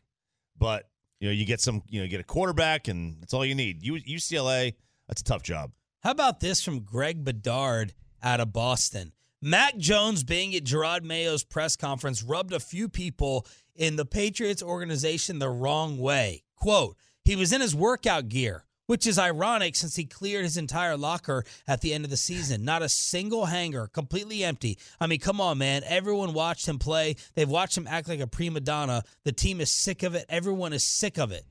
But 0.58 0.88
you 1.20 1.28
know, 1.28 1.32
you 1.32 1.44
get 1.46 1.60
some, 1.60 1.82
you 1.88 2.00
know, 2.00 2.04
you 2.04 2.10
get 2.10 2.20
a 2.20 2.24
quarterback, 2.24 2.88
and 2.88 3.20
that's 3.20 3.32
all 3.32 3.44
you 3.46 3.54
need. 3.54 3.84
U, 3.84 3.94
UCLA, 3.94 4.74
that's 5.06 5.20
a 5.20 5.24
tough 5.24 5.44
job. 5.44 5.70
How 6.00 6.10
about 6.10 6.40
this 6.40 6.60
from 6.64 6.80
Greg 6.80 7.22
Bedard 7.24 7.94
out 8.24 8.40
of 8.40 8.52
Boston? 8.52 9.12
Mac 9.40 9.76
Jones 9.76 10.24
being 10.24 10.52
at 10.56 10.64
Jerod 10.64 11.02
Mayo's 11.04 11.44
press 11.44 11.76
conference 11.76 12.24
rubbed 12.24 12.52
a 12.52 12.58
few 12.58 12.88
people 12.88 13.46
in 13.76 13.94
the 13.94 14.04
Patriots 14.04 14.62
organization 14.64 15.38
the 15.38 15.48
wrong 15.48 15.98
way. 15.98 16.42
Quote, 16.56 16.96
he 17.24 17.36
was 17.36 17.52
in 17.52 17.60
his 17.60 17.74
workout 17.74 18.28
gear, 18.28 18.64
which 18.86 19.06
is 19.06 19.18
ironic 19.18 19.76
since 19.76 19.96
he 19.96 20.04
cleared 20.04 20.44
his 20.44 20.56
entire 20.56 20.96
locker 20.96 21.44
at 21.68 21.80
the 21.80 21.94
end 21.94 22.04
of 22.04 22.10
the 22.10 22.16
season. 22.16 22.64
Not 22.64 22.82
a 22.82 22.88
single 22.88 23.46
hanger, 23.46 23.86
completely 23.86 24.42
empty. 24.44 24.78
I 25.00 25.06
mean, 25.06 25.20
come 25.20 25.40
on, 25.40 25.58
man. 25.58 25.82
Everyone 25.86 26.32
watched 26.34 26.66
him 26.66 26.78
play. 26.78 27.16
They've 27.34 27.48
watched 27.48 27.76
him 27.76 27.86
act 27.88 28.08
like 28.08 28.20
a 28.20 28.26
prima 28.26 28.60
donna. 28.60 29.04
The 29.24 29.32
team 29.32 29.60
is 29.60 29.70
sick 29.70 30.02
of 30.02 30.14
it. 30.14 30.26
Everyone 30.28 30.72
is 30.72 30.84
sick 30.84 31.18
of 31.18 31.32
it. 31.32 31.44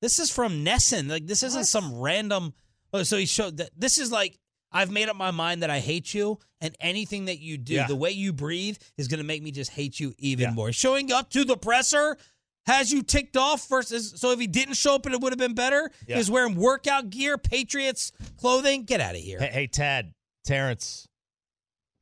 This 0.00 0.18
is 0.18 0.30
from 0.30 0.64
Nesson. 0.64 1.08
Like 1.10 1.26
this 1.26 1.42
isn't 1.42 1.64
some 1.64 1.98
random. 1.98 2.54
Oh, 2.92 3.02
so 3.02 3.16
he 3.16 3.26
showed 3.26 3.56
that 3.56 3.70
this 3.76 3.98
is 3.98 4.12
like 4.12 4.38
I've 4.72 4.90
made 4.90 5.08
up 5.08 5.16
my 5.16 5.30
mind 5.30 5.62
that 5.62 5.70
I 5.70 5.78
hate 5.78 6.12
you, 6.12 6.38
and 6.60 6.74
anything 6.80 7.26
that 7.26 7.38
you 7.38 7.56
do, 7.56 7.74
Yeah. 7.74 7.86
the 7.86 7.96
way 7.96 8.10
you 8.10 8.32
breathe, 8.32 8.76
is 8.98 9.08
going 9.08 9.18
to 9.18 9.24
make 9.24 9.42
me 9.42 9.50
just 9.52 9.70
hate 9.70 9.98
you 10.00 10.12
even 10.18 10.42
Yeah. 10.48 10.50
more. 10.50 10.72
Showing 10.72 11.10
up 11.12 11.30
to 11.30 11.44
the 11.44 11.56
presser 11.56 12.18
has 12.66 12.92
you 12.92 13.02
ticked 13.02 13.36
off 13.36 13.68
versus 13.68 14.14
so 14.16 14.32
if 14.32 14.40
he 14.40 14.46
didn't 14.46 14.74
show 14.74 14.94
up 14.94 15.06
and 15.06 15.14
it 15.14 15.20
would 15.20 15.32
have 15.32 15.38
been 15.38 15.54
better? 15.54 15.90
Yeah. 16.06 16.14
He 16.14 16.18
was 16.18 16.30
wearing 16.30 16.54
workout 16.54 17.10
gear, 17.10 17.38
Patriots 17.38 18.12
clothing. 18.38 18.84
Get 18.84 19.00
out 19.00 19.14
of 19.14 19.20
here. 19.20 19.38
Hey, 19.38 19.50
hey, 19.52 19.66
Tad, 19.66 20.14
Terrence, 20.44 21.08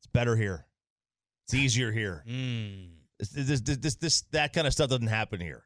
it's 0.01 0.07
better 0.13 0.37
here. 0.37 0.67
It's 1.47 1.55
easier 1.55 1.93
here. 1.93 2.25
Mm. 2.29 2.89
This, 3.19 3.31
this, 3.31 3.61
this, 3.61 3.77
this, 3.77 3.95
this, 3.97 4.23
that 4.33 4.53
kind 4.53 4.67
of 4.67 4.73
stuff 4.73 4.91
doesn't 4.91 5.07
happen 5.07 5.41
here. 5.41 5.65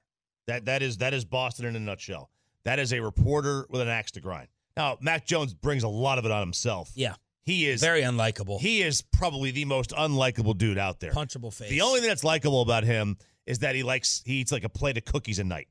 That, 0.49 0.65
that 0.65 0.83
is, 0.83 0.99
that 0.99 1.15
is 1.15 1.25
Boston 1.25 1.67
in 1.67 1.77
a 1.77 1.81
nutshell. 1.81 2.31
That 2.65 2.79
is 2.79 2.93
a 2.93 3.01
reporter 3.01 3.67
with 3.71 3.81
an 3.81 3.89
axe 3.89 4.11
to 4.13 4.21
grind. 4.21 4.49
Now, 4.77 4.99
Mac 5.01 5.27
Jones 5.27 5.55
brings 5.55 5.83
a 5.83 5.89
lot 5.89 6.19
of 6.19 6.25
it 6.25 6.31
on 6.31 6.41
himself. 6.41 6.91
Yeah. 6.95 7.15
He 7.45 7.67
is 7.67 7.81
Very 7.81 8.03
unlikable. 8.03 8.61
He 8.61 8.83
is 8.83 9.01
probably 9.01 9.51
the 9.51 9.65
most 9.65 9.91
unlikable 9.91 10.57
dude 10.57 10.77
out 10.77 11.01
there. 11.01 11.13
Punchable 11.13 11.53
face. 11.53 11.71
The 11.71 11.81
only 11.81 12.01
thing 12.01 12.09
that's 12.09 12.25
likable 12.25 12.61
about 12.61 12.85
him 12.85 13.17
is 13.49 13.61
that 13.61 13.75
he 13.75 13.83
likes 13.83 14.23
he 14.25 14.35
eats 14.35 14.53
like 14.53 14.65
a 14.65 14.69
plate 14.69 14.99
of 14.99 15.05
cookies 15.05 15.39
a 15.39 15.45
night, 15.45 15.69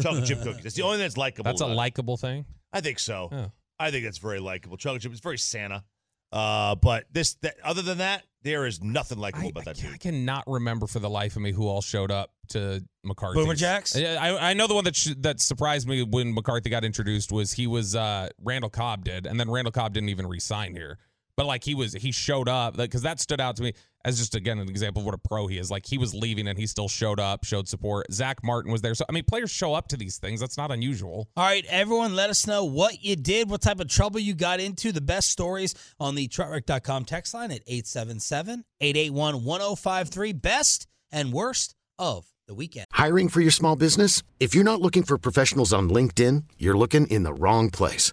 chocolate 0.00 0.26
chip 0.26 0.42
cookies. 0.42 0.62
That's 0.62 0.74
the 0.76 0.82
only 0.82 0.98
thing 0.98 1.04
that's 1.06 1.16
likable. 1.16 1.44
That's 1.44 1.60
a 1.60 1.64
about 1.64 1.70
him. 1.72 1.76
likable 1.76 2.16
thing. 2.16 2.44
I 2.72 2.80
think 2.80 2.98
so. 2.98 3.30
Yeah. 3.32 3.46
I 3.80 3.90
think 3.90 4.04
that's 4.04 4.18
very 4.18 4.40
likable. 4.40 4.76
Chocolate 4.76 5.02
chip 5.02 5.12
is 5.12 5.20
very 5.20 5.38
Santa. 5.38 5.82
Uh, 6.30 6.74
but 6.74 7.04
this, 7.12 7.34
that, 7.42 7.54
other 7.62 7.80
than 7.80 7.98
that, 7.98 8.24
there 8.42 8.66
is 8.66 8.82
nothing 8.82 9.18
likable 9.18 9.46
I, 9.46 9.50
about 9.50 9.64
that 9.66 9.84
I, 9.84 9.86
I 9.86 9.90
dude. 9.92 10.00
cannot 10.00 10.44
remember 10.48 10.88
for 10.88 10.98
the 10.98 11.08
life 11.08 11.36
of 11.36 11.42
me 11.42 11.52
who 11.52 11.68
all 11.68 11.80
showed 11.80 12.10
up 12.10 12.32
to 12.48 12.84
McCarthy. 13.04 13.40
Boomer 13.40 13.54
Jacks? 13.54 13.96
I, 13.96 14.02
I 14.16 14.50
I 14.50 14.52
know 14.52 14.66
the 14.66 14.74
one 14.74 14.84
that 14.84 14.96
sh- 14.96 15.14
that 15.18 15.40
surprised 15.40 15.88
me 15.88 16.02
when 16.02 16.34
McCarthy 16.34 16.70
got 16.70 16.84
introduced 16.84 17.30
was 17.30 17.52
he 17.52 17.66
was 17.66 17.94
uh, 17.94 18.28
Randall 18.42 18.70
Cobb 18.70 19.04
did, 19.04 19.26
and 19.26 19.38
then 19.38 19.48
Randall 19.50 19.72
Cobb 19.72 19.94
didn't 19.94 20.08
even 20.08 20.26
resign 20.26 20.74
here. 20.74 20.98
But 21.36 21.46
like 21.46 21.64
he 21.64 21.74
was, 21.74 21.94
he 21.94 22.12
showed 22.12 22.48
up 22.48 22.76
because 22.76 23.02
that 23.02 23.20
stood 23.20 23.40
out 23.40 23.56
to 23.56 23.62
me 23.62 23.72
as 24.04 24.18
just 24.18 24.34
again 24.34 24.58
an 24.58 24.68
example 24.68 25.00
of 25.00 25.06
what 25.06 25.14
a 25.14 25.18
pro 25.18 25.46
he 25.46 25.58
is. 25.58 25.70
Like 25.70 25.86
he 25.86 25.98
was 25.98 26.14
leaving 26.14 26.46
and 26.46 26.58
he 26.58 26.66
still 26.66 26.88
showed 26.88 27.18
up, 27.18 27.44
showed 27.44 27.68
support. 27.68 28.12
Zack 28.12 28.44
Martin 28.44 28.70
was 28.70 28.82
there, 28.82 28.94
so 28.94 29.04
I 29.08 29.12
mean, 29.12 29.24
players 29.24 29.50
show 29.50 29.74
up 29.74 29.88
to 29.88 29.96
these 29.96 30.18
things. 30.18 30.40
That's 30.40 30.56
not 30.56 30.70
unusual. 30.70 31.28
All 31.36 31.44
right, 31.44 31.64
everyone, 31.68 32.14
let 32.14 32.30
us 32.30 32.46
know 32.46 32.64
what 32.64 33.02
you 33.02 33.16
did, 33.16 33.50
what 33.50 33.62
type 33.62 33.80
of 33.80 33.88
trouble 33.88 34.20
you 34.20 34.34
got 34.34 34.60
into, 34.60 34.92
the 34.92 35.00
best 35.00 35.30
stories 35.30 35.74
on 35.98 36.14
the 36.14 36.28
truckwreck.com 36.28 37.04
text 37.04 37.34
line 37.34 37.50
at 37.50 37.62
877 37.66 38.64
881 38.80 39.44
1053. 39.44 40.32
Best 40.34 40.86
and 41.10 41.32
worst 41.32 41.74
of 41.98 42.26
the 42.46 42.54
weekend. 42.54 42.86
Hiring 42.92 43.28
for 43.28 43.40
your 43.40 43.50
small 43.50 43.76
business? 43.76 44.22
If 44.38 44.54
you're 44.54 44.64
not 44.64 44.80
looking 44.80 45.02
for 45.02 45.18
professionals 45.18 45.72
on 45.72 45.88
LinkedIn, 45.88 46.44
you're 46.58 46.76
looking 46.76 47.06
in 47.06 47.22
the 47.22 47.32
wrong 47.32 47.70
place. 47.70 48.12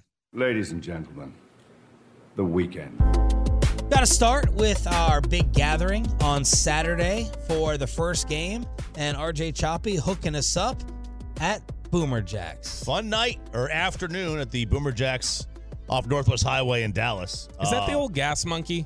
Ladies 0.33 0.71
and 0.71 0.81
gentlemen, 0.81 1.33
the 2.37 2.43
weekend. 2.45 2.97
Got 3.89 3.99
to 3.99 4.05
start 4.05 4.49
with 4.53 4.87
our 4.87 5.19
big 5.19 5.51
gathering 5.51 6.07
on 6.21 6.45
Saturday 6.45 7.29
for 7.49 7.77
the 7.77 7.85
first 7.85 8.29
game, 8.29 8.65
and 8.95 9.17
RJ 9.17 9.53
Choppy 9.53 9.97
hooking 9.97 10.35
us 10.35 10.55
up 10.55 10.77
at 11.41 11.61
Boomer 11.91 12.21
Jacks. 12.21 12.81
Fun 12.81 13.09
night 13.09 13.41
or 13.53 13.69
afternoon 13.71 14.39
at 14.39 14.51
the 14.51 14.63
Boomer 14.63 14.93
Jacks 14.93 15.47
off 15.89 16.07
Northwest 16.07 16.45
Highway 16.45 16.83
in 16.83 16.93
Dallas. 16.93 17.49
Is 17.61 17.69
that 17.69 17.85
the 17.85 17.91
Uh, 17.91 17.97
old 17.97 18.13
Gas 18.13 18.45
Monkey? 18.45 18.85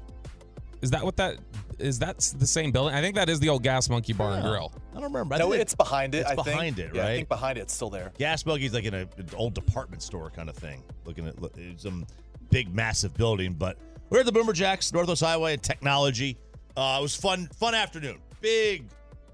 Is 0.82 0.90
that 0.90 1.04
what 1.06 1.16
that 1.18 1.38
is? 1.78 2.00
That 2.00 2.18
the 2.40 2.48
same 2.48 2.72
building? 2.72 2.96
I 2.96 3.02
think 3.02 3.14
that 3.18 3.30
is 3.30 3.40
the 3.40 3.50
old 3.50 3.62
Gas 3.62 3.88
Monkey 3.88 4.14
Bar 4.14 4.32
and 4.32 4.42
Grill. 4.44 4.72
I 4.96 5.02
don't 5.02 5.12
remember. 5.12 5.36
I 5.36 5.38
No, 5.40 5.50
think 5.50 5.62
it's 5.62 5.76
behind 5.76 6.16
it. 6.16 6.20
It's 6.20 6.32
I 6.32 6.36
think. 6.36 6.46
behind 6.46 6.80
it, 6.80 6.92
Yeah, 6.94 7.02
right? 7.02 7.12
I 7.12 7.16
think 7.18 7.30
behind 7.30 7.58
it, 7.58 7.62
it's 7.62 7.74
still 7.74 7.90
there. 7.90 8.12
Gas 8.18 8.44
Buggy's 8.44 8.74
like 8.74 8.86
in 8.86 8.94
a, 8.94 9.02
an 9.18 9.30
old 9.36 9.54
department 9.54 10.02
store 10.02 10.30
kind 10.30 10.50
of 10.50 10.56
thing. 10.56 10.84
Looking 11.06 11.28
at 11.28 11.42
look, 11.42 11.54
some 11.78 12.06
big, 12.50 12.74
massive 12.74 13.14
building. 13.16 13.54
But 13.54 13.78
we're 14.10 14.20
at 14.22 14.26
the 14.26 14.32
Boomer 14.32 14.54
Jacks, 14.54 14.94
Northwest 14.94 15.22
Highway 15.22 15.54
and 15.54 15.62
Technology. 15.64 16.38
Uh, 16.78 16.98
it 17.00 17.02
was 17.02 17.16
fun, 17.16 17.48
fun 17.58 17.74
afternoon. 17.76 18.20
Big, 18.42 18.86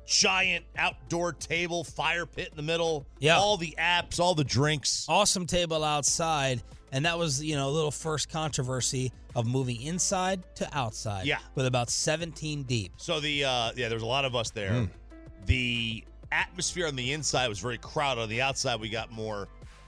giant 0.06 0.66
outdoor 0.78 1.34
table, 1.34 1.84
fire 1.84 2.26
pit 2.26 2.50
in 2.50 2.56
the 2.58 2.64
middle. 2.64 3.06
Yeah. 3.20 3.38
all 3.38 3.58
the 3.58 3.76
apps, 3.80 4.20
all 4.20 4.36
the 4.36 4.44
drinks. 4.44 5.06
Awesome 5.10 5.46
table 5.46 5.84
outside, 5.84 6.62
and 6.92 7.06
that 7.06 7.18
was 7.18 7.44
you 7.44 7.56
know 7.56 7.70
a 7.70 7.72
little 7.72 7.92
first 7.92 8.30
controversy 8.30 9.12
of 9.36 9.46
moving 9.48 9.82
inside 9.82 10.44
to 10.56 10.68
outside. 10.78 11.26
Yeah. 11.26 11.40
with 11.56 11.66
about 11.66 11.90
17 11.90 12.64
deep. 12.64 12.92
So 12.98 13.20
the 13.20 13.46
uh, 13.46 13.72
yeah, 13.76 13.88
there 13.88 13.96
was 13.96 14.04
a 14.04 14.08
lot 14.08 14.26
of 14.26 14.36
us 14.36 14.52
there. 14.52 14.74
Hmm. 14.74 14.86
The 15.46 16.04
atmosphere 16.32 16.88
on 16.88 16.96
the 16.96 17.12
inside 17.14 17.48
was 17.48 17.60
very 17.60 17.78
crowded. 17.78 18.22
On 18.22 18.30
the 18.30 18.42
outside, 18.42 18.80
we 18.80 18.90
got 18.90 19.12
more 19.12 19.48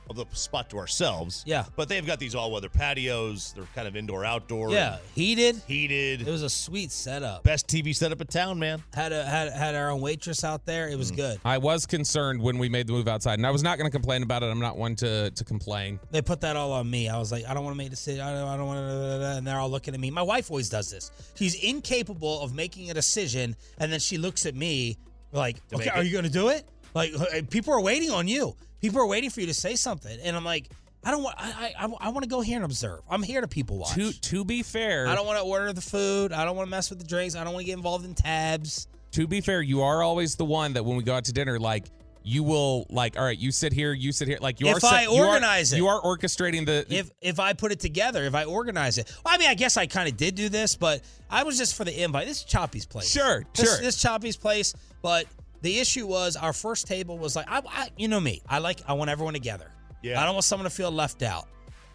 of 0.10 0.18
the 0.18 0.26
spot 0.34 0.70
to 0.70 0.78
ourselves. 0.78 1.44
Yeah. 1.48 1.64
but 1.78 1.88
they've 1.88 2.06
got 2.06 2.20
these 2.20 2.36
all-weather 2.36 2.68
patios. 2.68 3.54
They're 3.56 3.64
kind 3.74 3.88
of 3.88 3.96
indoor, 3.96 4.26
outdoor. 4.26 4.70
Yeah, 4.72 4.98
heated. 5.16 5.62
heated. 5.66 6.28
It 6.28 6.32
was 6.32 6.44
a 6.44 6.50
sweet 6.50 6.92
setup. 6.92 7.44
Best 7.46 7.68
TV 7.70 7.96
setup 7.96 8.20
in 8.20 8.28
town, 8.28 8.60
man. 8.60 8.84
Had 8.94 9.14
a 9.14 9.24
had 9.24 9.54
had 9.54 9.76
our 9.76 9.90
own 9.92 10.02
waitress 10.02 10.44
out 10.44 10.66
there. 10.66 10.90
It 10.90 10.98
was 10.98 11.14
Mm. 11.14 11.16
good. 11.16 11.40
I 11.46 11.58
was 11.58 11.86
concerned 11.86 12.42
when 12.42 12.58
we 12.58 12.68
made 12.68 12.88
the 12.88 12.92
move 12.92 13.08
outside, 13.08 13.40
and 13.40 13.48
I 13.48 13.52
was 13.52 13.64
not 13.64 13.78
going 13.78 13.90
to 13.90 13.96
complain 13.98 14.24
about 14.24 14.44
it. 14.44 14.48
I'm 14.48 14.60
not 14.60 14.76
one 14.78 14.98
to 14.98 15.32
to 15.32 15.44
complain. 15.46 16.02
They 16.12 16.22
put 16.22 16.42
that 16.42 16.58
all 16.58 16.74
on 16.74 16.90
me. 16.90 17.08
I 17.08 17.18
was 17.18 17.32
like, 17.32 17.46
I 17.48 17.54
don't 17.54 17.64
want 17.64 17.74
to 17.74 17.78
make 17.78 17.88
a 17.88 17.92
decision. 17.92 18.20
I 18.20 18.34
don't, 18.34 18.48
I 18.50 18.58
don't 18.58 18.68
want 18.68 18.80
to. 18.80 19.26
And 19.38 19.48
they're 19.48 19.58
all 19.60 19.70
looking 19.70 19.94
at 19.94 20.02
me. 20.02 20.12
My 20.12 20.22
wife 20.22 20.52
always 20.52 20.68
does 20.68 20.92
this. 20.92 21.12
She's 21.36 21.56
incapable 21.64 22.42
of 22.42 22.54
making 22.54 22.92
a 22.92 22.94
decision, 22.94 23.56
and 23.78 23.90
then 23.90 24.02
she 24.02 24.18
looks 24.18 24.46
at 24.46 24.54
me 24.54 24.98
like, 25.34 25.58
"Okay, 25.74 25.90
are 25.90 26.04
you 26.04 26.12
going 26.12 26.24
to 26.26 26.30
do 26.32 26.50
it?" 26.50 26.66
Like, 26.94 27.14
uh, 27.20 27.42
people 27.50 27.74
are 27.74 27.82
waiting 27.82 28.12
on 28.12 28.28
you. 28.28 28.56
People 28.82 29.00
are 29.02 29.08
waiting 29.08 29.30
for 29.30 29.42
you 29.42 29.48
to 29.48 29.54
say 29.54 29.76
something, 29.76 30.20
and 30.24 30.36
I'm 30.36 30.46
like, 30.46 30.70
I 31.04 31.12
don't 31.12 31.24
want. 31.24 31.36
I 31.40 31.74
I, 31.78 31.86
I 32.00 32.10
want 32.10 32.24
to 32.24 32.30
go 32.30 32.42
here 32.42 32.56
and 32.58 32.66
observe. 32.66 33.02
I'm 33.10 33.24
here 33.24 33.42
to 33.42 33.48
people 33.48 33.78
watch. 33.78 33.96
To 33.96 34.12
to 34.14 34.46
be 34.46 34.62
fair, 34.64 35.08
I 35.08 35.16
don't 35.16 35.26
want 35.26 35.40
to 35.40 35.46
order 35.46 35.74
the 35.74 35.82
food. 35.82 36.32
I 36.32 36.46
don't 36.46 36.56
want 36.56 36.68
to 36.68 36.72
mess 36.72 36.90
with 36.90 37.00
the 37.00 37.06
drinks. 37.06 37.36
I 37.36 37.44
don't 37.44 37.54
want 37.54 37.64
to 37.64 37.68
get 37.68 37.78
involved 37.78 38.06
in 38.06 38.14
tabs. 38.14 38.88
to 39.12 39.28
be 39.28 39.42
fair, 39.42 39.62
you 39.62 39.82
are 39.82 40.02
always 40.04 40.36
the 40.36 40.46
one 40.46 40.74
that 40.74 40.84
when 40.86 40.96
we 40.98 41.04
go 41.04 41.14
out 41.16 41.26
to 41.26 41.34
dinner, 41.34 41.60
like 41.60 41.86
you 42.24 42.44
will 42.44 42.86
like, 42.90 43.18
all 43.18 43.24
right, 43.26 43.38
you 43.38 43.52
sit 43.52 43.74
here, 43.74 43.92
you 43.94 44.12
sit 44.12 44.28
here, 44.28 44.38
like 44.42 44.60
you 44.60 44.68
If 44.68 44.78
are. 44.78 44.80
set- 44.80 44.94
I 44.94 45.04
you 45.04 45.12
are- 45.22 45.28
organize 45.28 45.74
it. 45.74 45.78
you 45.78 45.88
are 45.88 46.02
orchestrating 46.02 46.66
the. 46.66 46.86
if 46.90 47.12
if 47.22 47.40
I 47.40 47.54
put 47.54 47.72
it 47.72 47.80
together, 47.80 48.24
if 48.24 48.34
I 48.36 48.46
organize 48.46 48.98
it. 48.98 49.12
Well, 49.26 49.34
I 49.34 49.38
mean, 49.38 49.50
I 49.50 49.54
guess 49.56 49.78
I 49.78 49.86
kind 49.86 50.08
of 50.10 50.16
did 50.18 50.36
do 50.36 50.50
this, 50.50 50.76
but 50.76 51.02
I 51.30 51.44
was 51.44 51.58
just 51.58 51.76
for 51.76 51.84
the 51.84 52.02
invite. 52.04 52.28
This 52.28 52.38
is 52.40 52.44
Choppy's 52.46 52.86
place. 52.86 53.10
Sure, 53.12 53.44
This, 53.56 53.70
sure. 53.70 53.82
This 53.82 54.02
Choppy's 54.02 54.38
place, 54.38 54.74
but 55.02 55.26
the 55.62 55.80
issue 55.80 56.08
was 56.08 56.36
our 56.36 56.54
first 56.54 56.88
table 56.88 57.18
was 57.18 57.36
like, 57.36 57.46
I, 57.50 57.62
I 57.68 57.90
you 57.98 58.08
know 58.08 58.20
me, 58.20 58.42
I 58.50 58.60
like 58.60 58.80
I 58.88 58.94
want 58.94 59.10
everyone 59.10 59.34
together. 59.34 59.70
Yeah. 60.02 60.22
I 60.22 60.26
don't 60.26 60.34
want 60.34 60.46
someone 60.46 60.66
to 60.70 60.76
feel 60.76 60.92
left 60.92 61.24
out. 61.24 61.48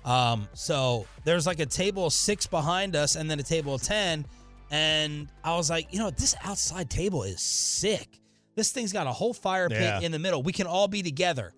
Um, 0.04 0.48
so 0.54 1.06
there's 1.24 1.46
like 1.46 1.60
a 1.60 1.66
table 1.66 2.06
of 2.06 2.12
six 2.12 2.46
behind 2.46 2.96
us, 2.96 3.16
and 3.16 3.30
then 3.30 3.38
a 3.40 3.42
table 3.42 3.74
of 3.74 3.82
ten, 3.82 4.24
and 4.70 5.28
I 5.44 5.56
was 5.56 5.68
like, 5.70 5.92
you 5.92 5.98
know, 5.98 6.10
this 6.10 6.34
outside 6.44 6.88
table 6.90 7.22
is 7.24 7.40
sick. 7.42 8.20
This 8.58 8.72
thing's 8.72 8.92
got 8.92 9.06
a 9.06 9.12
whole 9.12 9.32
fire 9.32 9.68
pit 9.68 9.80
Yeah. 9.80 10.00
in 10.00 10.12
the 10.12 10.18
middle. 10.18 10.42
We 10.42 10.52
can 10.52 10.66
all 10.66 10.88
be 10.88 11.02
together 11.02 11.54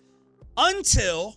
until 0.55 1.35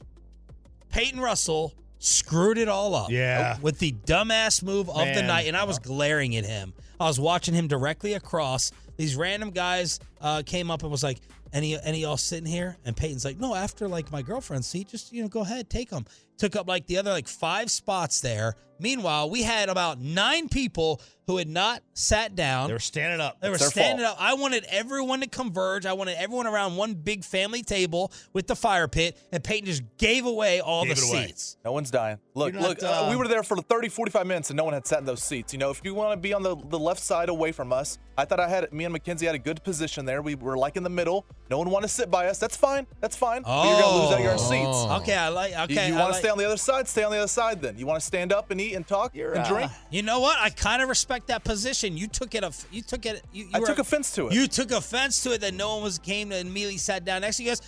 Peyton 0.90 1.20
Russell 1.20 1.74
screwed 1.98 2.58
it 2.58 2.68
all 2.68 2.94
up. 2.94 3.10
Yeah. 3.10 3.56
With 3.60 3.78
the 3.78 3.92
dumbass 3.92 4.62
move 4.62 4.88
of 4.90 5.06
the 5.14 5.22
night, 5.22 5.46
and 5.48 5.56
I 5.56 5.64
was 5.64 5.78
glaring 5.78 6.36
at 6.36 6.44
him. 6.44 6.72
I 7.00 7.06
was 7.06 7.18
watching 7.18 7.54
him 7.54 7.66
directly 7.66 8.12
across. 8.14 8.70
These 8.96 9.16
random 9.16 9.50
guys 9.50 9.98
uh, 10.20 10.42
came 10.46 10.70
up 10.70 10.82
and 10.82 10.90
was 10.90 11.02
like, 11.02 11.18
"Any, 11.52 11.78
any 11.80 12.00
y'all 12.02 12.16
sitting 12.16 12.46
here?" 12.46 12.76
And 12.84 12.96
Peyton's 12.96 13.24
like, 13.24 13.38
"No, 13.40 13.54
after 13.54 13.88
like 13.88 14.12
my 14.12 14.22
girlfriend's 14.22 14.68
seat, 14.68 14.88
just 14.88 15.12
you 15.12 15.22
know, 15.22 15.28
go 15.28 15.40
ahead, 15.40 15.68
take 15.70 15.90
them." 15.90 16.04
Took 16.38 16.54
up 16.56 16.68
like 16.68 16.86
the 16.86 16.98
other 16.98 17.10
like 17.10 17.26
five 17.26 17.70
spots 17.70 18.20
there. 18.20 18.54
Meanwhile, 18.88 19.30
we 19.30 19.42
had 19.42 19.70
about 19.70 19.98
nine 19.98 20.50
people 20.50 21.00
who 21.26 21.38
had 21.38 21.48
not 21.48 21.82
sat 21.94 22.36
down. 22.36 22.66
They 22.66 22.74
were 22.74 22.78
standing 22.78 23.18
up. 23.18 23.40
They 23.40 23.48
were 23.48 23.54
It's 23.54 23.62
their 23.64 23.70
standing 23.70 24.04
fault. 24.04 24.18
up. 24.18 24.22
I 24.22 24.34
wanted 24.34 24.66
everyone 24.68 25.22
to 25.22 25.26
converge. 25.26 25.86
I 25.86 25.94
wanted 25.94 26.18
everyone 26.18 26.46
around 26.46 26.76
one 26.76 26.92
big 26.92 27.24
family 27.24 27.62
table 27.62 28.12
with 28.34 28.46
the 28.46 28.54
fire 28.54 28.88
pit, 28.88 29.16
and 29.32 29.42
Peyton 29.42 29.64
just 29.64 29.82
gave 29.96 30.26
away 30.26 30.60
all 30.60 30.84
Gave 30.84 30.96
the 30.96 31.02
it 31.02 31.08
away. 31.10 31.26
seats. 31.28 31.56
No 31.64 31.72
one's 31.72 31.90
dying. 31.90 32.18
Look, 32.34 32.52
You're 32.52 32.60
not, 32.60 32.68
look, 32.68 32.82
uh, 32.82 33.06
we 33.08 33.16
were 33.16 33.26
there 33.26 33.42
for 33.42 33.56
30, 33.56 33.88
45 33.88 34.26
minutes 34.26 34.50
and 34.50 34.56
no 34.58 34.64
one 34.64 34.74
had 34.74 34.86
sat 34.86 34.98
in 34.98 35.06
those 35.06 35.22
seats. 35.22 35.54
You 35.54 35.58
know, 35.58 35.70
if 35.70 35.80
you 35.82 35.94
want 35.94 36.12
to 36.12 36.18
be 36.18 36.34
on 36.34 36.42
the, 36.42 36.56
the 36.68 36.78
left 36.78 37.00
side 37.00 37.30
away 37.30 37.52
from 37.52 37.72
us, 37.72 37.98
I 38.18 38.26
thought 38.26 38.38
I 38.38 38.48
had, 38.48 38.70
me 38.70 38.84
and 38.84 38.92
Mackenzie 38.92 39.24
had 39.24 39.34
a 39.34 39.38
good 39.38 39.64
position 39.64 40.04
there. 40.04 40.20
We 40.20 40.34
were 40.34 40.58
like 40.58 40.76
in 40.76 40.82
the 40.82 40.90
middle. 40.90 41.24
No 41.50 41.56
one 41.58 41.70
wanted 41.70 41.86
to 41.88 41.92
sit 41.94 42.10
by 42.10 42.26
us. 42.26 42.38
That's 42.38 42.56
fine. 42.56 42.86
That's 43.00 43.16
fine. 43.16 43.42
But 43.42 43.64
you're 43.66 43.80
going 43.80 43.94
to 43.94 44.02
lose 44.02 44.12
out 44.12 44.20
your 44.20 44.36
seats. 44.38 45.02
Okay, 45.02 45.14
I 45.16 45.28
like. 45.30 45.52
You- 45.52 45.58
Okay, 45.64 45.88
you 45.88 45.94
I 45.94 45.98
want 46.00 46.08
to 46.08 46.12
like- 46.12 46.20
stay 46.20 46.28
on 46.28 46.36
the 46.38 46.44
other 46.44 46.56
side? 46.58 46.86
Stay 46.86 47.02
on 47.02 47.10
the 47.12 47.18
other 47.18 47.28
side 47.28 47.62
then. 47.62 47.78
You 47.78 47.86
want 47.86 47.98
to 48.00 48.04
stand 48.06 48.30
up 48.32 48.50
and 48.50 48.60
eat 48.60 48.73
and 48.74 48.86
talk 48.86 49.14
and 49.16 49.44
drink? 49.46 49.70
Uh, 49.70 49.74
you 49.90 50.02
know 50.02 50.20
what? 50.20 50.38
I 50.38 50.50
kind 50.50 50.82
of 50.82 50.88
respect 50.88 51.28
that 51.28 51.44
position. 51.44 51.96
You 51.96 52.06
took 52.08 52.34
it. 52.34 52.44
off- 52.44 52.66
You 52.70 52.82
took 52.82 53.06
it. 53.06 53.22
You, 53.32 53.44
you 53.44 53.50
I 53.54 53.60
were- 53.60 53.66
took 53.66 53.78
offense 53.78 54.10
to 54.12 54.28
it. 54.28 54.34
You 54.34 54.46
took 54.46 54.70
offense 54.70 55.22
to 55.22 55.32
it 55.32 55.40
that 55.42 55.54
no 55.54 55.74
one 55.74 55.82
was 55.84 55.98
came 55.98 56.32
and 56.32 56.48
immediately 56.48 56.78
sat 56.78 57.04
down 57.04 57.22
next 57.22 57.38
to 57.38 57.42
you 57.44 57.50
guys. 57.50 57.62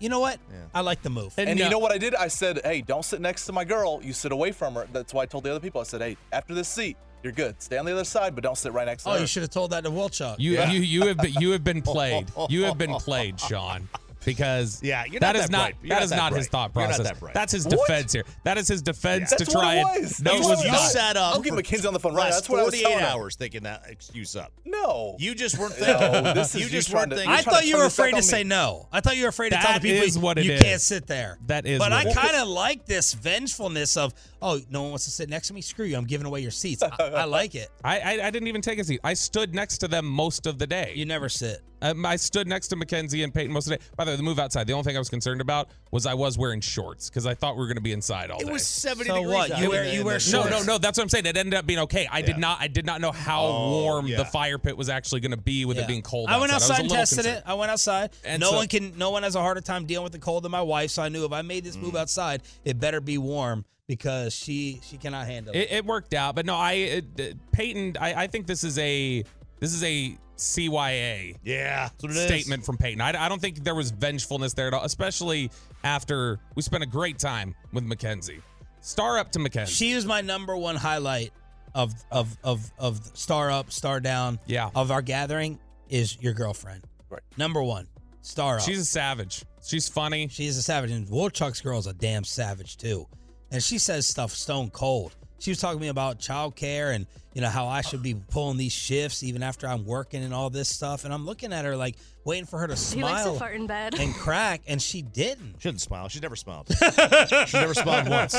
You 0.00 0.08
know 0.08 0.20
what? 0.20 0.38
I 0.72 0.80
like 0.82 1.02
the 1.02 1.10
move. 1.10 1.34
And, 1.38 1.58
you 1.58 1.68
know 1.68 1.80
what 1.80 1.90
I 1.90 1.98
did? 1.98 2.14
I 2.14 2.28
said, 2.28 2.60
hey, 2.64 2.82
don't 2.82 3.04
sit 3.04 3.20
next 3.20 3.46
to 3.46 3.52
my 3.52 3.64
girl. 3.64 4.00
You 4.02 4.12
sit 4.12 4.30
away 4.30 4.52
from 4.52 4.74
her. 4.74 4.86
That's 4.92 5.12
why 5.12 5.22
I 5.22 5.26
told 5.26 5.42
the 5.42 5.50
other 5.50 5.58
people. 5.58 5.80
I 5.80 5.84
said, 5.84 6.00
hey, 6.02 6.16
after 6.32 6.54
this 6.54 6.68
seat, 6.68 6.96
you're 7.24 7.32
good. 7.32 7.60
Stay 7.60 7.78
on 7.78 7.84
the 7.84 7.90
other 7.92 8.04
side, 8.04 8.36
but 8.36 8.44
don't 8.44 8.56
sit 8.56 8.72
right 8.72 8.86
next 8.86 9.02
to 9.02 9.08
Oh, 9.10 9.12
her. 9.14 9.18
you 9.20 9.26
should 9.26 9.42
have 9.42 9.50
told 9.50 9.72
that 9.72 9.82
to 9.82 9.90
Wilchuk. 9.90 10.36
You 10.38 10.62
you 10.62 10.80
you 10.82 11.06
have 11.08 11.16
been, 11.16 11.32
you 11.40 11.50
have 11.50 11.64
been 11.64 11.82
played. 11.82 12.28
You 12.48 12.62
have 12.64 12.78
been 12.78 12.94
played, 12.94 13.40
Shan. 13.40 13.88
Because 14.28 14.82
Yeah, 14.82 15.04
you're 15.04 15.20
that 15.20 15.34
not 15.34 15.36
is 15.36 15.42
that 15.42 15.50
not 15.50 15.60
bright. 15.60 15.74
You're 15.82 15.88
that 15.90 15.94
not 15.96 16.02
is 16.04 16.10
that 16.10 16.16
not 16.16 16.32
his 16.34 16.48
thought 16.48 16.72
process. 16.72 16.98
that. 17.20 17.34
That's 17.34 17.52
his 17.52 17.64
What? 17.66 17.86
defense 17.88 18.12
here. 18.12 18.24
That 18.44 18.58
is 18.58 18.68
his 18.68 18.82
defense 18.82 19.30
That's 19.30 19.44
to 19.44 19.56
what 19.56 19.62
try 19.62 19.74
it 19.76 19.86
and 19.86 20.02
was. 20.04 20.20
no, 20.22 20.34
it 20.34 20.40
was 20.44 20.64
You 20.64 20.70
not. 20.72 20.90
sat 20.90 21.16
up. 21.16 21.34
I'll 21.34 21.40
get 21.40 21.54
for 21.54 21.62
McKenzie 21.62 21.86
on 21.86 21.92
the 21.94 22.00
phone 22.00 22.14
right 22.14 22.24
last 22.24 22.34
That's 22.34 22.48
what 22.50 22.60
I 22.60 22.64
was 22.64 22.74
48 22.74 22.90
telling 22.98 23.04
hours 23.04 23.36
thinking 23.36 23.62
that 23.64 23.82
excuse 23.88 24.36
up. 24.36 24.52
No. 24.64 25.16
You 25.18 25.34
just 25.34 25.58
weren't 25.58 25.72
thinking. 25.74 26.22
No, 26.24 26.34
this 26.34 26.54
is 26.54 26.60
you 26.60 26.66
you 26.66 26.70
just 26.72 26.92
weren't 26.92 27.10
to- 27.10 27.16
thinking. 27.16 27.32
I 27.34 27.42
thought 27.42 27.66
you 27.66 27.76
were 27.78 27.84
afraid 27.86 28.14
to 28.14 28.22
say 28.22 28.44
no. 28.44 28.88
I 28.92 29.00
thought 29.00 29.16
you 29.16 29.22
were 29.24 29.28
afraid 29.30 29.50
to 29.50 29.56
tell 29.56 29.74
the 29.74 29.80
people 29.80 30.06
is 30.06 30.18
what 30.18 30.38
it 30.38 30.44
you 30.44 30.58
can't 30.58 30.80
sit 30.80 31.06
there. 31.06 31.38
That 31.46 31.66
is 31.66 31.78
But 31.78 31.92
I 31.92 32.12
kind 32.12 32.36
of 32.36 32.48
like 32.48 32.84
this 32.86 33.14
vengefulness 33.14 33.96
of, 33.96 34.12
oh, 34.42 34.60
no 34.70 34.82
one 34.82 34.90
wants 34.90 35.04
to 35.06 35.10
sit 35.10 35.28
next 35.28 35.48
to 35.48 35.54
me. 35.54 35.60
Screw 35.60 35.86
you. 35.86 35.96
I'm 35.96 36.04
giving 36.06 36.26
away 36.26 36.40
your 36.40 36.50
seats. 36.50 36.82
I, 36.82 36.90
I 36.98 37.24
like 37.24 37.54
it. 37.54 37.68
I, 37.84 37.98
I 38.00 38.26
I 38.26 38.30
didn't 38.30 38.48
even 38.48 38.60
take 38.62 38.78
a 38.78 38.84
seat. 38.84 39.00
I 39.04 39.14
stood 39.14 39.54
next 39.54 39.78
to 39.78 39.88
them 39.88 40.04
most 40.06 40.46
of 40.46 40.58
the 40.58 40.66
day. 40.66 40.92
You 40.94 41.04
never 41.06 41.28
sit. 41.28 41.62
Um, 41.80 42.04
I 42.04 42.16
stood 42.16 42.48
next 42.48 42.68
to 42.68 42.76
Mackenzie 42.76 43.22
and 43.22 43.32
Peyton 43.32 43.52
most 43.52 43.66
of 43.66 43.70
the 43.70 43.76
day. 43.76 43.84
By 43.96 44.04
the 44.04 44.10
way, 44.10 44.16
the 44.18 44.22
move 44.22 44.38
outside. 44.38 44.66
The 44.66 44.74
only 44.74 44.84
thing 44.84 44.96
I 44.96 44.98
was 44.98 45.08
concerned 45.08 45.40
about 45.40 45.70
was 45.90 46.04
I 46.04 46.12
was 46.14 46.36
wearing 46.36 46.60
shorts 46.60 47.08
because 47.08 47.24
I 47.26 47.34
thought 47.34 47.54
we 47.56 47.60
were 47.60 47.66
going 47.66 47.76
to 47.76 47.82
be 47.82 47.92
inside 47.92 48.30
all 48.30 48.38
day. 48.38 48.46
It 48.46 48.52
was 48.52 48.66
70 48.66 49.08
So 49.08 49.14
degrees. 49.16 49.32
what? 49.34 49.50
out 49.52 49.60
You 49.60 49.70
wear- 49.70 49.84
the- 49.84 49.92
you 49.94 50.00
in 50.00 50.06
wear 50.06 50.18
the- 50.18 50.30
no, 50.32 50.42
shorts? 50.42 50.66
no, 50.66 50.72
no. 50.74 50.78
That's 50.78 50.98
what 50.98 51.04
I'm 51.04 51.08
saying. 51.08 51.24
It 51.26 51.36
ended 51.36 51.54
up 51.54 51.64
being 51.66 51.78
okay. 51.80 52.06
I 52.10 52.20
did 52.20 52.36
Yeah. 52.36 52.40
not. 52.40 52.58
I 52.60 52.68
did 52.68 52.84
not 52.84 53.00
know 53.00 53.12
how 53.12 53.44
Oh, 53.46 53.70
warm 53.70 54.06
yeah. 54.06 54.18
the 54.18 54.24
fire 54.26 54.58
pit 54.58 54.76
was 54.76 54.88
actually 54.88 55.20
going 55.20 55.30
to 55.30 55.36
be 55.38 55.64
with 55.64 55.76
Yeah. 55.78 55.84
it 55.84 55.86
being 55.88 56.02
cold. 56.02 56.28
I 56.28 56.38
went 56.38 56.52
outside. 56.52 56.72
outside 56.74 56.82
was 56.84 56.92
and 56.92 57.00
tested 57.00 57.16
concerned. 57.24 57.36
it. 57.38 57.42
I 57.50 57.54
went 57.54 57.70
outside. 57.70 58.10
And 58.24 58.40
no 58.40 58.50
so- 58.50 58.56
one 58.56 58.68
can. 58.68 58.98
No 58.98 59.10
one 59.10 59.22
has 59.22 59.34
a 59.34 59.40
harder 59.40 59.60
time 59.62 59.86
dealing 59.86 60.04
with 60.04 60.12
the 60.12 60.18
cold 60.18 60.42
than 60.44 60.52
my 60.52 60.62
wife. 60.62 60.90
So 60.90 61.02
I 61.02 61.08
knew 61.08 61.24
if 61.24 61.32
I 61.32 61.42
made 61.42 61.64
this 61.64 61.76
move 61.76 61.94
Mm. 61.94 62.00
outside, 62.00 62.42
it 62.64 62.78
better 62.78 63.00
be 63.00 63.16
warm 63.18 63.64
because 63.86 64.34
she 64.34 64.80
she 64.88 64.98
cannot 64.98 65.26
handle 65.26 65.54
it. 65.54 65.60
It, 65.60 65.72
it 65.72 65.84
worked 65.86 66.12
out, 66.12 66.34
but 66.34 66.44
no, 66.44 66.54
I 66.56 66.72
it, 66.72 67.04
it- 67.20 67.52
Peyton. 67.52 67.96
I, 67.98 68.24
I 68.24 68.26
think 68.26 68.46
this 68.46 68.62
is 68.64 68.78
a 68.78 69.24
this 69.60 69.74
is 69.74 69.82
a 69.84 70.16
CYA 70.36 71.36
Yeah, 71.42 71.88
that's 71.88 72.02
what 72.02 72.12
it 72.12 72.16
is. 72.16 72.26
statement 72.26 72.64
from 72.64 72.76
Peyton. 72.76 73.00
I, 73.00 73.26
I 73.26 73.28
don't 73.28 73.40
think 73.40 73.64
there 73.64 73.74
was 73.74 73.90
vengefulness 73.90 74.54
there 74.54 74.68
at 74.68 74.74
all, 74.74 74.84
especially 74.84 75.50
after 75.84 76.38
we 76.54 76.62
spent 76.62 76.82
a 76.82 76.86
great 76.86 77.18
time 77.18 77.54
with 77.72 77.84
Mackenzie. 77.84 78.40
Star 78.80 79.18
up 79.18 79.32
to 79.32 79.38
Mackenzie. 79.38 79.72
She 79.72 79.94
was 79.94 80.06
my 80.06 80.20
number 80.20 80.56
one 80.56 80.76
highlight 80.76 81.32
of 81.74 81.92
of 82.10 82.36
of 82.44 82.70
of 82.78 83.00
star 83.14 83.50
up, 83.50 83.70
star 83.72 84.00
down. 84.00 84.38
Yeah. 84.46 84.70
Of 84.74 84.90
our 84.90 85.02
gathering 85.02 85.58
is 85.88 86.16
your 86.20 86.32
girlfriend. 86.34 86.84
Right. 87.10 87.22
Number 87.36 87.62
one, 87.62 87.88
star 88.22 88.56
up. 88.56 88.62
She's 88.62 88.78
a 88.78 88.84
savage. 88.84 89.44
She's 89.66 89.88
funny. 89.88 90.28
She's 90.28 90.56
a 90.56 90.62
savage, 90.62 90.90
and 90.92 91.06
Woolchuck's 91.08 91.60
girl 91.60 91.78
is 91.78 91.86
a 91.86 91.92
damn 91.92 92.24
savage 92.24 92.76
too. 92.76 93.06
And 93.50 93.62
she 93.62 93.78
says 93.78 94.06
stuff 94.06 94.30
stone 94.30 94.70
cold. 94.70 95.16
She 95.38 95.50
was 95.50 95.58
talking 95.60 95.78
to 95.78 95.82
me 95.82 95.88
about 95.88 96.18
childcare 96.18 96.94
and 96.94 97.06
you 97.34 97.42
know 97.42 97.48
how 97.48 97.68
I 97.68 97.82
should 97.82 98.02
be 98.02 98.14
pulling 98.14 98.56
these 98.56 98.72
shifts 98.72 99.22
even 99.22 99.42
after 99.44 99.68
I'm 99.68 99.84
working 99.84 100.24
and 100.24 100.34
all 100.34 100.50
this 100.50 100.68
stuff. 100.68 101.04
And 101.04 101.14
I'm 101.14 101.24
looking 101.24 101.52
at 101.52 101.64
her 101.64 101.76
like 101.76 101.96
waiting 102.24 102.46
for 102.46 102.58
her 102.58 102.66
to 102.66 102.74
He 102.74 103.00
likes 103.00 103.22
to 103.22 103.28
smile 103.28 103.34
fart 103.36 103.54
in 103.54 103.66
bed. 103.68 103.94
and 103.94 104.12
crack, 104.14 104.62
and 104.66 104.82
she 104.82 105.02
didn't. 105.02 105.54
She 105.58 105.68
didn't 105.68 105.80
smile. 105.80 106.08
She's 106.08 106.22
never 106.22 106.34
smiled. 106.34 106.68
She's 107.28 107.54
never 107.54 107.74
smiled 107.74 108.08
once. 108.08 108.36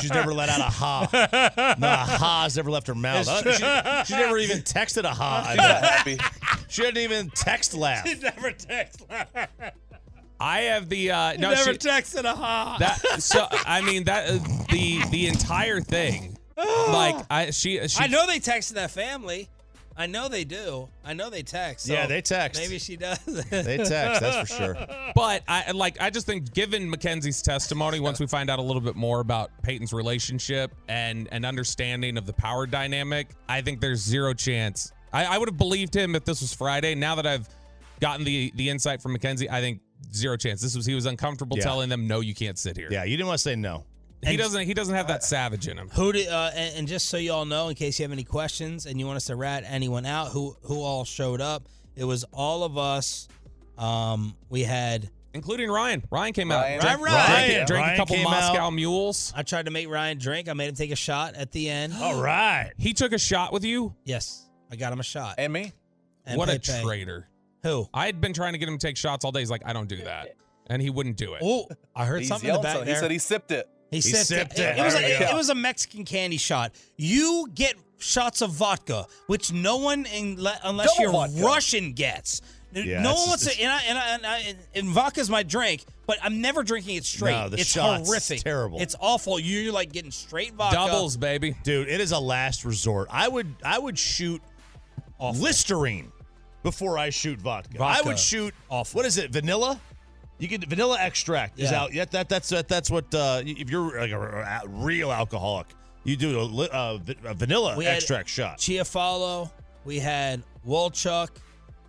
She's 0.00 0.12
never 0.12 0.34
let 0.34 0.50
out 0.50 0.60
a 0.60 0.64
ha. 0.64 1.08
Not 1.78 1.82
a 1.82 2.10
ha 2.12 2.42
ha's 2.42 2.56
never 2.56 2.70
left 2.70 2.88
her 2.88 2.94
mouth. 2.94 3.26
She, 3.26 3.52
she 3.52 4.20
never 4.20 4.36
even 4.38 4.58
texted 4.58 5.04
a 5.04 5.14
ha. 5.14 5.46
She's 5.52 5.60
happy. 5.60 6.18
She 6.68 6.82
didn't 6.82 6.98
even 7.02 7.30
text 7.30 7.74
laugh. 7.74 8.04
never 8.20 8.50
text. 8.52 9.04
I 10.38 10.60
have 10.62 10.88
the 10.88 11.10
uh, 11.10 11.32
no. 11.38 11.50
never 11.50 11.72
she, 11.72 11.78
texted 11.78 12.24
a 12.24 12.34
ha. 12.34 12.76
that 12.80 13.22
so 13.22 13.46
I 13.50 13.80
mean 13.80 14.04
that 14.04 14.28
uh, 14.28 14.32
the 14.70 15.00
the 15.10 15.26
entire 15.28 15.80
thing. 15.80 16.31
like 16.88 17.16
I 17.30 17.50
she 17.50 17.86
she 17.88 18.02
I 18.02 18.06
know 18.06 18.26
they 18.26 18.38
texted 18.40 18.72
that 18.74 18.90
family. 18.90 19.48
I 19.94 20.06
know 20.06 20.28
they 20.28 20.44
do. 20.44 20.88
I 21.04 21.12
know 21.12 21.28
they 21.28 21.42
text. 21.42 21.84
so 21.86 21.92
Yeah, 21.92 22.06
they 22.06 22.22
text. 22.22 22.58
Maybe 22.58 22.78
she 22.78 22.96
does. 22.96 23.18
They 23.26 23.76
text, 23.76 23.90
that's 24.22 24.50
for 24.50 24.56
sure. 24.56 24.76
But 25.14 25.42
I 25.46 25.70
like 25.72 26.00
I 26.00 26.08
just 26.08 26.24
think 26.24 26.54
given 26.54 26.88
Mackenzie's 26.88 27.42
testimony, 27.42 28.00
once 28.00 28.18
we 28.18 28.26
find 28.26 28.48
out 28.48 28.58
a 28.58 28.62
little 28.62 28.80
bit 28.80 28.96
more 28.96 29.20
about 29.20 29.50
Peyton's 29.62 29.92
relationship 29.92 30.72
and 30.88 31.28
an 31.30 31.44
understanding 31.44 32.16
of 32.16 32.24
the 32.24 32.32
power 32.32 32.66
dynamic, 32.66 33.28
I 33.48 33.60
think 33.60 33.80
there's 33.82 34.00
zero 34.00 34.32
chance. 34.32 34.92
I, 35.12 35.26
I 35.26 35.36
would 35.38 35.48
have 35.48 35.58
believed 35.58 35.94
him 35.94 36.14
if 36.16 36.24
this 36.24 36.40
was 36.40 36.54
Friday. 36.54 36.94
Now 36.94 37.14
that 37.16 37.26
I've 37.26 37.46
gotten 38.00 38.24
the 38.24 38.50
the 38.56 38.70
insight 38.70 39.02
from 39.02 39.12
Mackenzie, 39.12 39.50
I 39.50 39.60
think 39.60 39.80
zero 40.14 40.38
chance. 40.38 40.62
This 40.62 40.74
was 40.74 40.86
he 40.86 40.94
was 40.94 41.04
uncomfortable 41.04 41.58
Yeah. 41.58 41.64
telling 41.64 41.90
them 41.90 42.06
no, 42.06 42.20
you 42.20 42.34
can't 42.34 42.58
sit 42.58 42.78
here. 42.78 42.88
Yeah, 42.90 43.04
you 43.04 43.18
didn't 43.18 43.26
want 43.28 43.38
to 43.38 43.42
say 43.42 43.56
no. 43.56 43.84
He 44.24 44.36
doesn't 44.36 44.66
he 44.66 44.72
doesn't 44.74 44.94
have 44.94 45.08
that 45.08 45.24
savage 45.24 45.66
in 45.68 45.76
him. 45.76 45.88
Who 45.94 46.12
did? 46.12 46.28
Uh, 46.28 46.50
and, 46.54 46.76
and 46.78 46.88
just 46.88 47.08
so 47.08 47.16
you 47.16 47.32
all 47.32 47.44
know, 47.44 47.68
in 47.68 47.74
case 47.74 47.98
you 47.98 48.04
have 48.04 48.12
any 48.12 48.22
questions 48.24 48.86
and 48.86 49.00
you 49.00 49.06
want 49.06 49.16
us 49.16 49.24
to 49.26 49.36
rat 49.36 49.64
anyone 49.66 50.06
out, 50.06 50.28
who 50.28 50.56
who 50.62 50.80
all 50.80 51.04
showed 51.04 51.40
up? 51.40 51.68
It 51.96 52.04
was 52.04 52.24
all 52.32 52.62
of 52.64 52.78
us. 52.78 53.28
Um, 53.78 54.36
we 54.48 54.62
had 54.62 55.10
Including 55.34 55.70
Ryan. 55.70 56.02
Ryan 56.10 56.32
came 56.34 56.50
Ryan. 56.50 56.76
out. 56.78 56.82
Drank, 56.82 57.00
Ryan. 57.00 57.50
drank- 57.50 57.66
drank 57.66 57.82
Ryan 57.86 57.94
a 57.94 57.96
couple 57.96 58.16
Moscow 58.22 58.58
out. 58.66 58.70
mules. 58.74 59.32
I 59.34 59.42
tried 59.42 59.64
to 59.64 59.70
make 59.70 59.88
Ryan 59.88 60.18
drink. 60.18 60.46
I 60.48 60.52
made 60.52 60.68
him 60.68 60.74
take 60.74 60.90
a 60.90 60.96
shot 60.96 61.34
at 61.34 61.52
the 61.52 61.70
end. 61.70 61.94
All 61.94 62.20
right. 62.22 62.70
He 62.76 62.92
took 62.92 63.12
a 63.12 63.18
shot 63.18 63.50
with 63.52 63.64
you. 63.64 63.94
Yes, 64.04 64.46
I 64.70 64.76
got 64.76 64.92
him 64.92 65.00
a 65.00 65.04
shot. 65.04 65.36
And 65.38 65.50
me? 65.52 65.72
And 66.26 66.36
what 66.38 66.48
a 66.50 66.58
traitor. 66.58 67.28
Who? 67.62 67.88
I 67.94 68.06
had 68.06 68.20
been 68.20 68.34
trying 68.34 68.52
to 68.52 68.58
get 68.58 68.68
him 68.68 68.76
to 68.76 68.86
take 68.86 68.96
shots 68.98 69.24
all 69.24 69.32
day. 69.32 69.40
He's 69.40 69.50
like, 69.50 69.62
I 69.64 69.72
don't 69.72 69.88
do 69.88 69.96
that. 70.02 70.34
And 70.66 70.82
he 70.82 70.90
wouldn't 70.90 71.16
do 71.16 71.32
it. 71.34 71.40
Oh, 71.42 71.66
I 71.96 72.04
heard 72.04 72.20
He's 72.20 72.28
something 72.28 72.48
in 72.50 72.54
the 72.56 72.60
back 72.60 72.72
something. 72.72 72.86
there. 72.86 72.94
He 72.96 73.00
said 73.00 73.10
he 73.10 73.18
sipped 73.18 73.50
it. 73.52 73.68
He, 73.92 73.98
He 73.98 74.00
sipped, 74.02 74.26
sipped 74.26 74.58
it. 74.58 74.62
it. 74.62 74.78
It 74.78 74.82
was, 74.84 74.94
a, 74.96 74.98
it, 75.04 75.20
it 75.30 75.34
was 75.36 75.50
a 75.50 75.54
Mexican 75.54 76.04
candy 76.04 76.38
shot. 76.38 76.72
You 76.96 77.46
get 77.54 77.74
shots 77.98 78.40
of 78.42 78.50
vodka, 78.50 79.06
which 79.28 79.52
no 79.52 79.76
one 79.76 80.06
in, 80.06 80.38
unless 80.64 80.88
Double 80.92 81.00
you're 81.00 81.12
vodka. 81.12 81.40
Russian 81.40 81.92
gets. 81.92 82.40
Yeah, 82.74 83.02
no 83.02 83.12
one 83.14 83.28
wants 83.28 83.44
just- 83.44 83.58
to. 83.58 83.62
And, 83.62 83.70
I, 83.70 83.82
and, 83.86 83.98
I, 83.98 84.08
and, 84.14 84.26
I, 84.26 84.38
and, 84.48 84.58
and 84.74 84.88
vodka's 84.88 85.28
my 85.28 85.42
drink, 85.42 85.84
but 86.06 86.16
I'm 86.22 86.40
never 86.40 86.62
drinking 86.62 86.96
it 86.96 87.04
straight. 87.04 87.32
No, 87.32 87.50
the 87.50 87.58
it's 87.58 87.66
shot's 87.70 88.08
horrific. 88.08 88.40
terrible. 88.40 88.80
It's 88.80 88.96
awful. 88.98 89.38
You're 89.38 89.72
like 89.74 89.92
getting 89.92 90.10
straight 90.10 90.54
vodka. 90.54 90.76
Doubles, 90.76 91.18
baby. 91.18 91.54
Dude, 91.64 91.88
it 91.88 92.00
is 92.00 92.12
a 92.12 92.18
last 92.18 92.64
resort. 92.64 93.08
I 93.10 93.28
would 93.28 93.54
I 93.62 93.78
would 93.78 93.98
shoot 93.98 94.40
Listerine 95.20 96.10
before 96.62 96.98
I 96.98 97.10
shoot 97.10 97.40
vodka. 97.40 97.82
I 97.82 98.00
would 98.02 98.18
shoot 98.18 98.54
Awful. 98.68 98.98
What 98.98 99.06
is 99.06 99.18
it? 99.18 99.30
Vanilla? 99.30 99.78
You 100.42 100.48
get 100.48 100.64
vanilla 100.64 100.96
extract 101.00 101.60
is 101.60 101.70
Yeah. 101.70 101.80
out. 101.80 101.92
Yeah, 101.94 102.04
that 102.06 102.28
that's 102.28 102.48
that, 102.48 102.66
that's 102.66 102.90
what 102.90 103.14
uh, 103.14 103.42
if 103.46 103.70
you're 103.70 104.00
like 104.00 104.10
a, 104.10 104.20
a 104.64 104.68
real 104.68 105.12
alcoholic, 105.12 105.68
you 106.02 106.16
do 106.16 106.40
a, 106.40 106.42
li- 106.42 106.68
uh, 106.72 106.98
a 107.24 107.32
vanilla 107.34 107.76
We 107.76 107.84
had 107.84 107.94
extract 107.98 108.28
shot. 108.28 108.58
Chiafalo. 108.58 109.50
We 109.84 110.00
had 110.00 110.42
Wolchuk. 110.66 111.28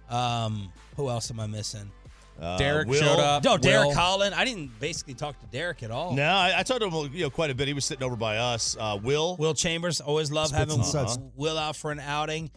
Um, 0.08 0.72
who 0.96 1.10
else 1.10 1.32
am 1.32 1.40
I 1.40 1.48
missing? 1.48 1.92
Uh, 2.40 2.58
Derek 2.58 2.88
Will- 2.88 3.00
showed 3.00 3.20
up. 3.20 3.44
No, 3.44 3.58
Derek 3.58 3.88
Will. 3.88 3.96
Collin. 3.96 4.34
I 4.34 4.46
didn't 4.46 4.80
basically 4.80 5.16
talk 5.16 5.40
to 5.40 5.48
Derek 5.48 5.82
at 5.82 5.90
all. 5.90 6.14
No, 6.14 6.24
I, 6.24 6.60
I 6.60 6.62
talked 6.64 6.82
to 6.82 6.90
him 6.90 7.12
you 7.12 7.24
know 7.24 7.30
quite 7.32 7.50
a 7.50 7.56
bit. 7.56 7.68
He 7.68 7.74
was 7.74 7.86
sitting 7.86 8.04
over 8.04 8.16
by 8.16 8.38
us. 8.38 8.78
Uh, 8.80 9.00
Will, 9.02 9.36
Will 9.38 9.56
Chambers. 9.56 10.00
Always 10.00 10.32
love 10.32 10.50
Spits 10.50 10.60
having 10.60 10.76
and 10.76 10.86
suds. 10.86 11.18
Will 11.36 11.58
out 11.58 11.76
for 11.76 11.92
an 11.92 12.00
outing. 12.00 12.52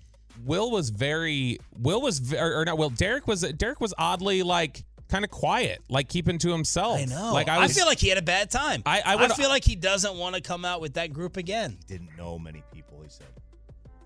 Will 0.44 0.70
was 0.70 0.90
very 0.90 1.58
Will 1.78 2.02
was 2.02 2.18
ve- 2.18 2.36
or, 2.36 2.60
or 2.60 2.64
not 2.66 2.76
Will 2.76 2.90
Derek 2.90 3.26
was 3.26 3.40
Derek 3.40 3.80
was 3.80 3.94
oddly 3.96 4.42
like 4.42 4.84
kind 5.08 5.24
of 5.24 5.30
quiet, 5.30 5.82
like 5.88 6.08
keeping 6.08 6.38
to 6.38 6.50
himself. 6.50 6.98
I 6.98 7.04
know. 7.04 7.32
Like 7.32 7.48
I, 7.48 7.62
I, 7.64 7.68
feel 7.68 7.86
like 7.86 7.98
he 7.98 8.08
had 8.08 8.18
a 8.18 8.22
bad 8.22 8.50
time. 8.50 8.82
I- 8.86 9.02
I 9.04 9.14
I, 9.24 9.28
feel 9.28 9.48
like 9.48 9.64
he 9.64 9.76
doesn't 9.76 10.16
want 10.16 10.34
to 10.34 10.40
come 10.40 10.64
out 10.64 10.80
with 10.80 10.94
that 10.94 11.12
group 11.12 11.36
again. 11.36 11.78
He 11.86 11.94
didn't 11.98 12.16
know 12.16 12.38
many 12.38 12.62
people. 12.72 13.00
He 13.02 13.08
said. 13.08 13.26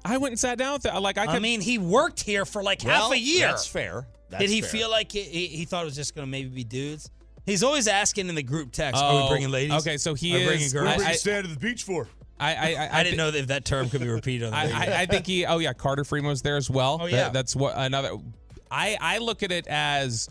I 0.05 0.17
went 0.17 0.33
and 0.33 0.39
sat 0.39 0.57
down 0.59 0.75
with 0.75 0.87
it. 0.87 0.99
Like 0.99 1.19
I 1.19 1.27
I, 1.27 1.39
mean, 1.39 1.61
he 1.61 1.79
worked 1.79 2.23
here 2.23 2.45
for 2.45 2.63
like 2.63 2.81
half 2.83 3.13
a 3.13 3.19
year. 3.19 3.49
That's 3.49 3.67
fair. 3.67 4.07
That's 4.31 4.43
Did 4.43 4.51
he 4.51 4.61
fair. 4.63 4.71
feel 4.71 4.91
like 4.91 5.11
he, 5.13 5.23
he, 5.23 5.47
he 5.49 5.65
thought 5.65 5.83
it 5.83 5.87
was 5.87 5.97
just 5.97 6.15
going 6.15 6.27
to 6.27 6.31
maybe 6.31 6.49
be 6.49 6.65
dudes? 6.65 7.11
He's 7.47 7.63
always 7.63 7.89
asking 7.89 8.29
in 8.29 8.35
the 8.35 8.43
group 8.43 8.71
text, 8.73 9.03
"Are 9.03 9.13
Oh, 9.13 9.23
we 9.25 9.29
bringing 9.31 9.51
ladies?" 9.51 9.75
okay, 9.87 9.97
so 9.97 10.15
he 10.15 10.35
Are 10.37 10.39
is- 10.39 10.47
bringing 10.47 10.71
girls. 10.71 10.87
I- 10.89 10.97
What 10.97 11.01
are 11.01 11.09
I- 11.09 11.13
you 11.13 11.19
staying 11.19 11.43
to 11.43 11.49
the 11.49 11.59
beach 11.59 11.83
for? 11.85 12.07
I, 12.39 12.55
I, 12.55 12.75
I, 12.87 13.01
I 13.01 13.03
didn't 13.03 13.19
know 13.19 13.31
that 13.31 13.39
if 13.39 13.47
that 13.49 13.65
term 13.67 13.91
could 13.91 14.01
be 14.01 14.09
repeated 14.09 14.47
on 14.47 14.53
the 14.53 14.57
I, 14.57 14.63
radio. 14.81 14.95
I, 14.95 15.01
I 15.03 15.07
think 15.07 15.27
he. 15.27 15.45
Oh 15.45 15.59
yeah, 15.59 15.73
Carter 15.75 16.05
Freeman 16.05 16.31
was 16.31 16.41
there 16.43 16.57
as 16.57 16.71
well. 16.71 16.99
Oh, 17.01 17.05
That- 17.07 17.13
yeah. 17.13 17.29
that's 17.31 17.55
what 17.57 17.75
another. 17.77 18.13
I 18.71 18.97
I 19.01 19.19
look 19.19 19.43
at 19.43 19.51
it 19.53 19.67
as 19.67 20.29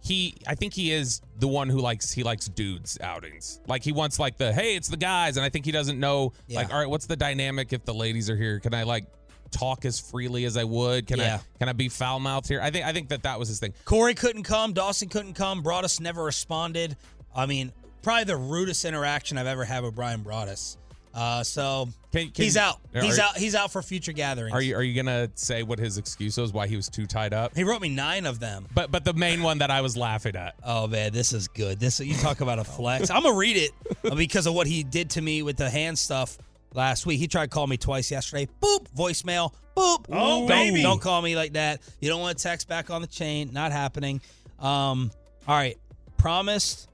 he. 0.00 0.36
I 0.46 0.54
think 0.54 0.74
he 0.74 0.92
is 0.92 1.20
the 1.38 1.48
one 1.48 1.68
who 1.68 1.78
likes 1.80 2.12
he 2.12 2.22
likes 2.22 2.46
dudes 2.48 2.98
outings. 3.00 3.60
Like 3.66 3.82
he 3.82 3.92
wants 3.92 4.18
like 4.18 4.36
the 4.36 4.52
hey, 4.52 4.76
it's 4.76 4.88
the 4.88 4.96
guys, 4.96 5.36
and 5.36 5.44
I 5.44 5.48
think 5.48 5.64
he 5.64 5.72
doesn't 5.72 5.98
know 5.98 6.32
like 6.48 6.72
all 6.72 6.78
right, 6.78 6.88
what's 6.88 7.06
the 7.06 7.16
dynamic 7.16 7.72
if 7.72 7.84
the 7.84 7.94
ladies 7.94 8.28
are 8.30 8.36
here? 8.36 8.60
Can 8.60 8.74
I 8.74 8.84
like 8.84 9.06
talk 9.50 9.84
as 9.84 9.98
freely 9.98 10.44
as 10.44 10.56
I 10.56 10.64
would? 10.64 11.06
Can 11.06 11.18
Yeah. 11.18 11.36
I 11.42 11.58
can 11.58 11.68
I 11.68 11.72
be 11.72 11.88
foul 11.88 12.20
mouthed 12.20 12.48
here? 12.48 12.60
I 12.60 12.70
think 12.70 12.86
I 12.86 12.92
think 12.92 13.08
that 13.08 13.22
that 13.22 13.38
was 13.38 13.48
his 13.48 13.58
thing. 13.60 13.72
Corey 13.84 14.14
couldn't 14.14 14.44
come. 14.44 14.72
Dawson 14.72 15.08
couldn't 15.08 15.34
come. 15.34 15.62
Broadus 15.62 16.00
never 16.00 16.22
responded. 16.24 16.96
I 17.34 17.46
mean, 17.46 17.72
probably 18.02 18.24
the 18.24 18.36
rudest 18.36 18.84
interaction 18.84 19.38
I've 19.38 19.46
ever 19.46 19.64
had 19.64 19.84
with 19.84 19.94
Brian 19.94 20.22
Broadus. 20.22 20.76
Uh, 21.18 21.42
so 21.42 21.88
Can- 22.12 22.30
can- 22.30 22.44
he's 22.44 22.56
out. 22.56 22.78
are- 22.94 23.02
He's 23.02 23.18
out. 23.18 23.36
He's 23.36 23.54
out 23.56 23.72
for 23.72 23.82
future 23.82 24.12
gatherings. 24.12 24.54
Are 24.54 24.62
you 24.62 24.76
are 24.76 24.82
you 24.84 24.94
gonna 24.94 25.28
say 25.34 25.64
what 25.64 25.80
his 25.80 25.98
excuse 25.98 26.36
was 26.36 26.52
why 26.52 26.68
he 26.68 26.76
was 26.76 26.88
too 26.88 27.06
tied 27.06 27.34
up? 27.34 27.56
He 27.56 27.64
wrote 27.64 27.82
me 27.82 27.88
nine 27.88 28.24
of 28.24 28.38
them. 28.38 28.66
But 28.72 28.92
but 28.92 29.04
the 29.04 29.14
main 29.14 29.42
one 29.42 29.58
that 29.58 29.70
I 29.70 29.80
was 29.80 29.96
laughing 29.96 30.36
at. 30.36 30.54
Oh 30.62 30.86
man, 30.86 31.12
this 31.12 31.32
is 31.32 31.48
good. 31.48 31.80
This 31.80 31.98
you 31.98 32.14
talk 32.14 32.40
about 32.40 32.60
a 32.60 32.64
flex. 32.76 33.10
I'm 33.10 33.24
gonna 33.24 33.36
read 33.36 33.56
it 33.56 33.72
because 34.16 34.46
of 34.46 34.54
what 34.54 34.68
he 34.68 34.84
did 34.84 35.10
to 35.10 35.20
me 35.20 35.42
with 35.42 35.56
the 35.56 35.68
hand 35.68 35.98
stuff 35.98 36.38
last 36.72 37.04
week. 37.04 37.18
He 37.18 37.26
tried 37.26 37.46
to 37.46 37.50
call 37.50 37.66
me 37.66 37.76
twice 37.78 38.10
yesterday. 38.12 38.46
Boop, 38.62 38.86
voicemail. 38.96 39.52
Boop. 39.76 40.04
Oh, 40.12 40.40
don't, 40.40 40.46
baby. 40.48 40.82
Don't 40.82 41.00
call 41.02 41.20
me 41.22 41.34
like 41.34 41.54
that. 41.54 41.80
You 42.00 42.08
don't 42.10 42.20
want 42.20 42.38
to 42.38 42.42
text 42.44 42.68
back 42.68 42.90
on 42.90 43.00
the 43.00 43.08
chain. 43.08 43.50
Not 43.52 43.72
happening. 43.72 44.20
Um. 44.60 45.10
All 45.48 45.56
right. 45.56 45.78
Promised. 46.16 46.87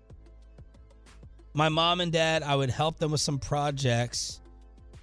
My 1.55 1.69
mom 1.69 2.01
and 2.01 2.11
dad, 2.13 2.43
I 2.43 2.57
would 2.57 2.71
help 2.71 2.99
them 2.99 3.13
with 3.13 3.21
some 3.21 3.39
projects. 3.39 4.41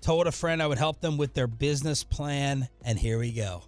Told 0.02 0.28
a 0.28 0.32
friend 0.32 0.62
I 0.62 0.68
would 0.68 0.78
help 0.80 1.00
them 1.00 1.18
with 1.18 1.34
their 1.34 1.48
business 1.48 2.04
plan, 2.04 2.68
and 2.84 2.98
here 3.00 3.18
we 3.20 3.32
go. 3.32 3.64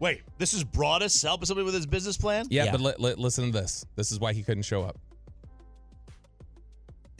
Wait, 0.00 0.20
this 0.36 0.52
is 0.52 0.62
Broadus 0.64 1.22
helping 1.22 1.46
somebody 1.46 1.64
with 1.64 1.72
his 1.74 1.86
business 1.86 2.16
plan? 2.18 2.46
Yeah, 2.50 2.64
Yeah. 2.64 2.72
but 2.72 2.80
li- 2.82 2.94
li- 2.98 3.14
listen 3.16 3.46
to 3.46 3.50
this. 3.58 3.86
This 3.94 4.12
is 4.12 4.20
why 4.20 4.34
he 4.34 4.42
couldn't 4.42 4.64
show 4.64 4.82
up. 4.82 4.98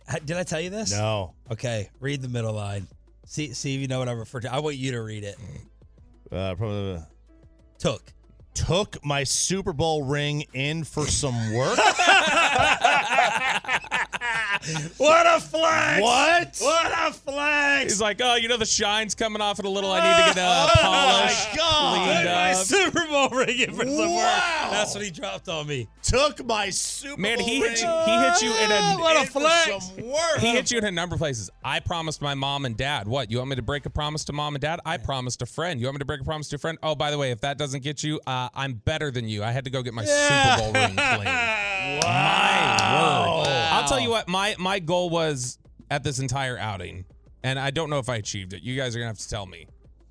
Ha- 0.09 0.19
Did 0.25 0.37
I 0.37 0.43
tell 0.43 0.61
you 0.61 0.69
this? 0.71 0.93
No. 0.93 1.33
Okay, 1.51 1.89
read 2.01 2.21
the 2.21 2.29
middle 2.29 2.53
line. 2.53 2.87
See, 3.25 3.55
see 3.55 3.75
if 3.75 3.81
you 3.81 3.89
know 3.89 3.99
what 3.99 4.09
I 4.09 4.13
refer 4.13 4.41
to. 4.41 4.53
I 4.53 4.59
want 4.59 4.77
you 4.77 4.93
to 4.93 5.01
read 5.03 5.25
it. 5.25 5.37
Uh, 6.31 6.55
probably 6.57 7.01
Took. 7.79 8.13
took 8.55 9.03
my 9.05 9.25
Super 9.25 9.73
Bowl 9.73 10.03
ring 10.05 10.45
in 10.53 10.85
for 10.85 11.07
some 11.07 11.55
work. 11.55 11.79
What 14.97 15.27
a 15.27 15.41
flex! 15.41 16.01
What? 16.03 16.57
What 16.61 16.93
a 17.09 17.13
flex! 17.13 17.93
He's 17.93 18.01
like, 18.01 18.21
oh, 18.23 18.35
you 18.37 18.49
know, 18.49 18.57
the 18.57 18.65
shine's 18.67 19.15
coming 19.15 19.41
off 19.43 19.59
it 19.59 19.65
a 19.65 19.69
little. 19.69 19.91
I 19.93 20.01
need 20.01 20.29
to 20.29 20.35
get 20.35 20.45
uh, 20.45 20.69
Oh, 20.69 20.81
polished, 20.81 21.49
my 21.53 21.57
God. 21.57 22.05
cleaned 22.05 22.25
my 22.25 22.51
up. 22.53 22.57
Super 22.57 23.07
Bowl 23.09 23.29
ring 23.31 23.59
in 23.59 23.73
for 23.75 23.85
some 23.85 23.97
work. 23.97 24.09
Wow. 24.25 24.69
That's 24.73 24.95
what 24.95 25.05
he 25.05 25.11
dropped 25.11 25.49
on 25.49 25.67
me. 25.67 25.89
took 26.03 26.45
my 26.45 26.71
Super 26.71 27.21
Man, 27.21 27.39
Bowl 27.39 27.47
he 27.47 27.63
ring 27.63 27.71
hit 27.73 27.83
you. 27.83 27.89
He 28.07 28.19
hit 28.19 28.43
you 28.43 28.51
in 28.65 28.73
a. 28.73 28.97
What 28.99 29.25
a 29.25 29.31
flex. 29.31 29.91
work. 30.03 30.39
He 30.41 30.49
hit 30.53 30.71
you 30.71 30.79
in 30.79 30.85
a 30.85 30.91
number 30.91 31.15
of 31.15 31.19
places. 31.21 31.51
I 31.65 31.81
promised 31.81 32.21
my 32.23 32.35
mom 32.35 32.65
and 32.65 32.77
dad. 32.77 33.07
What? 33.07 33.31
You 33.31 33.39
want 33.39 33.51
me 33.51 33.57
to 33.57 33.63
break 33.63 33.87
a 33.87 33.91
promise 33.91 34.25
to 34.27 34.33
mom 34.33 34.55
and 34.55 34.63
dad? 34.63 34.81
I 34.85 34.97
promised 34.97 35.43
a 35.43 35.47
friend. 35.47 35.81
You 35.81 35.87
want 35.87 35.97
me 35.97 36.01
to 36.01 36.05
break 36.05 36.21
a 36.21 36.25
promise 36.25 36.49
to 36.49 36.57
a 36.57 36.59
friend? 36.59 36.79
Oh, 36.83 36.95
by 36.95 37.11
the 37.11 37.19
way, 37.19 37.31
if 37.31 37.41
that 37.43 37.59
doesn't 37.59 37.83
get 37.83 38.03
you, 38.03 38.21
uh, 38.27 38.49
I'm 38.55 38.75
better 38.75 39.11
than 39.11 39.29
you. 39.29 39.43
I 39.45 39.53
had 39.53 39.65
to 39.65 39.71
go 39.71 39.83
get 39.83 39.95
my 39.95 40.05
Super 40.05 40.57
Bowl 40.59 40.73
ring 40.73 40.97
cleaned. 40.97 41.29
My 42.03 43.39
word. 43.39 43.49
I'll 43.73 43.89
tell 43.89 44.01
you 44.01 44.11
what. 44.11 44.29
My 44.29 44.57
my 44.59 44.79
goal 44.79 45.11
was 45.11 45.59
at 45.91 46.03
this 46.03 46.19
entire 46.19 46.59
outing, 46.59 47.05
and 47.43 47.59
I 47.59 47.71
don't 47.71 47.91
know 47.91 47.99
if 47.99 48.09
I 48.09 48.17
achieved 48.17 48.53
it. 48.53 48.63
You 48.63 48.77
guys 48.77 48.95
are 48.95 48.99
gonna 48.99 49.09
have 49.09 49.19
to 49.19 49.29
tell 49.29 49.47
me. 49.47 49.67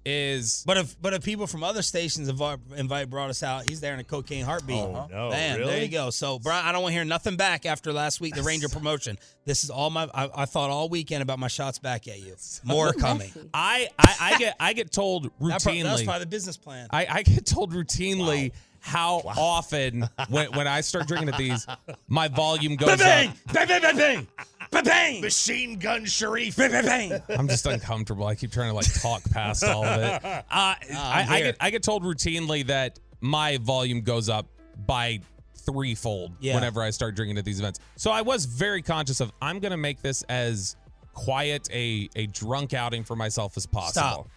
Is 0.07 0.63
But 0.67 0.77
if 0.77 1.01
but 1.01 1.15
if 1.15 1.23
people 1.23 1.47
from 1.47 1.63
other 1.63 1.81
stations 1.81 2.27
invite, 2.27 2.59
invite 2.77 3.09
Broadus 3.09 3.41
out, 3.41 3.67
he's 3.67 3.81
there 3.81 3.91
in 3.95 3.99
a 3.99 4.03
cocaine 4.03 4.45
heartbeat. 4.45 4.77
Oh, 4.77 5.07
no, 5.09 5.31
Bam, 5.31 5.65
there 5.65 5.81
you 5.81 5.87
go. 5.87 6.11
So 6.11 6.37
Brian, 6.37 6.63
I 6.63 6.71
don't 6.71 6.83
want 6.83 6.91
to 6.91 6.95
hear 6.95 7.05
nothing 7.05 7.37
back 7.37 7.65
after 7.65 7.91
last 7.91 8.21
week, 8.21 8.35
the 8.35 8.43
Ranger 8.43 8.69
promotion. 8.69 9.17
This 9.45 9.63
is 9.63 9.71
all 9.71 9.89
my. 9.89 10.07
I, 10.13 10.29
I 10.35 10.45
thought 10.45 10.69
all 10.69 10.89
weekend 10.89 11.23
about 11.23 11.39
my 11.39 11.47
shots 11.47 11.79
back 11.79 12.07
at 12.07 12.19
you. 12.19 12.35
More 12.63 12.93
coming. 12.93 13.31
I, 13.51 13.87
I 13.97 14.15
I 14.21 14.37
get 14.37 14.55
I 14.59 14.73
get 14.73 14.91
told 14.91 15.23
That 15.23 15.31
pro- 15.39 15.47
routinely. 15.73 15.83
That's 15.85 16.03
probably 16.03 16.19
the 16.19 16.29
business 16.29 16.57
plan. 16.57 16.87
I, 16.91 17.07
I 17.09 17.23
get 17.23 17.47
told 17.47 17.73
routinely 17.73 18.51
how 18.85 19.21
often 19.25 20.07
when, 20.29 20.51
when 20.53 20.67
I 20.67 20.81
start 20.81 21.07
drinking 21.07 21.29
at 21.29 21.37
these, 21.37 21.65
my 22.07 22.27
volume 22.27 22.75
goes 22.75 22.97
bang, 22.99 23.29
up. 23.29 23.35
bang, 23.51 23.67
bang, 23.67 23.81
bang, 23.81 23.97
bang, 23.97 24.27
bang, 24.71 24.83
bang, 24.83 25.21
Machine 25.21 25.79
Gun 25.79 26.03
Shariff. 26.05 26.55
bang, 26.55 26.69
bang, 26.71 27.09
bang. 27.09 27.21
I'm 27.39 27.47
just 27.47 27.65
uncomfortable. 27.65 28.27
I 28.27 28.35
keep 28.35 28.51
trying 28.51 28.69
to 28.69 28.75
like 28.75 28.93
talk 29.01 29.23
past 29.31 29.63
all 29.63 29.83
of 29.83 30.01
it. 30.01 30.21
Uh, 30.25 30.41
I, 30.51 31.25
I 31.29 31.41
get 31.41 31.57
I 31.59 31.69
get 31.71 31.81
told 31.83 32.03
routinely 32.03 32.67
that 32.67 32.99
my 33.21 33.57
volume 33.57 34.01
goes 34.01 34.29
up 34.29 34.45
by 34.85 35.19
threefold 35.65 36.33
Yeah. 36.39 36.53
whenever 36.53 36.83
I 36.83 36.91
start 36.91 37.15
drinking 37.15 37.39
at 37.39 37.45
these 37.45 37.59
events. 37.59 37.79
So 37.95 38.11
I 38.11 38.21
was 38.21 38.45
very 38.45 38.83
conscious 38.83 39.19
of 39.19 39.31
I'm 39.41 39.59
gonna 39.59 39.77
make 39.77 40.01
this 40.03 40.21
as 40.29 40.75
quiet 41.13 41.67
a 41.73 42.07
a 42.15 42.27
drunk 42.27 42.73
outing 42.75 43.03
for 43.03 43.15
myself 43.15 43.57
as 43.57 43.65
possible. 43.65 43.91
Stop. 43.91 44.29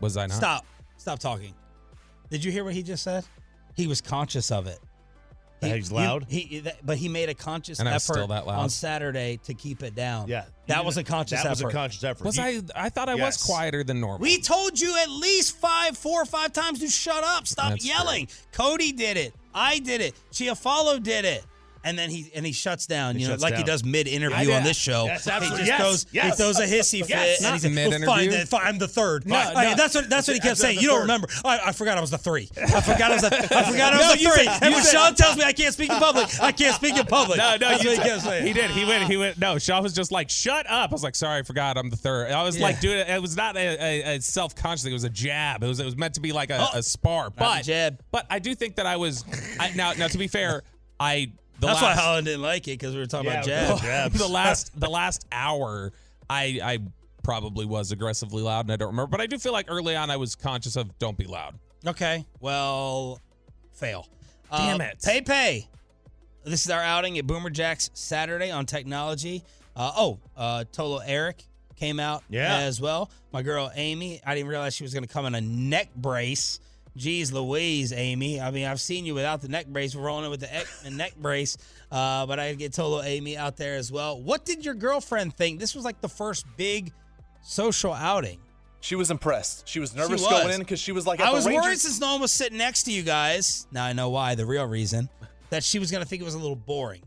Was 0.00 0.16
I 0.16 0.26
not? 0.26 0.36
Stop. 0.36 0.66
Stop 0.96 1.18
talking. 1.20 1.54
Did 2.30 2.42
you 2.42 2.50
hear 2.50 2.64
what 2.64 2.74
he 2.74 2.82
just 2.82 3.04
said? 3.04 3.24
He 3.74 3.86
was 3.86 4.00
conscious 4.00 4.50
of 4.50 4.66
it. 4.66 4.78
That 5.60 5.76
he's 5.76 5.90
loud? 5.90 6.26
He, 6.28 6.40
he- 6.40 6.58
that- 6.60 6.84
but 6.84 6.98
he 6.98 7.08
made 7.08 7.28
a 7.30 7.34
conscious 7.34 7.78
And 7.78 7.88
effort 7.88 8.00
still 8.14 8.26
that 8.28 8.46
loud? 8.46 8.58
on 8.58 8.68
Saturday 8.68 9.38
to 9.44 9.54
keep 9.54 9.82
it 9.82 9.94
down. 9.94 10.28
Yeah. 10.28 10.44
that 10.66 10.84
was 10.84 10.96
a 10.98 11.04
conscious 11.04 11.38
effort. 11.38 11.44
That 11.44 11.50
effort. 11.52 11.64
was 11.66 11.72
a 11.74 11.76
conscious 11.76 12.04
effort. 12.04 12.24
Was 12.24 12.36
He- 12.36 12.42
I? 12.42 12.60
I 12.76 12.88
thought 12.90 13.08
I 13.08 13.14
Yes. 13.14 13.38
was 13.38 13.42
quieter 13.46 13.82
than 13.82 14.00
normal. 14.00 14.18
we 14.20 14.40
told 14.40 14.78
you 14.78 14.94
at 14.98 15.08
least 15.10 15.56
five, 15.56 15.96
four 15.96 16.20
or 16.22 16.26
five 16.26 16.52
times 16.52 16.80
to 16.80 16.88
shut 16.88 17.24
up, 17.24 17.46
stop 17.46 17.70
That's 17.70 17.84
yelling. 17.86 18.28
Cody 18.52 18.92
did 18.92 19.16
it. 19.16 19.34
I 19.54 19.78
did 19.78 20.00
it. 20.02 20.14
Chiafalo 20.32 21.02
did 21.02 21.24
it. 21.24 21.44
And 21.84 21.98
then 21.98 22.08
he 22.10 22.30
and 22.34 22.44
he 22.46 22.52
shuts 22.52 22.86
down, 22.86 23.14
He 23.14 23.20
you 23.22 23.28
know, 23.28 23.34
shuts 23.34 23.42
like 23.42 23.54
he 23.56 23.62
does 23.62 23.84
mid-interview 23.84 24.46
did. 24.46 24.54
on 24.54 24.62
this 24.64 24.76
show. 24.76 25.04
Yes, 25.04 25.24
he 25.26 25.30
absolutely. 25.30 25.58
just 25.66 25.68
Yes, 25.68 25.80
goes, 25.82 26.06
yes. 26.12 26.24
he 26.38 26.42
throws 26.42 26.58
a 26.58 26.66
hissy 26.66 27.00
fit, 27.00 27.10
Yes. 27.10 27.44
and 27.44 27.52
he's 27.52 27.64
like, 27.64 27.72
Mid 27.74 27.88
"Well, 27.90 28.00
fine, 28.06 28.18
interview? 28.22 28.30
then, 28.38 28.46
fine, 28.46 28.62
I'm 28.66 28.78
the 28.78 28.88
third. 28.88 29.26
No, 29.26 29.34
Fine. 29.34 29.54
no. 29.54 29.74
that's 29.76 29.94
what 29.94 30.08
that's 30.08 30.26
what 30.26 30.34
he 30.34 30.40
kept 30.40 30.56
saying. 30.58 30.78
You 30.80 30.88
don't 30.88 30.96
third. 30.96 31.02
remember? 31.02 31.28
I, 31.44 31.60
I 31.66 31.72
forgot 31.72 31.98
I 31.98 32.00
was 32.00 32.10
the 32.10 32.18
three. 32.18 32.48
I 32.56 32.80
forgot 32.80 33.02
I 33.10 33.14
was 33.14 33.22
the, 33.22 33.36
I 33.36 33.62
forgot 33.70 33.92
I 33.92 33.96
was 33.98 34.06
No, 34.06 34.12
the 34.12 34.34
three. 34.34 34.44
said- 34.46 34.62
and 34.62 34.74
when 34.74 34.82
said- 34.82 34.92
Shan 34.92 35.14
tells 35.14 35.36
me 35.36 35.44
I 35.44 35.52
can't 35.52 35.74
speak 35.74 35.90
in 35.90 35.98
public, 35.98 36.40
I 36.40 36.52
can't 36.52 36.74
speak 36.74 36.96
in 36.96 37.04
public. 37.06 37.36
No, 37.38 37.52
no, 37.52 37.58
that's 37.58 37.84
you 37.84 37.90
what 37.90 37.98
he 37.98 38.02
said- 38.02 38.10
kept 38.12 38.22
saying. 38.24 38.46
he 38.46 38.52
did. 38.54 38.70
He 38.70 38.84
went. 38.86 39.04
He 39.04 39.16
went. 39.18 39.38
No, 39.38 39.58
Shaw 39.58 39.82
was 39.82 39.92
just 39.92 40.10
like, 40.10 40.30
"Shut 40.30 40.64
up." 40.70 40.90
I 40.90 40.92
was 40.92 41.02
like, 41.02 41.14
"Sorry, 41.14 41.40
I 41.40 41.42
forgot. 41.42 41.76
I'm 41.76 41.90
the 41.90 41.96
third. 41.96 42.30
I 42.30 42.42
was 42.44 42.56
Yeah. 42.56 42.62
like, 42.64 42.80
"Dude, 42.80 42.92
it 43.06 43.20
was 43.20 43.36
not 43.36 43.56
a, 43.56 43.60
a, 43.82 44.16
a 44.16 44.20
self 44.22 44.54
conscious 44.54 44.84
thing. 44.84 44.92
It 44.92 44.94
was 44.94 45.04
a 45.04 45.10
jab. 45.10 45.62
It 45.62 45.66
was. 45.66 45.80
It 45.80 45.84
was 45.84 45.96
meant 45.96 46.14
to 46.14 46.20
be 46.20 46.32
like 46.32 46.48
a, 46.50 46.60
Oh. 46.60 46.78
a 46.78 46.82
spar. 46.82 47.28
But 47.30 47.64
jab. 47.64 48.00
But 48.10 48.24
I 48.30 48.38
do 48.38 48.54
think 48.54 48.76
that 48.76 48.86
I 48.86 48.96
was. 48.96 49.24
Now, 49.74 49.92
now 49.92 50.08
to 50.08 50.16
be 50.18 50.28
fair, 50.28 50.62
I. 50.98 51.32
The 51.60 51.68
That's 51.68 51.82
last, 51.82 51.96
why 51.96 52.02
Holland 52.02 52.26
didn't 52.26 52.42
like 52.42 52.66
it 52.68 52.72
because 52.78 52.94
we 52.94 53.00
were 53.00 53.06
talking 53.06 53.26
Yeah, 53.30 53.42
about 53.68 53.78
jab. 53.80 53.80
Jabs. 53.82 54.18
the 54.18 54.28
last 54.28 54.78
the 54.80 54.88
last 54.90 55.26
hour, 55.32 55.92
I 56.28 56.60
I 56.62 56.78
probably 57.22 57.64
was 57.64 57.92
aggressively 57.92 58.42
loud, 58.42 58.64
and 58.66 58.72
I 58.72 58.76
don't 58.76 58.88
remember. 58.88 59.10
But 59.10 59.20
I 59.20 59.26
do 59.26 59.38
feel 59.38 59.52
like 59.52 59.66
early 59.68 59.96
on, 59.96 60.10
I 60.10 60.16
was 60.16 60.34
conscious 60.34 60.76
of 60.76 60.98
don't 60.98 61.16
be 61.16 61.24
loud. 61.26 61.54
Okay. 61.86 62.26
Well, 62.40 63.20
fail. 63.72 64.08
Damn 64.50 64.80
Uh, 64.80 64.84
it. 64.84 65.02
Pay 65.02 65.20
pay. 65.22 65.68
This 66.44 66.64
is 66.64 66.70
our 66.70 66.82
outing 66.82 67.16
at 67.18 67.26
Boomer 67.26 67.50
Jacks 67.50 67.90
Saturday 67.94 68.50
on 68.50 68.66
technology. 68.66 69.42
Uh, 69.76 69.90
oh, 69.96 70.18
uh, 70.36 70.64
Tolo 70.72 71.00
Eric 71.04 71.42
came 71.76 71.98
out 71.98 72.22
Yeah. 72.28 72.58
as 72.58 72.80
well. 72.80 73.10
My 73.32 73.42
girl 73.42 73.70
Amy, 73.74 74.20
I 74.26 74.34
didn't 74.34 74.48
realize 74.48 74.74
she 74.74 74.84
was 74.84 74.92
going 74.92 75.04
to 75.04 75.12
come 75.12 75.24
in 75.26 75.34
a 75.34 75.40
neck 75.40 75.88
brace. 75.96 76.60
Jeez 76.96 77.32
Louise, 77.32 77.92
Amy. 77.92 78.40
I 78.40 78.50
mean, 78.52 78.66
I've 78.66 78.80
seen 78.80 79.04
you 79.04 79.14
without 79.14 79.40
the 79.42 79.48
neck 79.48 79.66
brace. 79.66 79.96
We're 79.96 80.02
rolling 80.04 80.26
it 80.26 80.28
with 80.28 80.40
the 80.40 80.60
ec- 80.60 80.68
the 80.84 80.90
neck 80.90 81.16
brace. 81.16 81.56
Uh, 81.90 82.24
but 82.26 82.38
I 82.38 82.54
get 82.54 82.72
Tolo 82.72 83.04
Amy 83.04 83.36
out 83.36 83.56
there 83.56 83.74
as 83.76 83.90
well. 83.90 84.20
What 84.20 84.44
did 84.44 84.64
your 84.64 84.74
girlfriend 84.74 85.34
think? 85.36 85.58
This 85.58 85.74
was 85.74 85.84
like 85.84 86.00
the 86.00 86.08
first 86.08 86.46
big 86.56 86.92
social 87.42 87.92
outing. 87.92 88.38
She 88.80 88.94
was 88.96 89.10
impressed. 89.10 89.66
She 89.66 89.80
was 89.80 89.94
nervous 89.96 90.20
was. 90.22 90.30
going 90.30 90.52
in 90.54 90.60
because 90.60 90.78
she 90.78 90.92
was 90.92 91.06
like, 91.06 91.18
at 91.18 91.26
I 91.26 91.30
the 91.30 91.36
was 91.36 91.46
Rangers- 91.46 91.64
worried 91.64 91.78
since 91.80 92.00
no 92.00 92.12
one 92.12 92.20
was 92.20 92.32
sitting 92.32 92.58
next 92.58 92.84
to 92.84 92.92
you 92.92 93.02
guys. 93.02 93.66
Now 93.72 93.84
I 93.84 93.92
know 93.92 94.10
why. 94.10 94.34
The 94.34 94.46
real 94.46 94.66
reason 94.66 95.08
that 95.50 95.64
she 95.64 95.78
was 95.78 95.90
going 95.90 96.02
to 96.02 96.08
think 96.08 96.22
it 96.22 96.24
was 96.24 96.34
a 96.34 96.38
little 96.38 96.54
boring. 96.56 97.02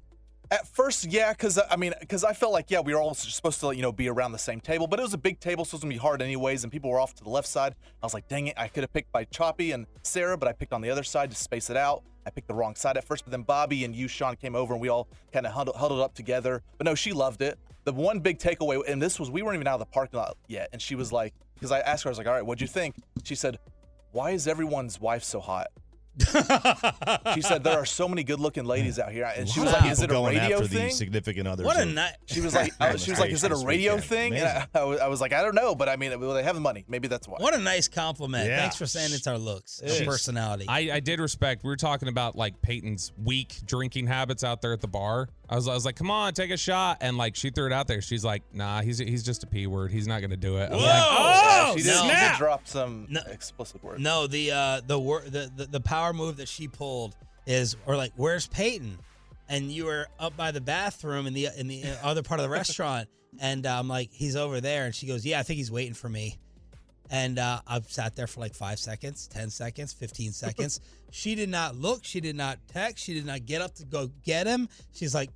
At 0.50 0.66
first, 0.66 1.06
yeah, 1.06 1.34
because 1.34 1.58
uh, 1.58 1.68
I 1.70 1.76
mean, 1.76 1.94
because 2.00 2.24
I 2.24 2.32
felt 2.32 2.54
like 2.54 2.72
yeah, 2.72 2.80
we 2.80 2.94
were 2.94 3.02
all 3.02 3.14
supposed 3.14 3.60
to 3.60 3.72
you 3.72 3.82
know 3.82 3.92
be 3.92 4.08
around 4.08 4.32
the 4.32 4.38
same 4.38 4.62
table, 4.62 4.88
but 4.88 4.98
it 4.98 5.02
was 5.02 5.14
a 5.14 5.18
big 5.18 5.40
table, 5.42 5.66
so 5.66 5.76
it 5.76 5.78
was 5.78 5.84
gonna 5.84 5.94
be 5.94 6.00
hard 6.00 6.22
anyways, 6.22 6.64
and 6.64 6.72
people 6.72 6.90
were 6.90 7.00
off 7.00 7.14
to 7.16 7.24
the 7.24 7.30
left 7.30 7.48
side. 7.48 7.76
I 8.02 8.06
was 8.06 8.14
like, 8.14 8.30
dang 8.30 8.48
it, 8.48 8.54
I 8.58 8.70
could 8.70 8.84
have 8.84 8.94
picked 8.94 9.12
by 9.12 9.26
Choppy 9.26 9.74
and 9.74 9.86
Sarah, 10.04 10.38
but 10.38 10.48
I 10.48 10.54
picked 10.54 10.72
on 10.72 10.82
the 10.82 10.90
other 10.90 11.04
side 11.04 11.32
to 11.32 11.36
space 11.36 11.70
it 11.70 11.76
out. 11.76 12.04
I 12.26 12.30
picked 12.30 12.48
the 12.48 12.54
wrong 12.54 12.76
side 12.76 12.98
at 12.98 13.04
first, 13.04 13.26
but 13.26 13.32
then 13.32 13.42
Bobby 13.42 13.84
and 13.84 13.96
you, 13.96 14.08
Shan, 14.08 14.36
came 14.36 14.56
over 14.56 14.74
and 14.74 14.82
we 14.82 14.90
all 14.90 15.08
kind 15.32 15.46
of 15.46 15.54
huddled, 15.54 15.78
huddled 15.78 16.02
up 16.02 16.14
together. 16.14 16.62
But 16.78 16.86
no, 16.86 16.96
she 16.96 17.14
loved 17.14 17.42
it. 17.42 17.58
The 17.84 17.94
one 17.94 18.20
big 18.20 18.38
takeaway, 18.40 18.82
and 18.88 19.02
this 19.02 19.20
was 19.20 19.30
we 19.30 19.42
weren't 19.42 19.56
even 19.56 19.68
out 19.68 19.76
of 19.76 19.80
the 19.80 19.86
parking 19.86 20.20
lot 20.20 20.38
yet, 20.48 20.70
and 20.72 20.82
she 20.82 20.96
was 20.96 21.12
like, 21.12 21.34
because 21.56 21.72
I 21.72 21.80
asked 21.80 22.04
her, 22.04 22.10
I 22.10 22.12
was 22.12 22.18
like, 22.18 22.28
all 22.28 22.34
right, 22.34 22.46
what'd 22.46 22.62
you 22.62 22.68
think? 22.68 22.96
She 23.24 23.36
said, 23.36 23.60
why 24.12 24.32
is 24.32 24.48
everyone's 24.48 25.00
wife 25.00 25.24
so 25.24 25.40
hot? 25.40 25.68
she 27.36 27.42
said 27.42 27.64
there 27.64 27.78
are 27.80 27.86
so 27.86 28.08
many 28.08 28.24
good-looking 28.24 28.66
ladies 28.66 29.00
out 29.00 29.12
here, 29.12 29.32
and 29.36 29.48
she 29.48 29.60
was 29.60 29.72
like, 29.72 29.92
"Is 29.92 30.02
it 30.02 30.06
a 30.06 30.14
going 30.14 30.38
radio 30.38 30.58
after 30.58 30.68
the 30.68 30.76
thing?" 30.76 30.90
significant 30.92 31.48
others 31.48 31.66
What 31.66 31.78
a 31.78 31.84
of- 31.84 31.90
night. 31.90 32.14
She 32.26 32.42
was 32.42 32.56
like, 32.56 32.74
uh, 32.80 32.98
she 32.98 33.12
was 33.12 33.20
like, 33.20 33.32
"Is 33.32 33.44
it 33.44 33.52
a 33.52 33.56
radio 33.66 33.94
weekend. 33.96 34.10
thing?" 34.10 34.34
And 34.36 34.46
I, 34.48 34.68
I 34.80 34.84
was- 34.84 35.00
I 35.00 35.08
was 35.08 35.22
like, 35.22 35.34
"I 35.34 35.42
don't 35.42 35.56
know, 35.56 35.76
but 35.76 35.90
I 35.90 35.96
mean, 35.96 36.18
well, 36.20 36.34
they 36.34 36.44
have 36.44 36.56
the 36.56 36.62
money. 36.62 36.86
Maybe 36.88 37.08
that's 37.08 37.28
why." 37.28 37.38
What 37.40 37.54
a 37.54 37.60
nice 37.60 37.88
compliment. 37.88 38.48
Yeah. 38.48 38.58
Thanks 38.60 38.76
for 38.76 38.86
saying 38.86 39.10
it's 39.14 39.28
our 39.28 39.38
looks, 39.38 39.82
our 39.82 40.06
personality. 40.06 40.66
I, 40.68 40.90
I 40.94 41.00
did 41.00 41.20
respect. 41.20 41.64
We 41.64 41.70
were 41.70 41.76
talking 41.78 42.08
about 42.10 42.36
like 42.36 42.62
Peyton's 42.62 43.12
weak 43.24 43.56
drinking 43.66 44.08
habits 44.08 44.44
out 44.44 44.62
there 44.62 44.74
at 44.74 44.82
the 44.82 44.88
bar. 44.88 45.30
I 45.50 45.56
was, 45.56 45.68
I 45.68 45.74
was 45.74 45.86
like, 45.86 45.96
"Come 45.96 46.12
on, 46.12 46.34
take 46.34 46.52
a 46.52 46.58
shot," 46.58 46.98
and 47.02 47.18
like 47.18 47.36
she 47.36 47.50
threw 47.52 47.68
it 47.68 47.74
out 47.74 47.88
there. 47.88 48.02
She's 48.02 48.26
like, 48.26 48.44
"Nah, 48.54 48.82
he's 48.82 48.98
he's 48.98 49.24
just 49.24 49.44
a 49.44 49.48
p 49.48 49.66
word. 49.68 49.92
He's 49.92 50.08
not 50.08 50.22
gonna 50.22 50.36
do 50.36 50.58
it." 50.58 50.72
I 50.72 50.76
was 50.76 50.84
like, 50.84 51.04
Oh, 51.08 51.74
she 51.78 51.84
did, 51.84 51.94
she 51.96 52.02
did 52.02 52.12
snap. 52.18 52.38
drop 52.38 52.68
some 52.68 53.08
explicit 53.28 53.82
words. 53.84 54.02
No, 54.02 54.28
the 54.28 54.52
uh 54.52 54.82
the 54.86 55.00
wor- 55.00 55.24
the, 55.26 55.50
the 55.56 55.66
the 55.66 55.80
power 55.80 56.07
move 56.14 56.38
that 56.38 56.48
she 56.48 56.68
pulled 56.68 57.16
is 57.46 57.76
or 57.86 57.96
like 57.96 58.14
where's 58.16 58.48
Peyton? 58.48 58.98
And 59.50 59.72
you 59.72 59.86
were 59.86 60.08
up 60.20 60.36
by 60.36 60.52
the 60.52 60.60
bathroom 60.62 61.26
in 61.26 61.34
the 61.34 61.48
in 61.58 61.68
the 61.68 61.84
other 62.04 62.22
part 62.22 62.40
of 62.40 62.44
the 62.44 62.50
restaurant 62.50 63.08
and 63.40 63.66
I'm 63.66 63.88
like 63.88 64.10
he's 64.12 64.36
over 64.36 64.62
there 64.62 64.86
and 64.86 64.96
she 64.96 65.08
goes, 65.08 65.26
"Yeah, 65.26 65.40
I 65.40 65.44
think 65.44 65.58
he's 65.58 65.72
waiting 65.72 65.94
for 65.94 66.10
me." 66.10 66.38
And 67.10 67.40
uh, 67.40 67.62
I've 67.66 67.90
sat 67.90 68.16
there 68.16 68.28
for 68.28 68.42
like 68.42 68.54
five 68.54 68.80
seconds, 68.80 69.28
10 69.28 69.50
seconds, 69.50 69.94
15 69.94 70.32
seconds. 70.34 70.82
she 71.10 71.36
did 71.36 71.50
not 71.50 71.76
look. 71.76 72.04
She 72.04 72.20
did 72.20 72.36
not 72.36 72.60
text. 72.68 73.04
She 73.04 73.14
did 73.14 73.26
not 73.26 73.46
get 73.46 73.62
up 73.62 73.76
to 73.76 73.86
go 73.86 74.10
get 74.26 74.46
him. 74.46 74.68
She's 74.92 75.16
like, 75.16 75.30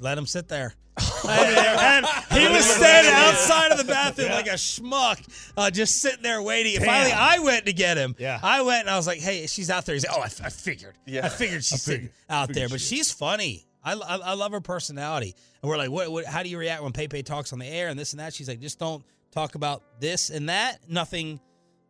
let 0.00 0.16
him 0.18 0.26
sit 0.26 0.48
there. 0.48 0.74
and 1.28 2.06
he 2.32 2.48
was 2.48 2.64
standing 2.64 3.12
outside 3.12 3.70
of 3.70 3.76
the 3.78 3.84
bathroom 3.92 4.30
like 4.30 4.46
a 4.46 4.50
schmuck, 4.54 5.20
uh, 5.56 5.70
just 5.70 6.00
sitting 6.00 6.22
there 6.22 6.40
waiting. 6.40 6.76
And 6.76 6.84
Finally, 6.86 7.12
I 7.12 7.38
went 7.40 7.66
to 7.66 7.72
get 7.74 7.98
him. 7.98 8.14
Yeah. 8.18 8.40
I 8.42 8.62
went 8.62 8.80
and 8.82 8.90
I 8.90 8.96
was 8.96 9.06
like, 9.06 9.18
"Hey, 9.18 9.46
she's 9.46 9.68
out 9.68 9.84
there." 9.84 9.94
He's 9.94 10.06
like, 10.06 10.16
"Oh, 10.16 10.22
I, 10.22 10.46
I 10.46 10.48
figured. 10.50 10.96
Yeah. 11.04 11.26
I 11.26 11.28
figured 11.28 11.64
she's 11.64 11.82
sitting 11.82 12.08
out 12.30 12.52
there, 12.52 12.68
but 12.70 12.80
she's 12.80 13.12
funny. 13.12 13.66
I, 13.84 13.92
I, 13.92 14.16
I 14.16 14.32
love 14.34 14.52
her 14.52 14.60
personality." 14.62 15.34
And 15.62 15.68
we're 15.68 15.76
like, 15.76 15.90
what, 15.90 16.10
"What? 16.10 16.24
How 16.24 16.42
do 16.42 16.48
you 16.48 16.56
react 16.56 16.82
when 16.82 16.92
Pepe 16.92 17.22
talks 17.22 17.52
on 17.52 17.58
the 17.58 17.66
air 17.66 17.88
and 17.88 17.98
this 17.98 18.12
and 18.14 18.20
that?" 18.20 18.32
She's 18.32 18.48
like, 18.48 18.60
"Just 18.60 18.78
don't 18.78 19.04
talk 19.32 19.54
about 19.54 19.82
this 20.00 20.30
and 20.30 20.48
that. 20.48 20.78
Nothing, 20.88 21.40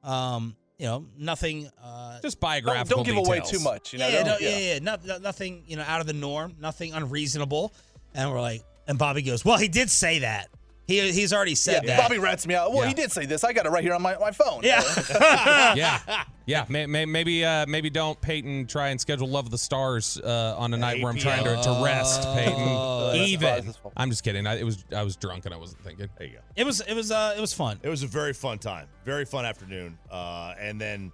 um, 0.02 0.56
you 0.78 0.86
know, 0.86 1.06
nothing. 1.16 1.70
Uh, 1.80 2.20
just 2.22 2.40
Don't, 2.40 2.48
biographical. 2.48 3.04
don't 3.04 3.06
give 3.06 3.24
away 3.24 3.40
too 3.40 3.60
much. 3.60 3.92
You 3.92 4.00
know, 4.00 4.08
yeah, 4.08 4.22
don't- 4.24 4.40
yeah, 4.40 4.58
yeah, 4.58 4.78
no, 4.80 4.96
no- 5.04 5.18
nothing, 5.18 5.62
you 5.68 5.76
know, 5.76 5.84
out 5.86 6.00
of 6.00 6.08
the 6.08 6.12
norm, 6.12 6.56
nothing 6.58 6.92
unreasonable." 6.92 7.72
And 8.16 8.30
we're 8.32 8.40
like, 8.40 8.64
and 8.88 8.98
Bobby 8.98 9.22
goes, 9.22 9.44
"Well, 9.44 9.58
he 9.58 9.68
did 9.68 9.90
say 9.90 10.20
that. 10.20 10.48
He 10.86 11.00
he's 11.12 11.32
already 11.32 11.54
said 11.56 11.82
Yeah, 11.84 11.96
that." 11.96 12.02
Bobby 12.02 12.18
rats 12.18 12.46
me 12.46 12.54
out. 12.54 12.72
Well, 12.72 12.82
Yeah. 12.82 12.88
he 12.88 12.94
did 12.94 13.10
say 13.12 13.26
this. 13.26 13.42
I 13.44 13.52
got 13.52 13.66
it 13.66 13.70
right 13.70 13.82
here 13.82 13.92
on 13.94 14.00
my, 14.02 14.16
my 14.18 14.30
phone. 14.30 14.60
Yeah. 14.62 14.82
yeah, 15.74 16.24
yeah. 16.46 16.64
May, 16.68 16.86
may, 16.86 17.04
maybe, 17.04 17.44
uh, 17.44 17.66
maybe 17.66 17.90
don't 17.90 18.20
Peyton 18.20 18.66
try 18.68 18.88
and 18.88 19.00
schedule 19.00 19.28
Love 19.28 19.46
of 19.46 19.50
the 19.50 19.58
Stars 19.58 20.18
uh, 20.22 20.54
on 20.56 20.72
a 20.72 20.76
night 20.76 21.02
where 21.02 21.10
I'm 21.12 21.18
trying 21.18 21.42
to, 21.44 21.60
to 21.60 21.80
rest 21.84 22.22
Peyton. 22.34 22.54
Oh, 22.56 23.12
Even. 23.14 23.48
fine, 23.48 23.66
that's 23.66 23.76
fine. 23.78 23.92
I'm 23.96 24.10
just 24.10 24.22
kidding. 24.22 24.46
I, 24.46 24.58
it 24.60 24.64
was 24.64 24.84
I 24.94 25.02
was 25.02 25.16
drunk 25.16 25.44
and 25.44 25.52
I 25.52 25.56
wasn't 25.58 25.82
thinking. 25.82 26.08
There 26.16 26.26
you 26.28 26.34
go. 26.34 26.40
It 26.54 26.64
was 26.64 26.80
it 26.82 26.94
was 26.94 27.10
uh 27.10 27.34
it 27.36 27.40
was 27.40 27.52
fun. 27.52 27.80
It 27.82 27.88
was 27.88 28.02
a 28.04 28.06
very 28.06 28.32
fun 28.32 28.58
time. 28.58 28.86
Very 29.04 29.24
fun 29.24 29.44
afternoon. 29.44 29.98
Uh, 30.10 30.54
and 30.58 30.80
then, 30.80 31.10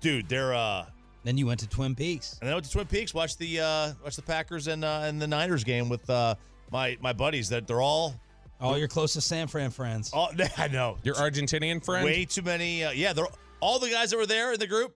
dude, 0.00 0.28
they're 0.28 0.54
uh, 0.54 0.86
Then 1.24 1.36
you 1.38 1.46
went 1.46 1.60
to 1.60 1.68
Twin 1.68 1.94
Peaks. 1.94 2.34
and 2.34 2.42
then 2.46 2.52
I 2.52 2.54
went 2.54 2.66
to 2.66 2.70
Twin 2.72 2.86
Peaks, 2.86 3.14
watched 3.14 3.38
the 3.38 3.60
uh, 3.60 3.92
watched 4.02 4.16
the 4.16 4.22
Packers 4.22 4.66
and 4.68 4.84
uh, 4.84 5.00
and 5.04 5.20
the 5.20 5.26
Niners 5.26 5.64
game 5.64 5.88
with 5.88 6.08
uh, 6.08 6.34
my 6.70 6.96
my 7.00 7.12
buddies. 7.12 7.48
That 7.48 7.66
they're 7.66 7.80
all 7.80 8.14
All 8.60 8.78
your 8.78 8.88
closest 8.88 9.26
San 9.26 9.46
Fran 9.48 9.70
friends. 9.70 10.10
all 10.12 10.30
I 10.58 10.68
know. 10.68 10.98
Your 11.02 11.14
Argentinian 11.16 11.84
friend. 11.84 12.04
Way 12.04 12.24
too 12.26 12.42
many. 12.42 12.84
Uh, 12.84 12.90
yeah, 12.92 13.12
they're 13.14 13.26
all 13.60 13.78
the 13.78 13.88
guys 13.90 14.10
that 14.10 14.16
were 14.18 14.26
there 14.26 14.52
in 14.52 14.60
the 14.60 14.66
group. 14.66 14.94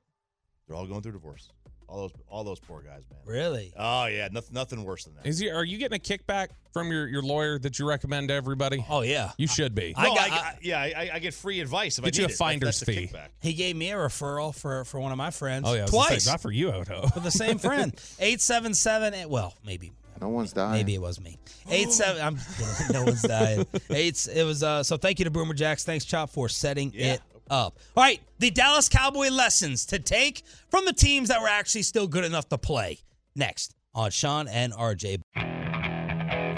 They're 0.66 0.76
all 0.76 0.86
going 0.86 1.00
through 1.00 1.12
divorce. 1.12 1.48
All 1.88 2.02
those 2.02 2.12
all 2.28 2.44
those 2.44 2.60
poor 2.60 2.82
guys, 2.82 3.04
man. 3.10 3.20
Really? 3.24 3.72
Oh 3.78 4.04
yeah, 4.04 4.28
nothing 4.30 4.52
nothing 4.52 4.84
worse 4.84 5.04
than 5.04 5.14
that. 5.14 5.26
Is 5.26 5.40
you, 5.40 5.50
are 5.54 5.64
you 5.64 5.78
getting 5.78 5.96
a 5.96 5.98
kickback 5.98 6.48
from 6.78 6.92
your, 6.92 7.06
your 7.08 7.22
lawyer 7.22 7.58
that 7.58 7.78
you 7.78 7.88
recommend 7.88 8.28
to 8.28 8.34
everybody? 8.34 8.84
Oh 8.88 9.02
yeah. 9.02 9.32
You 9.36 9.46
should 9.46 9.74
be. 9.74 9.94
No, 9.96 10.12
I, 10.12 10.28
got- 10.28 10.30
I- 10.30 10.58
yeah, 10.62 10.80
I, 10.80 11.10
I 11.14 11.18
get 11.18 11.34
free 11.34 11.60
advice 11.60 11.98
if 11.98 12.04
I 12.04 12.08
Get 12.08 12.18
you 12.18 12.24
a 12.24 12.28
it. 12.28 12.34
finder's 12.34 12.80
That's 12.80 12.80
the 12.80 13.06
fee. 13.06 13.06
kickback. 13.12 13.28
He 13.40 13.52
gave 13.54 13.76
me 13.76 13.90
a 13.92 13.96
referral 13.96 14.54
for 14.54 14.84
for 14.84 15.00
one 15.00 15.12
of 15.12 15.18
my 15.18 15.30
friends. 15.30 15.64
oh 15.66 15.74
yeah, 15.74 15.82
I 15.82 15.86
say, 15.86 15.90
twice 15.90 16.26
not 16.26 16.40
for 16.40 16.50
you, 16.52 16.70
Odo. 16.72 17.06
for 17.14 17.20
the 17.20 17.30
same 17.30 17.58
friend. 17.58 17.94
Eight 18.20 18.40
seven 18.40 18.74
seven. 18.74 19.28
Well, 19.28 19.54
maybe 19.66 19.92
No 20.20 20.28
one's 20.28 20.52
dying. 20.52 20.72
maybe 20.72 20.94
it 20.94 21.00
was 21.00 21.20
me. 21.20 21.38
Eight 21.70 21.90
seven. 21.92 22.22
I'm 22.22 22.38
no 22.92 23.04
one's 23.04 23.22
dying. 23.22 23.66
Eight. 23.90 24.28
It 24.34 24.44
was. 24.44 24.62
Uh, 24.62 24.82
so 24.82 24.96
thank 24.96 25.18
you 25.18 25.24
to 25.24 25.30
Boomer 25.30 25.54
Jacks. 25.54 25.84
Thanks 25.84 26.04
Chop 26.04 26.30
for 26.30 26.48
setting 26.48 26.92
Yeah. 26.94 27.14
it 27.14 27.20
up. 27.50 27.78
All 27.96 28.02
right, 28.04 28.20
the 28.38 28.50
Dallas 28.50 28.88
Cowboy 28.88 29.28
lessons 29.30 29.86
to 29.86 29.98
take 29.98 30.42
from 30.70 30.84
the 30.84 30.92
teams 30.92 31.28
that 31.28 31.40
were 31.40 31.48
actually 31.48 31.82
still 31.82 32.06
good 32.06 32.24
enough 32.24 32.48
to 32.50 32.58
play. 32.58 32.98
Next 33.34 33.74
on 33.94 34.10
Shan 34.10 34.48
and 34.48 34.72
RJ. 34.72 35.20